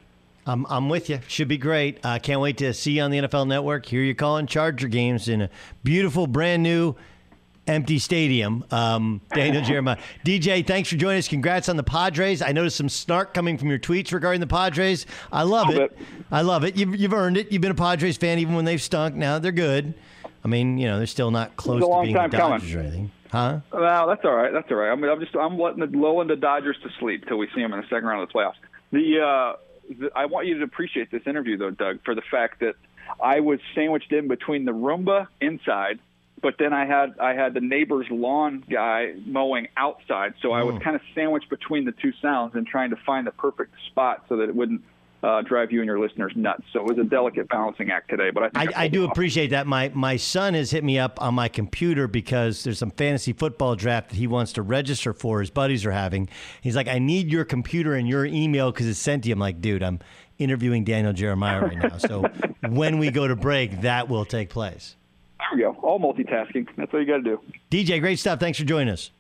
I'm, 0.48 0.64
I'm 0.68 0.88
with 0.88 1.08
you. 1.08 1.20
Should 1.26 1.48
be 1.48 1.58
great. 1.58 2.04
I 2.04 2.18
can't 2.20 2.40
wait 2.40 2.58
to 2.58 2.72
see 2.72 2.92
you 2.92 3.02
on 3.02 3.10
the 3.10 3.18
NFL 3.18 3.48
Network. 3.48 3.86
Hear 3.86 4.02
you 4.02 4.14
calling 4.14 4.46
Charger 4.46 4.88
games 4.88 5.28
in 5.28 5.42
a 5.42 5.50
beautiful, 5.82 6.26
brand 6.26 6.62
new, 6.62 6.94
empty 7.66 7.98
stadium. 7.98 8.64
Um, 8.70 9.20
Daniel 9.34 9.62
Jeremiah. 9.64 9.98
DJ, 10.24 10.66
thanks 10.66 10.88
for 10.88 10.96
joining 10.96 11.18
us. 11.18 11.28
Congrats 11.28 11.68
on 11.68 11.76
the 11.76 11.82
Padres. 11.82 12.42
I 12.42 12.52
noticed 12.52 12.76
some 12.76 12.88
snark 12.88 13.34
coming 13.34 13.58
from 13.58 13.68
your 13.68 13.78
tweets 13.78 14.12
regarding 14.12 14.40
the 14.40 14.46
Padres. 14.46 15.06
I 15.32 15.42
love 15.42 15.70
it. 15.70 15.96
I 16.30 16.42
love 16.42 16.64
it. 16.64 16.76
You've, 16.76 16.96
you've 16.96 17.12
earned 17.12 17.36
it. 17.36 17.52
You've 17.52 17.62
been 17.62 17.70
a 17.70 17.74
Padres 17.74 18.16
fan 18.16 18.38
even 18.38 18.54
when 18.54 18.64
they've 18.64 18.82
stunk. 18.82 19.14
Now 19.14 19.38
they're 19.38 19.52
good. 19.52 19.94
I 20.44 20.48
mean, 20.48 20.78
you 20.78 20.86
know, 20.86 20.98
they're 20.98 21.06
still 21.06 21.30
not 21.30 21.56
close 21.56 21.82
to 21.82 22.02
being 22.02 22.14
the 22.14 22.18
coming. 22.20 22.38
Dodgers 22.38 22.74
or 22.74 22.80
anything. 22.80 23.10
Huh? 23.32 23.60
Well, 23.72 24.06
that's 24.06 24.24
all 24.24 24.34
right. 24.34 24.52
That's 24.52 24.70
all 24.70 24.76
right. 24.76 24.92
I 24.92 24.94
mean, 24.94 25.10
I'm 25.10 25.20
just 25.20 25.34
I'm 25.34 25.58
letting 25.58 25.80
the 25.80 25.86
lulling 25.86 26.28
the 26.28 26.36
Dodgers 26.36 26.76
to 26.84 26.88
sleep 27.00 27.26
till 27.26 27.38
we 27.38 27.48
see 27.54 27.60
them 27.60 27.72
in 27.72 27.80
the 27.80 27.86
second 27.86 28.04
round 28.04 28.22
of 28.22 28.28
the 28.28 28.32
playoffs. 28.32 28.54
The, 28.92 29.20
uh, 29.20 29.56
the 29.88 30.10
I 30.14 30.26
want 30.26 30.46
you 30.46 30.58
to 30.58 30.64
appreciate 30.64 31.10
this 31.10 31.22
interview 31.26 31.56
though, 31.56 31.70
Doug, 31.70 31.98
for 32.04 32.14
the 32.14 32.22
fact 32.30 32.60
that 32.60 32.74
I 33.20 33.40
was 33.40 33.58
sandwiched 33.74 34.12
in 34.12 34.28
between 34.28 34.64
the 34.64 34.72
Roomba 34.72 35.26
inside, 35.40 35.98
but 36.42 36.54
then 36.58 36.72
I 36.72 36.84
had 36.86 37.14
I 37.18 37.34
had 37.34 37.54
the 37.54 37.60
neighbor's 37.60 38.06
lawn 38.10 38.62
guy 38.70 39.14
mowing 39.24 39.68
outside, 39.76 40.34
so 40.42 40.52
I 40.52 40.62
was 40.62 40.76
Mm. 40.76 40.82
kind 40.82 40.96
of 40.96 41.02
sandwiched 41.14 41.48
between 41.48 41.84
the 41.84 41.92
two 41.92 42.12
sounds 42.20 42.54
and 42.54 42.66
trying 42.66 42.90
to 42.90 42.96
find 43.06 43.26
the 43.26 43.30
perfect 43.32 43.74
spot 43.86 44.24
so 44.28 44.36
that 44.36 44.48
it 44.48 44.54
wouldn't 44.54 44.82
uh, 45.22 45.40
drive 45.42 45.72
you 45.72 45.80
and 45.80 45.86
your 45.88 45.98
listeners 45.98 46.32
nuts. 46.36 46.62
So 46.72 46.80
it 46.80 46.86
was 46.86 46.98
a 46.98 47.02
delicate 47.08 47.48
balancing 47.48 47.90
act 47.90 48.10
today, 48.10 48.30
but 48.30 48.44
I 48.44 48.48
think 48.50 48.76
I, 48.76 48.82
I 48.84 48.88
do 48.88 49.04
appreciate 49.04 49.48
that. 49.48 49.66
My 49.66 49.90
my 49.94 50.16
son 50.16 50.54
has 50.54 50.70
hit 50.70 50.84
me 50.84 50.98
up 50.98 51.20
on 51.20 51.34
my 51.34 51.48
computer 51.48 52.06
because 52.06 52.62
there's 52.64 52.78
some 52.78 52.90
fantasy 52.92 53.32
football 53.32 53.74
draft 53.74 54.10
that 54.10 54.16
he 54.16 54.26
wants 54.26 54.52
to 54.52 54.62
register 54.62 55.12
for. 55.14 55.40
His 55.40 55.50
buddies 55.50 55.84
are 55.86 55.90
having. 55.90 56.28
He's 56.60 56.76
like, 56.76 56.86
I 56.86 56.98
need 56.98 57.28
your 57.32 57.44
computer 57.44 57.94
and 57.94 58.06
your 58.06 58.24
email 58.26 58.70
because 58.70 58.86
it's 58.86 58.98
sent 59.00 59.22
to 59.24 59.30
you. 59.30 59.32
I'm 59.32 59.38
like, 59.40 59.60
dude, 59.60 59.82
I'm 59.82 60.00
interviewing 60.38 60.84
Daniel 60.84 61.14
Jeremiah 61.14 61.62
right 61.62 61.78
now. 61.78 61.96
So 61.96 62.26
when 62.68 62.98
we 62.98 63.10
go 63.10 63.26
to 63.26 63.34
break, 63.34 63.80
that 63.80 64.08
will 64.10 64.26
take 64.26 64.50
place. 64.50 64.96
There 65.38 65.48
we 65.54 65.60
go. 65.62 65.76
All 65.82 66.00
multitasking. 66.00 66.66
That's 66.76 66.92
all 66.92 67.00
you 67.00 67.06
got 67.06 67.18
to 67.18 67.22
do. 67.22 67.40
DJ, 67.70 68.00
great 68.00 68.18
stuff. 68.18 68.40
Thanks 68.40 68.58
for 68.58 68.64
joining 68.64 68.92
us. 68.92 69.10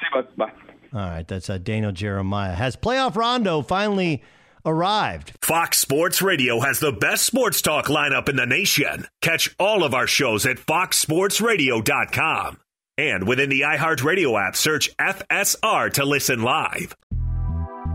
See 0.00 0.06
you, 0.14 0.22
bud. 0.22 0.36
Bye. 0.36 0.52
All 0.92 1.00
right, 1.10 1.26
that's 1.26 1.50
uh, 1.50 1.58
Daniel 1.58 1.90
Jeremiah. 1.90 2.54
Has 2.54 2.76
playoff 2.76 3.16
Rondo 3.16 3.62
finally 3.62 4.22
arrived? 4.64 5.32
Fox 5.42 5.78
Sports 5.78 6.22
Radio 6.22 6.60
has 6.60 6.78
the 6.78 6.92
best 6.92 7.24
sports 7.24 7.60
talk 7.60 7.86
lineup 7.86 8.28
in 8.28 8.36
the 8.36 8.46
nation. 8.46 9.08
Catch 9.20 9.52
all 9.58 9.82
of 9.82 9.92
our 9.94 10.06
shows 10.06 10.46
at 10.46 10.58
foxsportsradio.com. 10.58 12.58
And 12.96 13.26
within 13.26 13.50
the 13.50 13.62
iHeartRadio 13.62 14.40
app, 14.40 14.54
search 14.54 14.96
FSR 14.98 15.92
to 15.94 16.04
listen 16.04 16.42
live. 16.42 16.94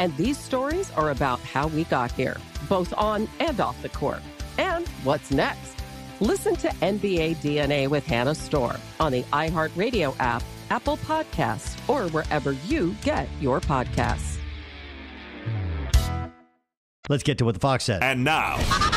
LeBron 0.00 0.06
James. 0.06 0.10
And 0.10 0.16
these 0.16 0.38
stories 0.38 0.90
are 0.92 1.10
about 1.10 1.40
how 1.40 1.68
we 1.68 1.84
got 1.84 2.12
here, 2.12 2.36
both 2.68 2.92
on 2.96 3.28
and 3.38 3.60
off 3.60 3.80
the 3.82 3.88
court. 3.88 4.22
And 4.58 4.88
what's 5.04 5.30
next? 5.30 5.74
Listen 6.20 6.54
to 6.56 6.68
NBA 6.68 7.36
DNA 7.36 7.88
with 7.88 8.06
Hannah 8.06 8.34
Storm 8.34 8.76
on 8.98 9.12
the 9.12 9.22
iHeartRadio 9.32 10.14
app, 10.18 10.42
Apple 10.68 10.98
Podcasts, 10.98 11.76
or 11.88 12.08
wherever 12.10 12.52
you 12.66 12.94
get 13.02 13.28
your 13.40 13.60
podcasts. 13.60 14.36
Let's 17.08 17.22
get 17.24 17.38
to 17.38 17.44
what 17.44 17.54
the 17.54 17.60
Fox 17.60 17.84
said. 17.84 18.02
And 18.02 18.24
now. 18.24 18.58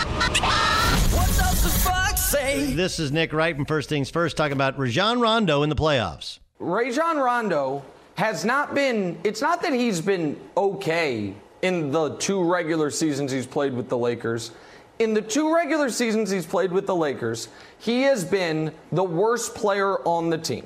What 1.13 1.27
does 1.27 1.63
the 1.63 1.69
Fox 1.69 2.21
say? 2.21 2.73
This 2.73 2.99
is 2.99 3.11
Nick 3.11 3.33
Wright 3.33 3.55
from 3.55 3.65
First 3.65 3.89
Things 3.89 4.09
First 4.09 4.35
talking 4.35 4.53
about 4.53 4.77
Rajon 4.79 5.19
Rondo 5.19 5.61
in 5.63 5.69
the 5.69 5.75
playoffs. 5.75 6.39
Rajon 6.59 7.17
Rondo 7.17 7.83
has 8.15 8.45
not 8.45 8.75
been, 8.75 9.17
it's 9.23 9.41
not 9.41 9.61
that 9.61 9.73
he's 9.73 10.01
been 10.01 10.39
okay 10.55 11.33
in 11.61 11.91
the 11.91 12.15
two 12.17 12.43
regular 12.43 12.89
seasons 12.89 13.31
he's 13.31 13.47
played 13.47 13.73
with 13.73 13.89
the 13.89 13.97
Lakers. 13.97 14.51
In 14.99 15.13
the 15.13 15.21
two 15.21 15.53
regular 15.53 15.89
seasons 15.89 16.29
he's 16.29 16.45
played 16.45 16.71
with 16.71 16.85
the 16.85 16.95
Lakers, 16.95 17.47
he 17.79 18.03
has 18.03 18.23
been 18.23 18.71
the 18.91 19.03
worst 19.03 19.55
player 19.55 19.97
on 20.07 20.29
the 20.29 20.37
team. 20.37 20.65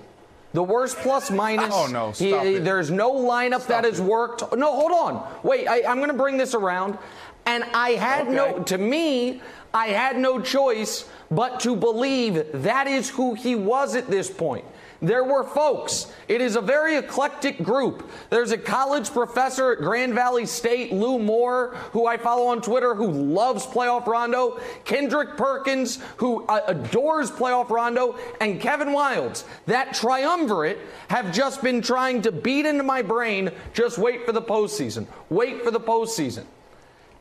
The 0.54 0.64
worst 0.64 0.98
plus 0.98 1.30
minus. 1.30 1.74
Oh, 1.74 1.88
no, 1.88 2.12
He- 2.12 2.30
stop 2.30 2.45
it. 2.45 2.64
There's 2.64 2.89
no 2.89 3.12
lineup 3.12 3.68
that 3.68 3.84
has 3.84 4.02
worked. 4.02 4.43
No, 4.56 4.74
hold 4.76 4.91
on. 4.91 5.28
Wait, 5.43 5.68
I, 5.68 5.84
I'm 5.84 5.98
going 5.98 6.10
to 6.10 6.18
bring 6.18 6.38
this 6.38 6.54
around. 6.54 6.98
And 7.45 7.64
I 7.74 7.91
had 7.91 8.30
no, 8.30 8.60
to 8.64 8.78
me, 8.78 9.41
I 9.74 9.88
had 9.88 10.18
no 10.18 10.41
choice 10.41 11.06
but 11.32 11.60
to 11.62 11.76
believe 11.76 12.45
that 12.64 12.88
is 12.88 13.10
who 13.10 13.36
he 13.36 13.56
was 13.56 13.95
at 13.95 14.08
this 14.08 14.30
point. 14.30 14.66
There 15.02 15.24
were 15.24 15.43
folks. 15.43 16.08
It 16.28 16.41
is 16.41 16.56
a 16.56 16.62
very 16.62 16.95
eclectic 16.95 17.62
group. 17.62 18.10
There's 18.30 18.52
a 18.52 18.58
college 18.58 19.12
professor 19.12 19.74
at 19.74 19.80
Grand 19.80 20.14
Valley 20.14 20.45
State, 20.45 20.91
Lou 20.91 21.20
Moore, 21.20 21.76
who 21.91 22.08
I 22.08 22.18
follow 22.18 22.48
on 22.48 22.62
Twitter, 22.62 22.95
who 22.95 23.12
loves 23.12 23.66
playoff 23.66 24.08
Rondo, 24.08 24.60
Kendrick 24.86 25.38
Perkins, 25.38 26.00
who 26.18 26.45
uh, 26.45 26.62
adores 26.68 27.30
playoff 27.30 27.70
Rondo, 27.70 28.18
and 28.41 28.60
Kevin 28.60 28.89
Wildes. 28.89 29.43
That 29.68 29.93
triumvirate 29.93 30.80
have 31.10 31.32
just 31.32 31.62
been 31.62 31.82
trying 31.82 32.24
to 32.24 32.32
beat 32.32 32.66
into 32.66 32.84
my 32.84 33.04
brain 33.04 33.52
just 33.74 34.00
wait 34.00 34.26
for 34.26 34.32
the 34.32 34.41
postseason. 34.41 35.06
Wait 35.30 35.62
for 35.64 35.70
the 35.70 35.80
postseason. 35.80 36.45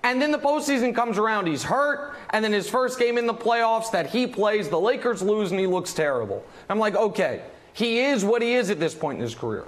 And 0.03 0.23
then 0.23 0.31
the 0.31 0.39
postseason 0.39 0.95
comes 0.95 1.19
around, 1.19 1.49
he's 1.49 1.65
hurt, 1.65 2.15
and 2.31 2.45
then 2.45 2.53
his 2.53 2.71
first 2.71 2.97
game 2.97 3.19
in 3.19 3.27
the 3.27 3.35
playoffs 3.35 3.91
that 3.91 4.09
he 4.09 4.27
plays, 4.27 4.69
the 4.69 4.79
Lakers 4.79 5.21
lose 5.21 5.51
and 5.51 5.59
he 5.59 5.67
looks 5.67 5.93
terrible. 5.93 6.45
I'm 6.69 6.79
like, 6.79 6.95
okay, 6.95 7.43
he 7.77 8.01
is 8.01 8.25
what 8.25 8.41
he 8.41 8.55
is 8.55 8.71
at 8.71 8.81
this 8.81 8.95
point 8.95 9.19
in 9.19 9.23
his 9.23 9.35
career. 9.35 9.67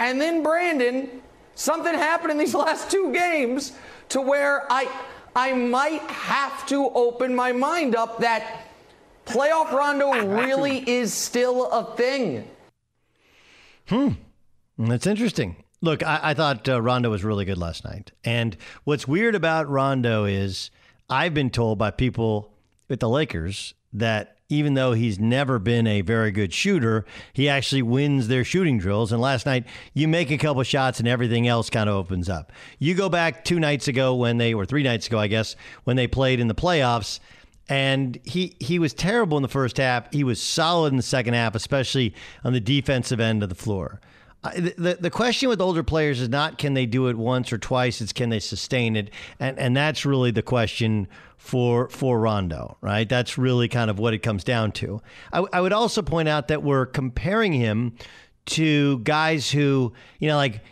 And 0.00 0.20
then 0.20 0.42
Brandon, 0.42 1.22
something 1.54 1.94
happened 1.94 2.32
in 2.32 2.38
these 2.38 2.54
last 2.66 2.90
two 2.90 3.12
games 3.12 3.72
to 4.08 4.20
where 4.20 4.70
I 4.70 4.90
I 5.36 5.52
might 5.52 6.02
have 6.02 6.66
to 6.66 6.88
open 6.88 7.36
my 7.36 7.52
mind 7.52 7.94
up 7.94 8.18
that 8.18 8.66
playoff 9.26 9.70
Rondo 9.70 10.26
really 10.42 10.78
is 10.90 11.14
still 11.14 11.70
a 11.70 11.94
thing. 11.94 12.48
Hmm. 13.86 14.08
That's 14.76 15.06
interesting. 15.06 15.54
Look, 15.80 16.02
I, 16.02 16.18
I 16.22 16.34
thought 16.34 16.68
uh, 16.68 16.82
Rondo 16.82 17.10
was 17.10 17.22
really 17.22 17.44
good 17.44 17.58
last 17.58 17.84
night. 17.84 18.10
And 18.24 18.56
what's 18.82 19.06
weird 19.06 19.36
about 19.36 19.68
Rondo 19.68 20.24
is 20.24 20.72
I've 21.08 21.32
been 21.32 21.50
told 21.50 21.78
by 21.78 21.92
people 21.92 22.52
at 22.88 22.98
the 22.98 23.08
Lakers 23.08 23.74
that 23.92 24.39
even 24.50 24.74
though 24.74 24.92
he's 24.92 25.18
never 25.18 25.58
been 25.58 25.86
a 25.86 26.02
very 26.02 26.30
good 26.30 26.52
shooter, 26.52 27.06
he 27.32 27.48
actually 27.48 27.82
wins 27.82 28.28
their 28.28 28.44
shooting 28.44 28.78
drills. 28.78 29.12
And 29.12 29.20
last 29.20 29.46
night, 29.46 29.64
you 29.94 30.08
make 30.08 30.30
a 30.30 30.36
couple 30.36 30.62
shots 30.64 30.98
and 30.98 31.08
everything 31.08 31.48
else 31.48 31.70
kind 31.70 31.88
of 31.88 31.96
opens 31.96 32.28
up. 32.28 32.52
You 32.78 32.94
go 32.94 33.08
back 33.08 33.44
two 33.44 33.58
nights 33.58 33.88
ago 33.88 34.14
when 34.14 34.36
they, 34.36 34.52
or 34.52 34.66
three 34.66 34.82
nights 34.82 35.06
ago, 35.06 35.18
I 35.18 35.28
guess, 35.28 35.56
when 35.84 35.96
they 35.96 36.06
played 36.06 36.40
in 36.40 36.48
the 36.48 36.54
playoffs 36.54 37.20
and 37.68 38.18
he 38.24 38.56
he 38.58 38.80
was 38.80 38.92
terrible 38.92 39.38
in 39.38 39.42
the 39.42 39.48
first 39.48 39.76
half. 39.76 40.12
He 40.12 40.24
was 40.24 40.42
solid 40.42 40.92
in 40.92 40.96
the 40.96 41.02
second 41.04 41.34
half, 41.34 41.54
especially 41.54 42.14
on 42.44 42.52
the 42.52 42.60
defensive 42.60 43.20
end 43.20 43.44
of 43.44 43.48
the 43.48 43.54
floor. 43.54 44.00
The, 44.42 44.96
the 44.98 45.10
question 45.10 45.50
with 45.50 45.60
older 45.60 45.82
players 45.82 46.20
is 46.20 46.30
not 46.30 46.56
can 46.56 46.72
they 46.72 46.86
do 46.86 47.08
it 47.08 47.16
once 47.16 47.52
or 47.52 47.58
twice, 47.58 48.00
it's 48.00 48.12
can 48.12 48.30
they 48.30 48.40
sustain 48.40 48.96
it. 48.96 49.10
And 49.38 49.58
and 49.58 49.76
that's 49.76 50.06
really 50.06 50.30
the 50.30 50.42
question 50.42 51.08
for 51.36 51.88
for 51.90 52.18
Rondo, 52.18 52.76
right? 52.80 53.08
That's 53.08 53.36
really 53.36 53.68
kind 53.68 53.90
of 53.90 53.98
what 53.98 54.14
it 54.14 54.18
comes 54.18 54.44
down 54.44 54.72
to. 54.72 55.02
I, 55.32 55.44
I 55.52 55.60
would 55.60 55.72
also 55.72 56.02
point 56.02 56.28
out 56.28 56.48
that 56.48 56.62
we're 56.62 56.86
comparing 56.86 57.52
him 57.52 57.94
to 58.46 58.98
guys 59.00 59.50
who, 59.50 59.92
you 60.18 60.28
know, 60.28 60.36
like 60.36 60.62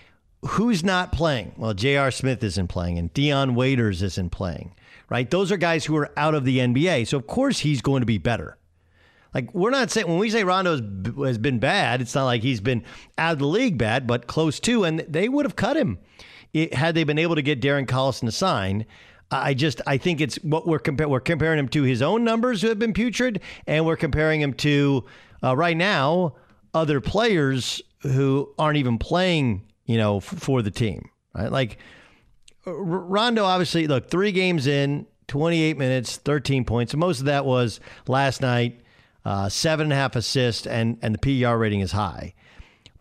who's 0.46 0.84
not 0.84 1.12
playing? 1.12 1.52
Well, 1.56 1.74
J.R. 1.74 2.10
Smith 2.10 2.42
isn't 2.42 2.68
playing 2.68 2.98
and 2.98 3.12
Dion 3.12 3.54
Waiters 3.54 4.02
isn't 4.02 4.30
playing, 4.30 4.74
right? 5.08 5.30
Those 5.30 5.50
are 5.50 5.56
guys 5.56 5.84
who 5.84 5.96
are 5.96 6.10
out 6.16 6.34
of 6.34 6.44
the 6.44 6.58
NBA. 6.58 7.08
So, 7.08 7.16
of 7.16 7.26
course, 7.26 7.60
he's 7.60 7.80
going 7.80 8.00
to 8.00 8.06
be 8.06 8.18
better. 8.18 8.57
Like, 9.34 9.52
we're 9.54 9.70
not 9.70 9.90
saying, 9.90 10.08
when 10.08 10.18
we 10.18 10.30
say 10.30 10.42
Rondo 10.44 10.72
has, 11.24 11.38
been 11.38 11.58
bad, 11.58 12.00
it's 12.00 12.14
not 12.14 12.24
like 12.24 12.42
he's 12.42 12.60
been 12.60 12.82
out 13.18 13.34
of 13.34 13.38
the 13.38 13.46
league 13.46 13.76
bad, 13.76 14.06
but 14.06 14.26
close 14.26 14.58
to, 14.60 14.84
and 14.84 15.00
they 15.00 15.28
would 15.28 15.44
have 15.44 15.56
cut 15.56 15.76
him 15.76 15.98
it, 16.52 16.74
had 16.74 16.94
they 16.94 17.04
been 17.04 17.18
able 17.18 17.34
to 17.34 17.42
get 17.42 17.60
Darren 17.60 17.86
Collison 17.86 18.20
to 18.26 18.32
sign. 18.32 18.86
I 19.30 19.52
just, 19.52 19.82
I 19.86 19.98
think 19.98 20.22
it's 20.22 20.36
what 20.36 20.66
we're 20.66 20.78
comparing. 20.78 21.10
We're 21.12 21.20
comparing 21.20 21.58
him 21.58 21.68
to 21.70 21.82
his 21.82 22.00
own 22.00 22.24
numbers 22.24 22.62
who 22.62 22.68
have 22.68 22.78
been 22.78 22.94
putrid, 22.94 23.40
and 23.66 23.84
we're 23.84 23.96
comparing 23.96 24.40
him 24.40 24.54
to, 24.54 25.04
uh, 25.44 25.54
right 25.54 25.76
now, 25.76 26.36
other 26.72 27.00
players 27.00 27.82
who 28.00 28.54
aren't 28.58 28.78
even 28.78 28.96
playing, 28.98 29.66
you 29.84 29.98
know, 29.98 30.18
f- 30.18 30.24
for 30.24 30.62
the 30.62 30.70
team, 30.70 31.10
right? 31.34 31.52
Like, 31.52 31.76
R- 32.64 32.72
Rondo, 32.74 33.44
obviously, 33.44 33.86
look, 33.86 34.08
three 34.08 34.32
games 34.32 34.66
in, 34.66 35.06
28 35.26 35.76
minutes, 35.76 36.16
13 36.16 36.64
points. 36.64 36.94
Most 36.94 37.20
of 37.20 37.26
that 37.26 37.44
was 37.44 37.80
last 38.06 38.40
night, 38.40 38.80
uh, 39.28 39.46
seven 39.46 39.84
and 39.84 39.92
a 39.92 39.96
half 39.96 40.16
assists, 40.16 40.66
and, 40.66 40.96
and 41.02 41.14
the 41.14 41.18
PER 41.18 41.58
rating 41.58 41.80
is 41.80 41.92
high. 41.92 42.32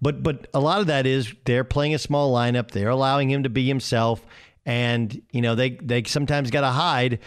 But 0.01 0.23
but 0.23 0.47
a 0.53 0.59
lot 0.59 0.81
of 0.81 0.87
that 0.87 1.07
is 1.07 1.33
they're 1.45 1.63
playing 1.63 1.95
a 1.95 1.97
small 1.97 2.35
lineup. 2.35 2.71
They're 2.71 2.89
allowing 2.89 3.31
him 3.31 3.43
to 3.43 3.49
be 3.49 3.65
himself, 3.65 4.25
and 4.65 5.21
you 5.31 5.41
know 5.41 5.55
they 5.55 5.71
they 5.81 6.03
sometimes 6.03 6.51
got 6.51 6.61
to 6.61 6.67
hide 6.67 7.19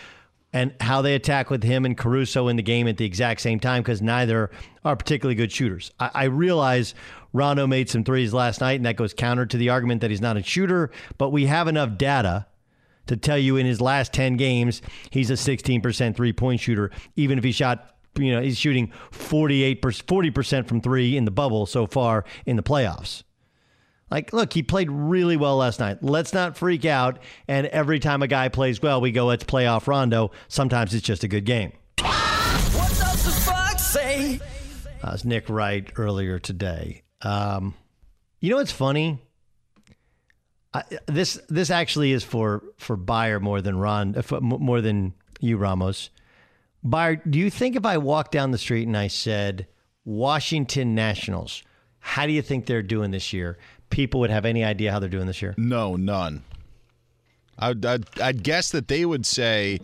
and 0.52 0.74
how 0.80 1.00
they 1.00 1.14
attack 1.14 1.48
with 1.48 1.62
him 1.62 1.86
and 1.86 1.96
Caruso 1.96 2.48
in 2.48 2.56
the 2.56 2.62
game 2.62 2.86
at 2.88 2.98
the 2.98 3.06
exact 3.06 3.40
same 3.40 3.58
time 3.58 3.82
because 3.82 4.02
neither 4.02 4.50
are 4.84 4.96
particularly 4.96 5.34
good 5.34 5.50
shooters. 5.50 5.90
I, 5.98 6.10
I 6.12 6.24
realize 6.24 6.94
Rondo 7.32 7.66
made 7.66 7.88
some 7.88 8.04
threes 8.04 8.34
last 8.34 8.60
night, 8.60 8.74
and 8.74 8.84
that 8.84 8.96
goes 8.96 9.14
counter 9.14 9.46
to 9.46 9.56
the 9.56 9.70
argument 9.70 10.02
that 10.02 10.10
he's 10.10 10.20
not 10.20 10.36
a 10.36 10.42
shooter. 10.42 10.90
But 11.16 11.30
we 11.30 11.46
have 11.46 11.68
enough 11.68 11.96
data 11.96 12.46
to 13.06 13.16
tell 13.16 13.38
you 13.38 13.56
in 13.56 13.64
his 13.64 13.80
last 13.80 14.12
10 14.12 14.36
games, 14.36 14.82
he's 15.08 15.30
a 15.30 15.34
16% 15.34 16.14
three 16.14 16.34
point 16.34 16.60
shooter, 16.60 16.90
even 17.16 17.38
if 17.38 17.44
he 17.44 17.52
shot, 17.52 17.96
you 18.18 18.32
know, 18.32 18.40
he's 18.40 18.58
shooting 18.58 18.92
48%, 19.12 19.80
40% 19.80 20.66
from 20.66 20.80
three 20.80 21.16
in 21.16 21.24
the 21.24 21.30
bubble 21.30 21.66
so 21.66 21.86
far 21.86 22.24
in 22.46 22.56
the 22.56 22.62
playoffs. 22.62 23.22
Like, 24.10 24.32
look, 24.32 24.52
he 24.52 24.62
played 24.62 24.90
really 24.90 25.36
well 25.36 25.56
last 25.56 25.78
night. 25.78 26.02
Let's 26.02 26.32
not 26.32 26.56
freak 26.56 26.84
out. 26.84 27.20
And 27.46 27.68
every 27.68 28.00
time 28.00 28.22
a 28.22 28.26
guy 28.26 28.48
plays 28.48 28.82
well, 28.82 29.00
we 29.00 29.12
go, 29.12 29.26
let's 29.26 29.44
play 29.44 29.66
off 29.66 29.86
Rondo. 29.86 30.32
Sometimes 30.48 30.94
it's 30.94 31.06
just 31.06 31.22
a 31.22 31.28
good 31.28 31.44
game. 31.44 31.72
What 32.00 32.88
does 32.98 33.24
the 33.24 33.30
Fox 33.30 33.86
say? 33.86 34.40
Uh, 35.02 35.10
was 35.12 35.24
Nick 35.24 35.48
Wright 35.48 35.90
earlier 35.96 36.40
today. 36.40 37.02
Um, 37.22 37.74
you 38.40 38.50
know 38.50 38.56
what's 38.56 38.72
funny? 38.72 39.20
I, 40.72 40.82
this 41.06 41.38
this 41.48 41.70
actually 41.70 42.12
is 42.12 42.22
for 42.22 42.62
for 42.76 42.96
Beyer 42.96 43.40
more 43.40 43.60
than 43.60 43.76
Ron, 43.76 44.14
uh, 44.16 44.40
more 44.40 44.80
than 44.80 45.14
you, 45.40 45.56
Ramos. 45.56 46.10
Beyer, 46.82 47.16
do 47.16 47.38
you 47.38 47.50
think 47.50 47.76
if 47.76 47.84
I 47.84 47.98
walked 47.98 48.32
down 48.32 48.50
the 48.50 48.58
street 48.58 48.86
and 48.86 48.96
I 48.96 49.08
said 49.08 49.66
Washington 50.04 50.94
Nationals, 50.94 51.62
how 51.98 52.26
do 52.26 52.32
you 52.32 52.42
think 52.42 52.66
they're 52.66 52.82
doing 52.82 53.10
this 53.10 53.32
year? 53.32 53.58
People 53.90 54.20
would 54.20 54.30
have 54.30 54.44
any 54.44 54.64
idea 54.64 54.92
how 54.92 54.98
they're 54.98 55.08
doing 55.08 55.26
this 55.26 55.42
year? 55.42 55.54
No, 55.58 55.96
none. 55.96 56.42
I'd, 57.58 57.84
I'd, 57.84 58.20
I'd 58.20 58.42
guess 58.42 58.70
that 58.70 58.88
they 58.88 59.04
would 59.04 59.26
say 59.26 59.80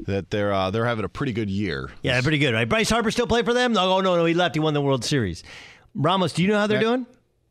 that 0.00 0.30
they're 0.30 0.52
uh, 0.52 0.70
they're 0.70 0.84
having 0.84 1.04
a 1.04 1.08
pretty 1.08 1.32
good 1.32 1.50
year. 1.50 1.90
Yeah, 2.02 2.20
pretty 2.20 2.38
good, 2.38 2.54
right? 2.54 2.68
Bryce 2.68 2.90
Harper 2.90 3.10
still 3.10 3.26
play 3.26 3.42
for 3.42 3.54
them? 3.54 3.72
No, 3.72 3.94
oh, 3.94 4.00
no, 4.00 4.16
no, 4.16 4.24
he 4.24 4.34
left. 4.34 4.54
He 4.54 4.60
won 4.60 4.74
the 4.74 4.80
World 4.80 5.04
Series. 5.04 5.42
Ramos, 5.94 6.32
do 6.34 6.42
you 6.42 6.48
know 6.48 6.58
how 6.58 6.66
they're 6.66 6.80
doing? 6.80 7.06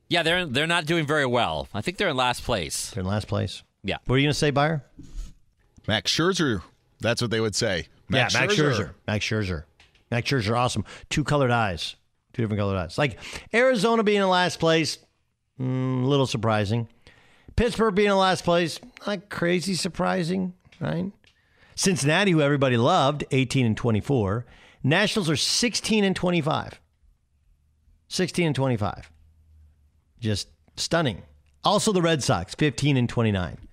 Yeah, 0.08 0.24
they're 0.24 0.46
they're 0.46 0.68
not 0.68 0.86
doing 0.86 1.06
very 1.06 1.26
well. 1.26 1.68
I 1.74 1.82
think 1.82 1.98
they're 1.98 2.10
in 2.10 2.16
last 2.16 2.44
place. 2.44 2.92
They're 2.92 3.02
in 3.02 3.08
last 3.08 3.28
place. 3.28 3.64
Yeah. 3.84 3.98
What 4.06 4.16
are 4.16 4.18
you 4.20 4.26
going 4.26 4.34
to 4.34 4.38
say, 4.38 4.52
Beyer? 4.52 4.84
Max 5.88 6.12
Scherzer. 6.16 6.62
That's 7.02 7.22
what 7.22 7.32
they 7.32 7.40
would 7.40 7.56
say. 7.56 7.88
Yeah, 8.10 8.28
Max 8.34 8.56
Scherzer. 8.56 8.94
Max 9.08 9.26
Scherzer. 9.26 9.64
Max 10.12 10.30
Scherzer, 10.30 10.58
awesome. 10.58 10.86
Two 11.10 11.24
colored 11.24 11.52
eyes. 11.52 11.96
Two 12.34 12.44
different 12.44 12.60
colored 12.60 12.78
eyes. 12.78 12.98
Like 12.98 13.18
Arizona 13.54 14.04
being 14.04 14.22
in 14.22 14.28
last 14.28 14.60
place, 14.60 14.98
mm, 15.60 16.04
a 16.04 16.08
little 16.08 16.28
surprising. 16.28 16.88
Pittsburgh 17.56 17.96
being 17.96 18.10
in 18.10 18.18
last 18.18 18.44
place, 18.44 18.80
not 19.08 19.30
crazy 19.30 19.76
surprising, 19.76 20.54
right? 20.80 21.12
Cincinnati, 21.76 22.32
who 22.32 22.42
everybody 22.42 22.78
loved, 22.78 23.24
18 23.32 23.66
and 23.66 23.78
24. 23.78 24.46
Nationals 24.84 25.30
are 25.30 25.38
16 25.38 26.04
and 26.04 26.16
25. 26.16 26.80
16 28.08 28.48
and 28.48 28.56
25. 28.56 29.12
Just 30.20 30.50
stunning. 30.76 31.24
Also, 31.64 31.92
the 31.92 32.02
Red 32.02 32.22
Sox, 32.22 32.54
15 32.56 32.98
and 32.98 33.10
29 33.10 33.65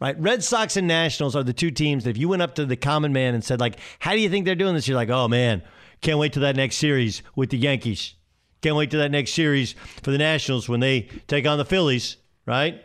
right? 0.00 0.18
Red 0.18 0.42
Sox 0.42 0.76
and 0.76 0.88
Nationals 0.88 1.36
are 1.36 1.42
the 1.42 1.52
two 1.52 1.70
teams 1.70 2.04
that 2.04 2.10
if 2.10 2.16
you 2.16 2.28
went 2.28 2.42
up 2.42 2.54
to 2.56 2.66
the 2.66 2.76
common 2.76 3.12
man 3.12 3.34
and 3.34 3.44
said, 3.44 3.60
like, 3.60 3.78
how 3.98 4.12
do 4.12 4.18
you 4.18 4.28
think 4.28 4.46
they're 4.46 4.54
doing 4.54 4.74
this? 4.74 4.88
You're 4.88 4.96
like, 4.96 5.10
oh 5.10 5.28
man, 5.28 5.62
can't 6.00 6.18
wait 6.18 6.32
to 6.32 6.40
that 6.40 6.56
next 6.56 6.76
series 6.76 7.22
with 7.36 7.50
the 7.50 7.58
Yankees. 7.58 8.14
Can't 8.62 8.76
wait 8.76 8.90
to 8.90 8.98
that 8.98 9.10
next 9.10 9.32
series 9.32 9.74
for 10.02 10.10
the 10.10 10.18
Nationals 10.18 10.68
when 10.68 10.80
they 10.80 11.02
take 11.28 11.46
on 11.46 11.58
the 11.58 11.64
Phillies, 11.64 12.16
right? 12.46 12.82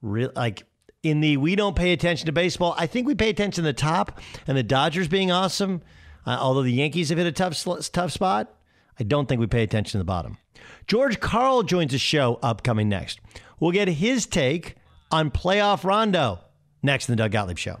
Real, 0.00 0.30
like 0.36 0.64
in 1.02 1.20
the 1.20 1.36
we 1.36 1.56
don't 1.56 1.76
pay 1.76 1.92
attention 1.92 2.26
to 2.26 2.32
baseball. 2.32 2.74
I 2.78 2.86
think 2.86 3.06
we 3.06 3.14
pay 3.14 3.30
attention 3.30 3.64
to 3.64 3.68
the 3.68 3.72
top 3.72 4.20
and 4.46 4.56
the 4.56 4.62
Dodgers 4.62 5.08
being 5.08 5.30
awesome. 5.30 5.82
Uh, 6.26 6.36
although 6.40 6.62
the 6.62 6.72
Yankees 6.72 7.08
have 7.08 7.18
hit 7.18 7.26
a 7.26 7.32
tough 7.32 7.62
tough 7.92 8.12
spot, 8.12 8.54
I 8.98 9.04
don't 9.04 9.28
think 9.28 9.40
we 9.40 9.46
pay 9.46 9.62
attention 9.62 9.92
to 9.92 9.98
the 9.98 10.04
bottom. 10.04 10.38
George 10.86 11.20
Karl 11.20 11.62
joins 11.62 11.92
the 11.92 11.98
show 11.98 12.38
upcoming 12.42 12.88
next. 12.88 13.20
We'll 13.60 13.72
get 13.72 13.88
his 13.88 14.26
take 14.26 14.76
on 15.10 15.30
playoff 15.30 15.84
rondo 15.84 16.40
next 16.82 17.08
in 17.08 17.12
the 17.12 17.16
Doug 17.16 17.32
Gottlieb 17.32 17.58
Show. 17.58 17.80